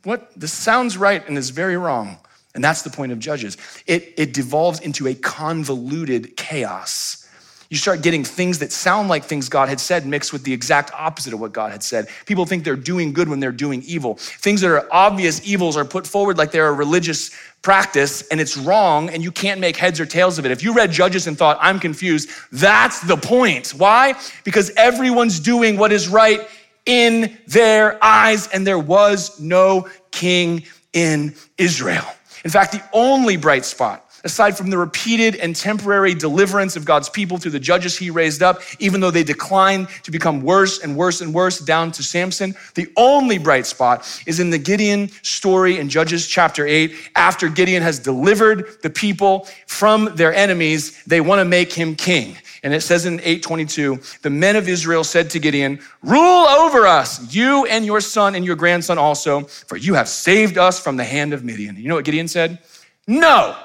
What? 0.05 0.31
This 0.39 0.53
sounds 0.53 0.97
right 0.97 1.27
and 1.29 1.37
is 1.37 1.51
very 1.51 1.77
wrong. 1.77 2.19
And 2.55 2.63
that's 2.63 2.83
the 2.83 2.91
point 2.91 3.13
of 3.13 3.19
Judges. 3.19 3.57
It, 3.87 4.15
it 4.17 4.33
devolves 4.33 4.81
into 4.81 5.07
a 5.07 5.15
convoluted 5.15 6.37
chaos. 6.37 7.29
You 7.71 7.77
start 7.77 8.03
getting 8.03 8.25
things 8.25 8.61
that 8.61 8.73
sound 8.73 9.09
like 9.09 9.25
things 9.25 9.51
God 9.51 9.69
had 9.69 9.79
said 9.79 10.07
mixed 10.07 10.33
with 10.33 10.43
the 10.43 10.53
exact 10.55 10.91
opposite 10.95 11.35
of 11.35 11.41
what 11.41 11.53
God 11.53 11.71
had 11.71 11.83
said. 11.83 12.09
People 12.25 12.47
think 12.47 12.65
they're 12.65 12.77
doing 12.77 13.13
good 13.13 13.29
when 13.29 13.41
they're 13.41 13.53
doing 13.53 13.83
evil. 13.83 14.15
Things 14.15 14.63
that 14.63 14.71
are 14.71 14.89
obvious 14.91 15.47
evils 15.47 15.77
are 15.77 15.85
put 15.85 16.07
forward 16.07 16.39
like 16.39 16.51
they're 16.51 16.69
a 16.69 16.73
religious 16.73 17.31
practice 17.61 18.27
and 18.29 18.41
it's 18.41 18.57
wrong 18.57 19.11
and 19.11 19.23
you 19.23 19.31
can't 19.31 19.61
make 19.61 19.77
heads 19.77 20.01
or 20.01 20.07
tails 20.07 20.39
of 20.39 20.47
it. 20.47 20.51
If 20.51 20.63
you 20.63 20.73
read 20.73 20.91
Judges 20.91 21.27
and 21.27 21.37
thought, 21.37 21.59
I'm 21.61 21.79
confused, 21.79 22.31
that's 22.53 23.01
the 23.03 23.19
point. 23.19 23.75
Why? 23.75 24.15
Because 24.45 24.71
everyone's 24.77 25.39
doing 25.39 25.77
what 25.77 25.93
is 25.93 26.09
right 26.09 26.41
in 26.89 27.39
their 27.47 28.03
eyes, 28.03 28.49
and 28.49 28.67
there 28.67 28.79
was 28.79 29.39
no 29.39 29.89
king 30.11 30.65
in 30.95 31.35
Israel. 31.59 32.07
In 32.45 32.51
fact, 32.51 32.73
the 32.73 32.83
only 32.95 33.37
bright 33.37 33.67
spot, 33.67 34.07
aside 34.25 34.57
from 34.57 34.71
the 34.71 34.79
repeated 34.79 35.37
and 35.37 35.55
temporary 35.55 36.15
deliverance 36.15 36.77
of 36.77 36.87
God's 36.87 37.11
people 37.11 37.37
through 37.37 37.51
the 37.51 37.61
judges 37.61 37.99
he 37.99 38.09
raised 38.09 38.43
up, 38.43 38.63
even 38.79 39.03
though 39.03 39.11
they 39.11 39.23
declined 39.23 39.89
to 40.05 40.11
become 40.11 40.41
worse 40.41 40.83
and 40.83 40.97
worse 40.97 41.21
and 41.21 41.35
worse 41.35 41.59
down 41.59 41.93
to 41.93 42.03
Samson, 42.03 42.55
the 42.75 42.91
only 42.97 43.37
bright 43.37 43.67
spot 43.67 44.23
is 44.27 44.41
in 44.41 44.49
the 44.49 44.59
Gideon 44.59 45.11
story 45.23 45.79
in 45.79 45.91
Judges 45.91 46.27
chapter 46.27 46.67
8. 46.67 46.95
After 47.17 47.51
Gideon 47.51 47.83
has 47.83 47.99
delivered 47.99 48.81
the 48.83 48.91
people 48.91 49.47
from 49.67 50.15
their 50.17 50.33
enemies, 50.33 51.05
they 51.05 51.21
want 51.21 51.41
to 51.41 51.45
make 51.45 51.71
him 51.71 51.95
king. 51.95 52.39
And 52.63 52.75
it 52.75 52.81
says 52.81 53.07
in 53.07 53.21
822, 53.21 54.01
the 54.23 54.31
men 54.31 54.57
of 54.57 54.69
Israel 54.69 55.05
said 55.05 55.31
to 55.31 55.39
Gideon, 55.39 55.81
Rule 56.03 56.47
over 56.47 56.87
us, 56.87 57.35
you 57.35 57.67
and 57.67 57.87
your 57.87 58.01
son 58.01 58.35
and 58.35 58.45
your 58.45 58.57
grandson 58.57 58.99
also, 58.99 59.43
for 59.45 59.77
you 59.77 59.95
have 59.95 60.09
saved 60.09 60.59
us 60.59 60.81
from 60.81 60.97
the 60.97 61.05
hand 61.05 61.33
of 61.33 61.45
Midian. 61.45 61.77
You 61.77 61.89
know 61.89 61.95
what 61.95 62.05
Gideon 62.05 62.29
said? 62.29 62.59
No, 63.07 63.57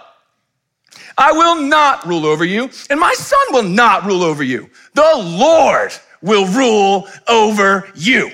I 1.18 1.32
will 1.32 1.62
not 1.62 2.06
rule 2.06 2.26
over 2.26 2.46
you, 2.46 2.70
and 2.90 3.00
my 3.00 3.14
son 3.14 3.42
will 3.52 3.64
not 3.64 4.06
rule 4.06 4.24
over 4.24 4.44
you. 4.44 4.70
The 4.94 5.12
Lord 5.16 5.92
will 6.22 6.46
rule 6.48 7.08
over 7.28 7.90
you. 7.96 8.32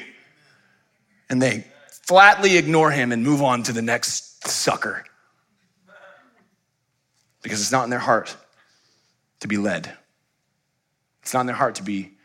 And 1.30 1.42
they 1.42 1.66
flatly 2.04 2.58
ignore 2.58 2.92
him 2.92 3.12
and 3.12 3.24
move 3.24 3.42
on 3.42 3.64
to 3.64 3.74
the 3.74 3.82
next 3.82 4.48
sucker 4.48 5.06
because 7.42 7.62
it's 7.62 7.72
not 7.72 7.84
in 7.84 7.90
their 7.90 8.00
heart 8.00 8.36
to 9.42 9.48
be 9.48 9.58
led. 9.58 9.96
It's 11.30 11.34
not 11.36 11.42
in 11.42 11.46
their 11.46 11.56
heart 11.56 11.76
to 11.76 11.84
be 11.84 12.18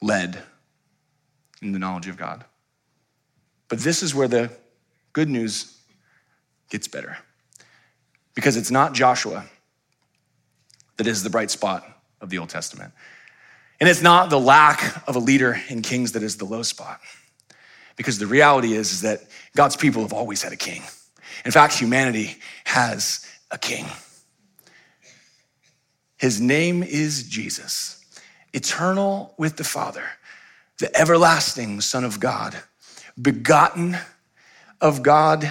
led 0.00 0.40
in 1.60 1.72
the 1.72 1.80
knowledge 1.80 2.06
of 2.06 2.16
God. 2.16 2.44
But 3.66 3.80
this 3.80 4.00
is 4.00 4.14
where 4.14 4.28
the 4.28 4.48
good 5.12 5.28
news 5.28 5.76
gets 6.70 6.86
better. 6.86 7.18
Because 8.36 8.56
it's 8.56 8.70
not 8.70 8.92
Joshua 8.94 9.44
that 10.98 11.08
is 11.08 11.24
the 11.24 11.30
bright 11.30 11.50
spot 11.50 11.84
of 12.20 12.30
the 12.30 12.38
Old 12.38 12.48
Testament. 12.48 12.92
And 13.80 13.88
it's 13.88 14.02
not 14.02 14.30
the 14.30 14.38
lack 14.38 15.02
of 15.08 15.16
a 15.16 15.18
leader 15.18 15.60
in 15.68 15.82
kings 15.82 16.12
that 16.12 16.22
is 16.22 16.36
the 16.36 16.44
low 16.44 16.62
spot. 16.62 17.00
Because 17.96 18.20
the 18.20 18.28
reality 18.28 18.74
is, 18.74 18.92
is 18.92 19.00
that 19.00 19.22
God's 19.56 19.74
people 19.74 20.02
have 20.02 20.12
always 20.12 20.44
had 20.44 20.52
a 20.52 20.56
king. 20.56 20.82
In 21.44 21.50
fact, 21.50 21.76
humanity 21.76 22.36
has 22.66 23.26
a 23.50 23.58
king. 23.58 23.84
His 26.18 26.40
name 26.40 26.82
is 26.82 27.28
Jesus, 27.28 27.95
eternal 28.56 29.34
with 29.38 29.56
the 29.56 29.64
Father, 29.64 30.04
the 30.78 30.94
everlasting 30.98 31.80
Son 31.80 32.04
of 32.04 32.18
God, 32.18 32.56
begotten 33.20 33.96
of 34.80 35.02
God 35.02 35.50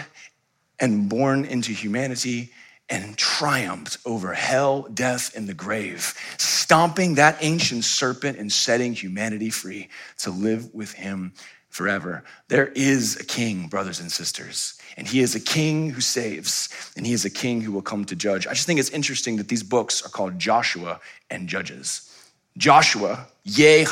and 0.79 1.07
born 1.07 1.45
into 1.45 1.71
humanity 1.71 2.51
and 2.89 3.17
triumphed 3.17 3.97
over 4.05 4.33
hell, 4.33 4.87
death, 4.93 5.35
and 5.35 5.47
the 5.47 5.53
grave, 5.53 6.13
stomping 6.37 7.15
that 7.15 7.37
ancient 7.41 7.83
serpent 7.83 8.37
and 8.37 8.51
setting 8.51 8.93
humanity 8.93 9.49
free 9.49 9.89
to 10.19 10.29
live 10.29 10.73
with 10.73 10.91
him 10.93 11.33
forever. 11.69 12.23
There 12.47 12.67
is 12.67 13.19
a 13.19 13.25
king, 13.25 13.67
brothers 13.67 13.99
and 13.99 14.11
sisters, 14.11 14.79
and 14.97 15.07
he 15.07 15.19
is 15.19 15.35
a 15.35 15.39
king 15.39 15.89
who 15.89 16.01
saves, 16.01 16.69
and 16.95 17.05
he 17.05 17.13
is 17.13 17.25
a 17.25 17.29
king 17.29 17.61
who 17.61 17.71
will 17.71 17.81
come 17.81 18.05
to 18.05 18.15
judge. 18.15 18.47
I 18.47 18.53
just 18.53 18.67
think 18.67 18.79
it's 18.79 18.91
interesting 18.91 19.37
that 19.37 19.47
these 19.47 19.63
books 19.63 20.05
are 20.05 20.09
called 20.09 20.37
Joshua 20.37 20.99
and 21.29 21.49
Judges. 21.49 22.14
Joshua, 22.57 23.27
Yeh 23.43 23.85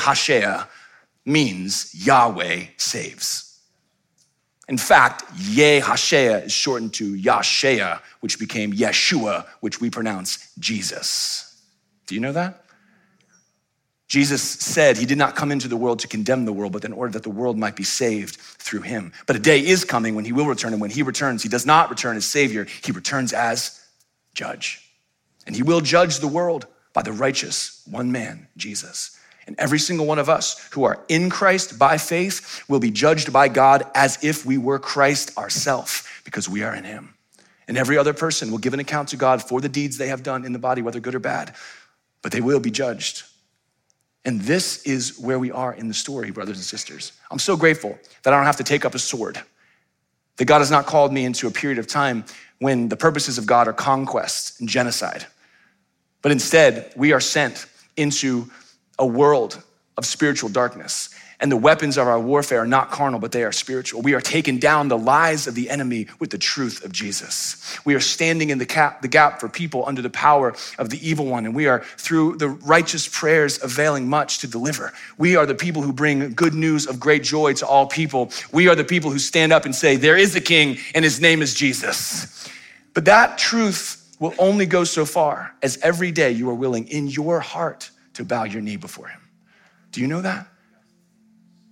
means 1.26 1.94
Yahweh 1.94 2.66
saves. 2.78 3.60
In 4.70 4.78
fact, 4.78 5.26
Yehashua 5.36 6.46
is 6.46 6.54
shortened 6.54 6.94
to 6.94 7.16
Yashea, 7.16 8.00
which 8.22 8.40
became 8.40 8.72
Yeshua, 8.72 9.46
which 9.60 9.82
we 9.82 9.90
pronounce 9.90 10.54
Jesus. 10.58 11.62
Do 12.08 12.16
you 12.16 12.22
know 12.22 12.32
that? 12.32 12.64
Jesus 14.08 14.42
said 14.42 14.98
he 14.98 15.06
did 15.06 15.18
not 15.18 15.36
come 15.36 15.52
into 15.52 15.68
the 15.68 15.76
world 15.76 16.00
to 16.00 16.08
condemn 16.08 16.46
the 16.46 16.54
world, 16.54 16.72
but 16.72 16.86
in 16.86 16.94
order 16.94 17.12
that 17.14 17.24
the 17.24 17.30
world 17.30 17.58
might 17.58 17.76
be 17.76 17.84
saved 17.84 18.36
through 18.36 18.82
him. 18.82 19.12
But 19.26 19.36
a 19.36 19.40
day 19.40 19.60
is 19.60 19.84
coming 19.84 20.16
when 20.16 20.24
he 20.24 20.32
will 20.32 20.46
return, 20.46 20.72
and 20.72 20.82
when 20.82 20.92
he 20.92 21.04
returns, 21.04 21.44
he 21.44 21.50
does 21.50 21.66
not 21.66 21.90
return 21.90 22.16
as 22.16 22.26
Savior, 22.26 22.68
he 22.84 22.92
returns 22.92 23.34
as 23.34 23.84
judge. 24.34 24.88
And 25.46 25.56
he 25.56 25.64
will 25.64 25.82
judge 25.82 26.20
the 26.20 26.28
world 26.28 26.68
by 26.94 27.02
the 27.02 27.12
righteous 27.12 27.82
one 27.90 28.12
man, 28.12 28.48
Jesus. 28.56 29.20
And 29.46 29.56
every 29.60 29.80
single 29.80 30.06
one 30.06 30.20
of 30.20 30.30
us 30.30 30.70
who 30.72 30.86
are 30.86 31.04
in 31.10 31.30
Christ 31.30 31.78
by 31.78 31.98
faith 31.98 32.64
will 32.70 32.80
be 32.80 32.92
judged 32.92 33.34
by 33.34 33.50
God 33.50 33.86
as 33.94 34.24
if 34.24 34.46
we 34.46 34.58
were 34.58 34.80
Christ 34.80 35.38
ourselves, 35.38 36.08
because 36.24 36.48
we 36.48 36.64
are 36.64 36.74
in 36.74 36.86
Him. 36.86 37.14
And 37.68 37.78
every 37.78 37.98
other 37.98 38.14
person 38.14 38.52
will 38.52 38.58
give 38.58 38.74
an 38.74 38.80
account 38.80 39.10
to 39.10 39.18
God 39.18 39.42
for 39.42 39.60
the 39.60 39.70
deeds 39.70 39.98
they 39.98 40.08
have 40.08 40.24
done 40.24 40.46
in 40.46 40.54
the 40.54 40.60
body, 40.60 40.82
whether 40.82 41.00
good 41.00 41.16
or 41.16 41.20
bad, 41.20 41.56
but 42.22 42.32
they 42.32 42.42
will 42.42 42.60
be 42.60 42.72
judged. 42.72 43.24
And 44.26 44.42
this 44.42 44.84
is 44.84 45.20
where 45.20 45.40
we 45.40 45.52
are 45.52 45.74
in 45.74 45.90
the 45.90 45.94
story, 45.94 46.32
brothers 46.32 46.58
and 46.58 46.66
sisters. 46.66 47.12
I'm 47.30 47.40
so 47.40 47.58
grateful 47.58 47.98
that 48.24 48.34
I 48.34 48.38
don't 48.38 48.46
have 48.46 48.58
to 48.58 48.64
take 48.64 48.86
up 48.86 48.96
a 48.96 49.00
sword, 49.00 49.42
that 50.38 50.46
God 50.46 50.60
has 50.60 50.72
not 50.72 50.86
called 50.86 51.12
me 51.12 51.26
into 51.26 51.48
a 51.48 51.52
period 51.52 51.80
of 51.80 51.88
time 51.88 52.24
when 52.60 52.88
the 52.88 52.96
purposes 52.96 53.38
of 53.38 53.46
God 53.46 53.68
are 53.68 53.74
conquest 53.74 54.62
and 54.62 54.70
genocide. 54.70 55.26
But 56.24 56.32
instead, 56.32 56.92
we 56.96 57.12
are 57.14 57.20
sent 57.20 57.68
into 57.96 58.50
a 58.98 59.06
world 59.06 59.62
of 59.98 60.06
spiritual 60.08 60.50
darkness. 60.50 61.10
And 61.40 61.52
the 61.52 61.58
weapons 61.58 61.98
of 61.98 62.08
our 62.08 62.20
warfare 62.20 62.62
are 62.62 62.68
not 62.68 62.90
carnal, 62.90 63.20
but 63.20 63.34
they 63.34 63.44
are 63.44 63.52
spiritual. 63.52 64.02
We 64.02 64.14
are 64.14 64.22
taking 64.22 64.60
down 64.60 64.88
the 64.88 64.98
lies 64.98 65.46
of 65.46 65.56
the 65.56 65.70
enemy 65.70 66.08
with 66.18 66.30
the 66.30 66.38
truth 66.38 66.86
of 66.86 66.94
Jesus. 66.94 67.78
We 67.84 67.96
are 67.96 68.00
standing 68.00 68.50
in 68.50 68.60
the, 68.60 68.66
cap, 68.66 69.02
the 69.02 69.10
gap 69.10 69.42
for 69.42 69.50
people 69.50 69.84
under 69.86 70.02
the 70.02 70.10
power 70.10 70.56
of 70.78 70.90
the 70.90 71.06
evil 71.06 71.26
one. 71.26 71.46
And 71.46 71.54
we 71.54 71.68
are, 71.68 71.84
through 71.98 72.38
the 72.38 72.48
righteous 72.48 73.10
prayers, 73.10 73.62
availing 73.62 74.08
much 74.08 74.40
to 74.40 74.48
deliver. 74.48 74.94
We 75.18 75.36
are 75.36 75.46
the 75.46 75.56
people 75.56 75.82
who 75.82 75.92
bring 75.92 76.34
good 76.34 76.54
news 76.54 76.88
of 76.88 76.98
great 76.98 77.24
joy 77.24 77.54
to 77.56 77.68
all 77.68 77.88
people. 77.88 78.32
We 78.54 78.70
are 78.70 78.76
the 78.76 78.86
people 78.86 79.12
who 79.12 79.20
stand 79.20 79.52
up 79.52 79.66
and 79.66 79.76
say, 79.76 79.98
There 79.98 80.16
is 80.16 80.38
a 80.38 80.42
king, 80.42 80.78
and 80.96 81.04
his 81.04 81.20
name 81.20 81.42
is 81.42 81.54
Jesus. 81.54 82.48
But 82.94 83.04
that 83.06 83.38
truth 83.38 84.03
will 84.24 84.34
only 84.38 84.66
go 84.66 84.86
so 84.86 85.06
far 85.06 85.54
as 85.62 85.78
every 85.84 86.10
day 86.10 86.32
you 86.32 86.50
are 86.50 86.54
willing 86.54 86.88
in 86.88 87.10
your 87.10 87.42
heart 87.42 87.92
to 88.14 88.24
bow 88.24 88.46
your 88.46 88.62
knee 88.62 88.78
before 88.78 89.10
him. 89.10 89.20
Do 89.92 90.00
you 90.00 90.08
know 90.08 90.22
that? 90.22 90.48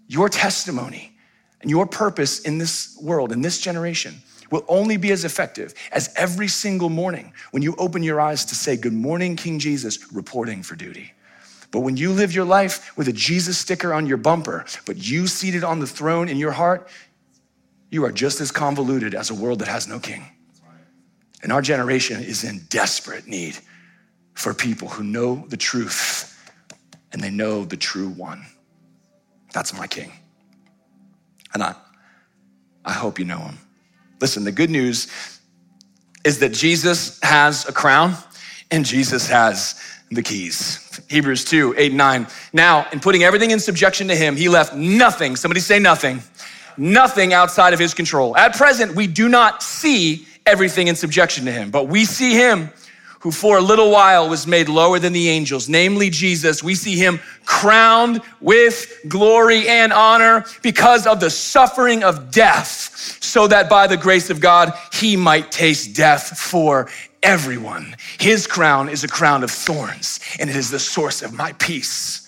Your 0.09 0.27
testimony 0.27 1.17
and 1.61 1.71
your 1.71 1.85
purpose 1.85 2.41
in 2.41 2.57
this 2.57 2.99
world, 3.01 3.31
in 3.31 3.41
this 3.41 3.61
generation, 3.61 4.15
will 4.51 4.65
only 4.67 4.97
be 4.97 5.13
as 5.13 5.23
effective 5.23 5.73
as 5.93 6.13
every 6.17 6.49
single 6.49 6.89
morning 6.89 7.31
when 7.51 7.63
you 7.63 7.73
open 7.77 8.03
your 8.03 8.19
eyes 8.19 8.43
to 8.43 8.53
say, 8.53 8.75
Good 8.75 8.91
morning, 8.91 9.37
King 9.37 9.57
Jesus, 9.57 10.11
reporting 10.11 10.61
for 10.61 10.75
duty. 10.75 11.13
But 11.71 11.79
when 11.79 11.95
you 11.95 12.11
live 12.11 12.33
your 12.33 12.43
life 12.43 12.97
with 12.97 13.07
a 13.07 13.13
Jesus 13.13 13.59
sticker 13.59 13.93
on 13.93 14.07
your 14.07 14.17
bumper, 14.17 14.65
but 14.85 14.97
you 14.97 15.27
seated 15.27 15.63
on 15.63 15.79
the 15.79 15.87
throne 15.87 16.27
in 16.27 16.35
your 16.35 16.51
heart, 16.51 16.89
you 17.89 18.03
are 18.03 18.11
just 18.11 18.41
as 18.41 18.51
convoluted 18.51 19.15
as 19.15 19.29
a 19.29 19.35
world 19.35 19.59
that 19.59 19.69
has 19.69 19.87
no 19.87 19.99
king. 19.99 20.25
And 21.43 21.51
our 21.51 21.61
generation 21.61 22.21
is 22.21 22.43
in 22.43 22.59
desperate 22.69 23.27
need 23.27 23.57
for 24.33 24.53
people 24.53 24.87
who 24.87 25.03
know 25.03 25.45
the 25.47 25.57
truth 25.57 26.27
and 27.11 27.21
they 27.21 27.29
know 27.29 27.65
the 27.65 27.77
true 27.77 28.09
one. 28.09 28.45
That's 29.53 29.73
my 29.73 29.87
king. 29.87 30.11
And 31.53 31.61
I, 31.61 31.75
I 32.85 32.93
hope 32.93 33.19
you 33.19 33.25
know 33.25 33.39
him. 33.39 33.57
Listen, 34.19 34.43
the 34.43 34.51
good 34.51 34.69
news 34.69 35.07
is 36.23 36.39
that 36.39 36.53
Jesus 36.53 37.19
has 37.21 37.67
a 37.67 37.73
crown 37.73 38.15
and 38.69 38.85
Jesus 38.85 39.27
has 39.27 39.81
the 40.11 40.21
keys. 40.21 41.01
Hebrews 41.09 41.43
2, 41.45 41.75
8, 41.77 41.93
9. 41.93 42.27
Now, 42.53 42.87
in 42.91 42.99
putting 42.99 43.23
everything 43.23 43.51
in 43.51 43.59
subjection 43.59 44.07
to 44.09 44.15
him, 44.15 44.35
he 44.35 44.47
left 44.49 44.75
nothing, 44.75 45.35
somebody 45.35 45.59
say 45.59 45.79
nothing, 45.79 46.21
nothing 46.77 47.33
outside 47.33 47.73
of 47.73 47.79
his 47.79 47.93
control. 47.93 48.35
At 48.37 48.55
present, 48.55 48.95
we 48.95 49.07
do 49.07 49.27
not 49.27 49.63
see 49.63 50.27
everything 50.45 50.87
in 50.87 50.95
subjection 50.95 51.45
to 51.45 51.51
him, 51.51 51.71
but 51.71 51.87
we 51.87 52.05
see 52.05 52.33
him 52.33 52.69
who 53.21 53.31
for 53.31 53.59
a 53.59 53.61
little 53.61 53.91
while 53.91 54.27
was 54.27 54.47
made 54.47 54.67
lower 54.67 54.97
than 54.97 55.13
the 55.13 55.29
angels, 55.29 55.69
namely 55.69 56.09
Jesus, 56.09 56.63
we 56.63 56.73
see 56.73 56.95
him 56.95 57.19
crowned 57.45 58.19
with 58.39 58.99
glory 59.07 59.67
and 59.67 59.93
honor 59.93 60.43
because 60.63 61.05
of 61.05 61.19
the 61.19 61.29
suffering 61.29 62.03
of 62.03 62.31
death, 62.31 63.17
so 63.21 63.47
that 63.47 63.69
by 63.69 63.85
the 63.85 63.95
grace 63.95 64.31
of 64.31 64.39
God, 64.39 64.73
he 64.91 65.15
might 65.15 65.51
taste 65.51 65.95
death 65.95 66.39
for 66.39 66.89
everyone. 67.21 67.95
His 68.19 68.47
crown 68.47 68.89
is 68.89 69.03
a 69.03 69.07
crown 69.07 69.43
of 69.43 69.51
thorns, 69.51 70.19
and 70.39 70.49
it 70.49 70.55
is 70.55 70.71
the 70.71 70.79
source 70.79 71.21
of 71.21 71.31
my 71.31 71.53
peace. 71.53 72.27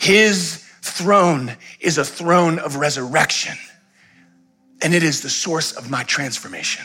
His 0.00 0.68
throne 0.82 1.56
is 1.78 1.96
a 1.96 2.04
throne 2.04 2.58
of 2.58 2.74
resurrection, 2.74 3.56
and 4.82 4.94
it 4.94 5.02
is 5.02 5.22
the 5.22 5.30
source 5.30 5.72
of 5.72 5.90
my 5.90 6.02
transformation. 6.04 6.84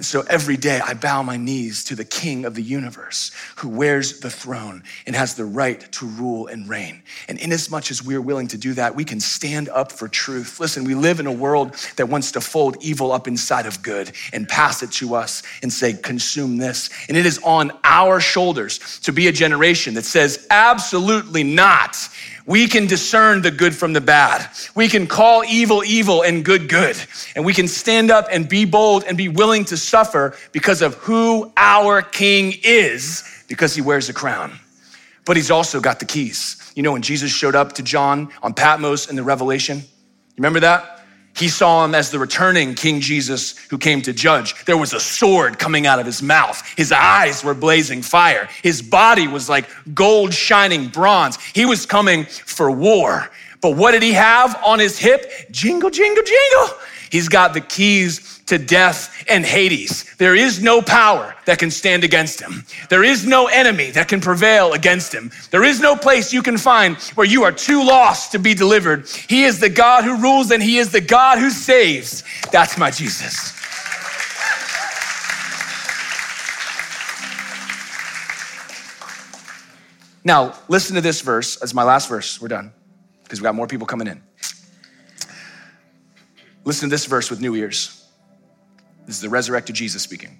And 0.00 0.04
so 0.06 0.22
every 0.30 0.56
day 0.56 0.80
I 0.80 0.94
bow 0.94 1.22
my 1.22 1.36
knees 1.36 1.84
to 1.84 1.94
the 1.94 2.06
King 2.06 2.46
of 2.46 2.54
the 2.54 2.62
universe 2.62 3.32
who 3.56 3.68
wears 3.68 4.20
the 4.20 4.30
throne 4.30 4.82
and 5.06 5.14
has 5.14 5.34
the 5.34 5.44
right 5.44 5.78
to 5.92 6.06
rule 6.06 6.46
and 6.46 6.66
reign. 6.66 7.02
And 7.28 7.38
inasmuch 7.38 7.90
as 7.90 8.02
we're 8.02 8.22
willing 8.22 8.46
to 8.48 8.56
do 8.56 8.72
that, 8.74 8.94
we 8.94 9.04
can 9.04 9.20
stand 9.20 9.68
up 9.68 9.92
for 9.92 10.08
truth. 10.08 10.58
Listen, 10.58 10.84
we 10.84 10.94
live 10.94 11.20
in 11.20 11.26
a 11.26 11.32
world 11.32 11.74
that 11.96 12.08
wants 12.08 12.32
to 12.32 12.40
fold 12.40 12.78
evil 12.80 13.12
up 13.12 13.28
inside 13.28 13.66
of 13.66 13.82
good 13.82 14.12
and 14.32 14.48
pass 14.48 14.82
it 14.82 14.90
to 14.92 15.14
us 15.14 15.42
and 15.62 15.70
say, 15.70 15.92
consume 15.92 16.56
this. 16.56 16.88
And 17.08 17.16
it 17.16 17.26
is 17.26 17.38
on 17.44 17.70
our 17.84 18.20
shoulders 18.20 19.00
to 19.00 19.12
be 19.12 19.28
a 19.28 19.32
generation 19.32 19.92
that 19.94 20.06
says, 20.06 20.46
absolutely 20.48 21.44
not. 21.44 21.98
We 22.46 22.66
can 22.66 22.86
discern 22.86 23.42
the 23.42 23.50
good 23.50 23.74
from 23.74 23.92
the 23.92 24.00
bad. 24.00 24.48
We 24.74 24.88
can 24.88 25.06
call 25.06 25.44
evil 25.44 25.84
evil 25.84 26.22
and 26.22 26.44
good 26.44 26.68
good. 26.68 26.96
And 27.36 27.44
we 27.44 27.54
can 27.54 27.68
stand 27.68 28.10
up 28.10 28.26
and 28.30 28.48
be 28.48 28.64
bold 28.64 29.04
and 29.04 29.16
be 29.16 29.28
willing 29.28 29.64
to 29.66 29.76
suffer 29.76 30.36
because 30.52 30.82
of 30.82 30.94
who 30.94 31.52
our 31.56 32.02
king 32.02 32.54
is, 32.62 33.44
because 33.48 33.74
he 33.74 33.82
wears 33.82 34.08
a 34.08 34.12
crown. 34.12 34.58
But 35.26 35.36
he's 35.36 35.50
also 35.50 35.80
got 35.80 35.98
the 35.98 36.06
keys. 36.06 36.72
You 36.74 36.82
know, 36.82 36.92
when 36.92 37.02
Jesus 37.02 37.30
showed 37.30 37.54
up 37.54 37.74
to 37.74 37.82
John 37.82 38.30
on 38.42 38.54
Patmos 38.54 39.10
in 39.10 39.16
the 39.16 39.22
Revelation, 39.22 39.82
remember 40.36 40.60
that? 40.60 40.99
He 41.40 41.48
saw 41.48 41.86
him 41.86 41.94
as 41.94 42.10
the 42.10 42.18
returning 42.18 42.74
King 42.74 43.00
Jesus 43.00 43.56
who 43.70 43.78
came 43.78 44.02
to 44.02 44.12
judge. 44.12 44.62
There 44.66 44.76
was 44.76 44.92
a 44.92 45.00
sword 45.00 45.58
coming 45.58 45.86
out 45.86 45.98
of 45.98 46.04
his 46.04 46.22
mouth. 46.22 46.62
His 46.76 46.92
eyes 46.92 47.42
were 47.42 47.54
blazing 47.54 48.02
fire. 48.02 48.46
His 48.62 48.82
body 48.82 49.26
was 49.26 49.48
like 49.48 49.66
gold 49.94 50.34
shining 50.34 50.88
bronze. 50.88 51.38
He 51.54 51.64
was 51.64 51.86
coming 51.86 52.26
for 52.26 52.70
war. 52.70 53.30
But 53.62 53.74
what 53.74 53.92
did 53.92 54.02
he 54.02 54.12
have 54.12 54.54
on 54.62 54.78
his 54.78 54.98
hip? 54.98 55.50
Jingle, 55.50 55.88
jingle, 55.88 56.22
jingle. 56.22 56.76
He's 57.10 57.28
got 57.28 57.54
the 57.54 57.60
keys 57.60 58.40
to 58.46 58.56
death 58.58 59.24
and 59.28 59.44
Hades. 59.44 60.14
There 60.16 60.34
is 60.34 60.62
no 60.62 60.80
power 60.80 61.34
that 61.46 61.58
can 61.58 61.70
stand 61.70 62.04
against 62.04 62.40
him. 62.40 62.64
There 62.88 63.02
is 63.02 63.26
no 63.26 63.46
enemy 63.46 63.90
that 63.92 64.08
can 64.08 64.20
prevail 64.20 64.72
against 64.72 65.12
him. 65.12 65.30
There 65.50 65.64
is 65.64 65.80
no 65.80 65.96
place 65.96 66.32
you 66.32 66.42
can 66.42 66.56
find 66.56 66.96
where 67.14 67.26
you 67.26 67.42
are 67.42 67.52
too 67.52 67.84
lost 67.84 68.32
to 68.32 68.38
be 68.38 68.54
delivered. 68.54 69.08
He 69.08 69.44
is 69.44 69.58
the 69.58 69.68
God 69.68 70.04
who 70.04 70.20
rules 70.20 70.50
and 70.50 70.62
he 70.62 70.78
is 70.78 70.92
the 70.92 71.00
God 71.00 71.38
who 71.38 71.50
saves. 71.50 72.22
That's 72.52 72.78
my 72.78 72.90
Jesus. 72.90 73.56
Now, 80.24 80.54
listen 80.68 80.94
to 80.96 81.00
this 81.00 81.22
verse 81.22 81.60
as 81.62 81.72
my 81.74 81.82
last 81.82 82.08
verse. 82.08 82.40
We're 82.40 82.48
done 82.48 82.72
because 83.24 83.40
we 83.40 83.44
got 83.44 83.54
more 83.54 83.66
people 83.66 83.86
coming 83.86 84.06
in. 84.06 84.22
Listen 86.64 86.88
to 86.88 86.94
this 86.94 87.06
verse 87.06 87.30
with 87.30 87.40
new 87.40 87.54
ears. 87.54 88.06
This 89.06 89.16
is 89.16 89.22
the 89.22 89.28
resurrected 89.28 89.74
Jesus 89.74 90.02
speaking. 90.02 90.38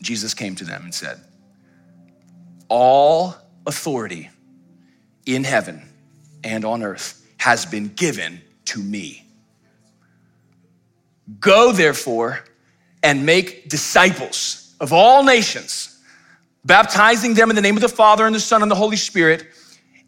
Jesus 0.00 0.34
came 0.34 0.54
to 0.56 0.64
them 0.64 0.82
and 0.84 0.94
said, 0.94 1.20
All 2.68 3.36
authority 3.66 4.30
in 5.26 5.44
heaven 5.44 5.82
and 6.42 6.64
on 6.64 6.82
earth 6.82 7.24
has 7.38 7.66
been 7.66 7.88
given 7.88 8.40
to 8.66 8.80
me. 8.80 9.26
Go, 11.38 11.72
therefore, 11.72 12.44
and 13.02 13.24
make 13.24 13.68
disciples 13.68 14.74
of 14.80 14.92
all 14.92 15.22
nations, 15.22 16.00
baptizing 16.64 17.34
them 17.34 17.50
in 17.50 17.56
the 17.56 17.62
name 17.62 17.76
of 17.76 17.82
the 17.82 17.88
Father 17.88 18.26
and 18.26 18.34
the 18.34 18.40
Son 18.40 18.62
and 18.62 18.70
the 18.70 18.76
Holy 18.76 18.96
Spirit, 18.96 19.46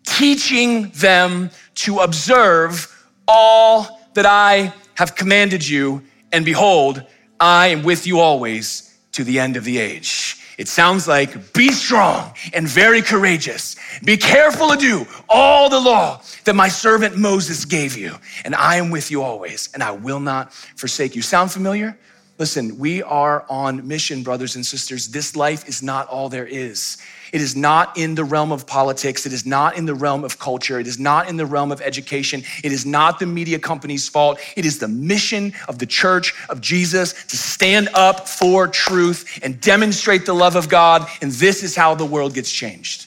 teaching 0.05 0.91
them 0.91 1.51
to 1.75 2.01
observe 2.01 2.91
all 3.27 4.04
that 4.15 4.27
I 4.27 4.73
have 4.95 5.17
commanded 5.17 5.67
you, 5.67 6.03
and 6.33 6.45
behold, 6.45 7.05
I 7.39 7.69
am 7.69 7.83
with 7.83 8.07
you 8.07 8.21
always 8.21 8.97
to 9.13 9.25
the 9.25 9.39
end 9.39 9.57
of 9.57 9.65
the 9.65 9.79
age. 9.79 10.41
It 10.57 10.69
sounds 10.69 11.09
like 11.09 11.53
be 11.53 11.73
strong 11.73 12.33
and 12.53 12.69
very 12.69 13.03
courageous. 13.03 13.77
Be 14.05 14.17
careful 14.17 14.69
to 14.69 14.77
do 14.77 15.07
all 15.29 15.69
the 15.69 15.81
law 15.81 16.23
that 16.45 16.55
my 16.55 16.69
servant 16.69 17.17
Moses 17.17 17.65
gave 17.65 17.97
you, 17.97 18.15
and 18.45 18.55
I 18.55 18.77
am 18.77 18.91
with 18.91 19.11
you 19.11 19.23
always, 19.23 19.69
and 19.75 19.83
I 19.83 19.91
will 19.93 20.21
not 20.21 20.53
forsake 20.53 21.17
you. 21.17 21.23
Sound 21.23 21.51
familiar? 21.51 21.99
Listen, 22.39 22.79
we 22.79 23.03
are 23.03 23.45
on 23.49 23.87
mission, 23.87 24.23
brothers 24.23 24.57
and 24.57 24.65
sisters. 24.65 25.09
This 25.09 25.37
life 25.37 25.69
is 25.69 25.83
not 25.83 26.09
all 26.09 26.29
there 26.29 26.47
is. 26.47 26.99
It 27.35 27.41
is 27.41 27.57
not 27.57 27.99
in 27.99 28.15
the 28.15 28.23
realm 28.23 28.53
of 28.53 28.65
politics. 28.65 29.27
It 29.27 29.33
is 29.33 29.45
not 29.45 29.77
in 29.77 29.87
the 29.87 29.95
realm 29.97 30.23
of 30.23 30.39
culture. 30.39 30.79
It 30.79 30.87
is 30.87 31.01
not 31.01 31.29
in 31.29 31.37
the 31.37 31.45
realm 31.45 31.73
of 31.73 31.81
education. 31.81 32.45
It 32.63 32.71
is 32.71 32.87
not 32.87 33.19
the 33.19 33.27
media 33.27 33.59
company's 33.59 34.09
fault. 34.09 34.39
It 34.57 34.65
is 34.65 34.79
the 34.79 34.87
mission 34.87 35.53
of 35.67 35.81
the 35.81 35.87
church 35.87 36.33
of 36.49 36.61
Jesus 36.61 37.13
to 37.25 37.37
stand 37.37 37.89
up 37.93 38.29
for 38.29 38.69
truth 38.69 39.41
and 39.43 39.61
demonstrate 39.61 40.27
the 40.27 40.33
love 40.33 40.55
of 40.55 40.69
God. 40.69 41.09
And 41.23 41.33
this 41.33 41.65
is 41.65 41.75
how 41.75 41.97
the 41.97 42.05
world 42.05 42.35
gets 42.35 42.53
changed. 42.53 43.07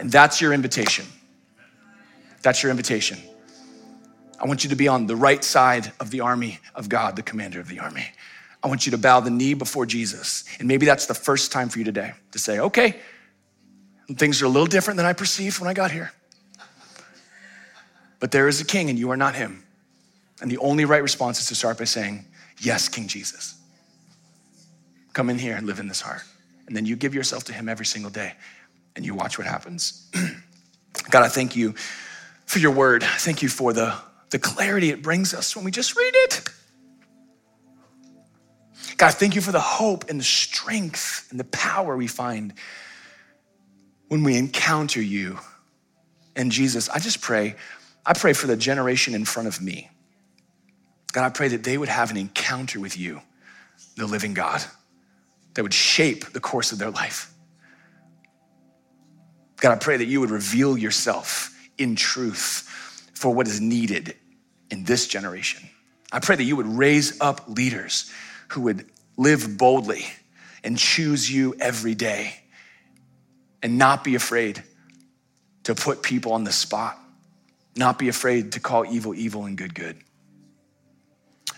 And 0.00 0.10
that's 0.10 0.40
your 0.40 0.52
invitation. 0.52 1.06
That's 2.42 2.64
your 2.64 2.70
invitation. 2.70 3.18
I 4.40 4.48
want 4.48 4.64
you 4.64 4.70
to 4.70 4.76
be 4.76 4.88
on 4.88 5.06
the 5.06 5.14
right 5.14 5.44
side 5.44 5.92
of 6.00 6.10
the 6.10 6.22
army 6.22 6.58
of 6.74 6.88
God, 6.88 7.14
the 7.14 7.22
commander 7.22 7.60
of 7.60 7.68
the 7.68 7.78
army. 7.78 8.06
I 8.64 8.66
want 8.66 8.84
you 8.84 8.90
to 8.90 8.98
bow 8.98 9.20
the 9.20 9.30
knee 9.30 9.54
before 9.54 9.86
Jesus. 9.86 10.42
And 10.58 10.66
maybe 10.66 10.86
that's 10.86 11.06
the 11.06 11.14
first 11.14 11.52
time 11.52 11.68
for 11.68 11.78
you 11.78 11.84
today 11.84 12.14
to 12.32 12.40
say, 12.40 12.58
okay, 12.58 12.96
things 14.18 14.42
are 14.42 14.46
a 14.46 14.48
little 14.48 14.66
different 14.66 14.96
than 14.96 15.06
I 15.06 15.12
perceived 15.12 15.60
when 15.60 15.68
I 15.68 15.74
got 15.74 15.90
here. 15.90 16.12
But 18.18 18.30
there 18.32 18.48
is 18.48 18.60
a 18.60 18.64
king 18.64 18.90
and 18.90 18.98
you 18.98 19.10
are 19.10 19.16
not 19.16 19.34
him. 19.34 19.64
And 20.40 20.50
the 20.50 20.58
only 20.58 20.84
right 20.84 21.02
response 21.02 21.40
is 21.40 21.46
to 21.46 21.54
start 21.54 21.78
by 21.78 21.84
saying, 21.84 22.24
Yes, 22.58 22.88
King 22.88 23.08
Jesus. 23.08 23.54
Come 25.12 25.30
in 25.30 25.38
here 25.38 25.56
and 25.56 25.66
live 25.66 25.80
in 25.80 25.88
this 25.88 26.00
heart. 26.00 26.22
And 26.66 26.76
then 26.76 26.86
you 26.86 26.94
give 26.94 27.14
yourself 27.14 27.44
to 27.44 27.52
him 27.52 27.68
every 27.68 27.86
single 27.86 28.10
day 28.10 28.34
and 28.94 29.04
you 29.04 29.14
watch 29.14 29.38
what 29.38 29.46
happens. 29.46 30.08
God, 31.10 31.24
I 31.24 31.28
thank 31.28 31.56
you 31.56 31.74
for 32.44 32.58
your 32.58 32.72
word. 32.72 33.02
Thank 33.02 33.42
you 33.42 33.48
for 33.48 33.72
the, 33.72 33.94
the 34.30 34.38
clarity 34.38 34.90
it 34.90 35.02
brings 35.02 35.32
us 35.32 35.56
when 35.56 35.64
we 35.64 35.70
just 35.70 35.96
read 35.96 36.12
it. 36.14 36.48
God, 38.96 39.14
thank 39.14 39.34
you 39.34 39.40
for 39.40 39.52
the 39.52 39.60
hope 39.60 40.10
and 40.10 40.20
the 40.20 40.24
strength 40.24 41.28
and 41.30 41.40
the 41.40 41.44
power 41.44 41.96
we 41.96 42.06
find 42.06 42.52
when 44.10 44.24
we 44.24 44.36
encounter 44.36 45.00
you. 45.00 45.38
And 46.34 46.50
Jesus, 46.50 46.88
I 46.88 46.98
just 46.98 47.20
pray, 47.20 47.54
I 48.04 48.12
pray 48.12 48.32
for 48.32 48.48
the 48.48 48.56
generation 48.56 49.14
in 49.14 49.24
front 49.24 49.46
of 49.46 49.62
me. 49.62 49.88
God, 51.12 51.24
I 51.24 51.30
pray 51.30 51.46
that 51.48 51.62
they 51.62 51.78
would 51.78 51.88
have 51.88 52.10
an 52.10 52.16
encounter 52.16 52.80
with 52.80 52.98
you, 52.98 53.22
the 53.96 54.08
living 54.08 54.34
God, 54.34 54.62
that 55.54 55.62
would 55.62 55.72
shape 55.72 56.32
the 56.32 56.40
course 56.40 56.72
of 56.72 56.78
their 56.78 56.90
life. 56.90 57.32
God, 59.58 59.72
I 59.72 59.76
pray 59.76 59.96
that 59.98 60.06
you 60.06 60.18
would 60.18 60.30
reveal 60.30 60.76
yourself 60.76 61.56
in 61.78 61.94
truth 61.94 63.08
for 63.14 63.32
what 63.32 63.46
is 63.46 63.60
needed 63.60 64.16
in 64.72 64.82
this 64.82 65.06
generation. 65.06 65.62
I 66.10 66.18
pray 66.18 66.34
that 66.34 66.44
you 66.44 66.56
would 66.56 66.66
raise 66.66 67.20
up 67.20 67.48
leaders 67.48 68.10
who 68.48 68.62
would 68.62 68.86
live 69.16 69.56
boldly 69.56 70.04
and 70.64 70.76
choose 70.76 71.30
you 71.30 71.54
every 71.60 71.94
day 71.94 72.39
and 73.62 73.78
not 73.78 74.04
be 74.04 74.14
afraid 74.14 74.62
to 75.64 75.74
put 75.74 76.02
people 76.02 76.32
on 76.32 76.44
the 76.44 76.52
spot, 76.52 76.98
not 77.76 77.98
be 77.98 78.08
afraid 78.08 78.52
to 78.52 78.60
call 78.60 78.84
evil 78.86 79.14
evil 79.14 79.44
and 79.44 79.56
good 79.56 79.74
good. 79.74 79.96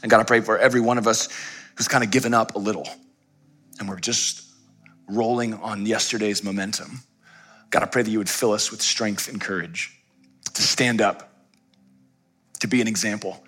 And 0.02 0.10
God, 0.10 0.20
I 0.20 0.24
pray 0.24 0.40
for 0.40 0.58
every 0.58 0.80
one 0.80 0.98
of 0.98 1.06
us 1.06 1.28
who's 1.76 1.88
kind 1.88 2.02
of 2.02 2.10
given 2.10 2.34
up 2.34 2.54
a 2.54 2.58
little 2.58 2.88
and 3.78 3.88
we're 3.88 4.00
just 4.00 4.48
rolling 5.08 5.54
on 5.54 5.86
yesterday's 5.86 6.44
momentum. 6.44 7.00
God, 7.70 7.82
I 7.82 7.86
pray 7.86 8.02
that 8.02 8.10
you 8.10 8.18
would 8.18 8.28
fill 8.28 8.52
us 8.52 8.70
with 8.70 8.82
strength 8.82 9.28
and 9.28 9.40
courage 9.40 9.98
to 10.54 10.62
stand 10.62 11.00
up, 11.00 11.34
to 12.60 12.68
be 12.68 12.80
an 12.80 12.88
example, 12.88 13.42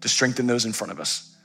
to 0.00 0.08
strengthen 0.08 0.46
those 0.46 0.64
in 0.64 0.72
front 0.72 0.92
of 0.92 1.00
us. 1.00 1.36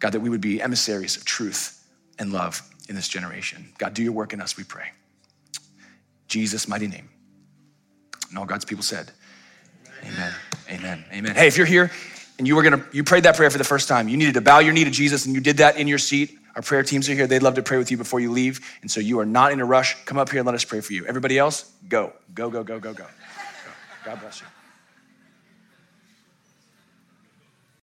God, 0.00 0.12
that 0.12 0.20
we 0.20 0.30
would 0.30 0.40
be 0.40 0.62
emissaries 0.62 1.16
of 1.16 1.24
truth 1.24 1.86
and 2.18 2.32
love 2.32 2.62
in 2.88 2.94
this 2.94 3.08
generation. 3.08 3.72
God, 3.78 3.94
do 3.94 4.02
your 4.02 4.12
work 4.12 4.32
in 4.32 4.40
us, 4.40 4.56
we 4.56 4.64
pray. 4.64 4.90
Jesus' 6.28 6.68
mighty 6.68 6.86
name. 6.86 7.08
And 8.28 8.38
all 8.38 8.46
God's 8.46 8.64
people 8.64 8.84
said, 8.84 9.10
Amen. 10.04 10.32
Amen. 10.70 11.04
Amen. 11.12 11.34
Hey, 11.34 11.48
if 11.48 11.56
you're 11.56 11.66
here 11.66 11.90
and 12.38 12.46
you 12.46 12.54
were 12.54 12.62
gonna, 12.62 12.84
you 12.92 13.02
prayed 13.02 13.24
that 13.24 13.36
prayer 13.36 13.50
for 13.50 13.58
the 13.58 13.64
first 13.64 13.88
time, 13.88 14.08
you 14.08 14.16
needed 14.16 14.34
to 14.34 14.40
bow 14.40 14.60
your 14.60 14.72
knee 14.72 14.84
to 14.84 14.90
Jesus 14.90 15.26
and 15.26 15.34
you 15.34 15.40
did 15.40 15.56
that 15.56 15.76
in 15.76 15.88
your 15.88 15.98
seat. 15.98 16.38
Our 16.54 16.62
prayer 16.62 16.82
teams 16.82 17.08
are 17.08 17.14
here. 17.14 17.26
They'd 17.26 17.42
love 17.42 17.54
to 17.54 17.62
pray 17.62 17.78
with 17.78 17.90
you 17.90 17.96
before 17.96 18.20
you 18.20 18.30
leave. 18.30 18.60
And 18.82 18.90
so 18.90 19.00
you 19.00 19.20
are 19.20 19.26
not 19.26 19.52
in 19.52 19.60
a 19.60 19.64
rush. 19.64 19.96
Come 20.04 20.18
up 20.18 20.28
here 20.28 20.40
and 20.40 20.46
let 20.46 20.54
us 20.54 20.64
pray 20.64 20.80
for 20.80 20.92
you. 20.92 21.06
Everybody 21.06 21.38
else, 21.38 21.72
go. 21.88 22.12
Go, 22.34 22.50
go, 22.50 22.64
go, 22.64 22.78
go, 22.78 22.92
go. 22.92 23.04
go. 23.04 23.06
God 24.04 24.20
bless 24.20 24.40
you. 24.40 24.46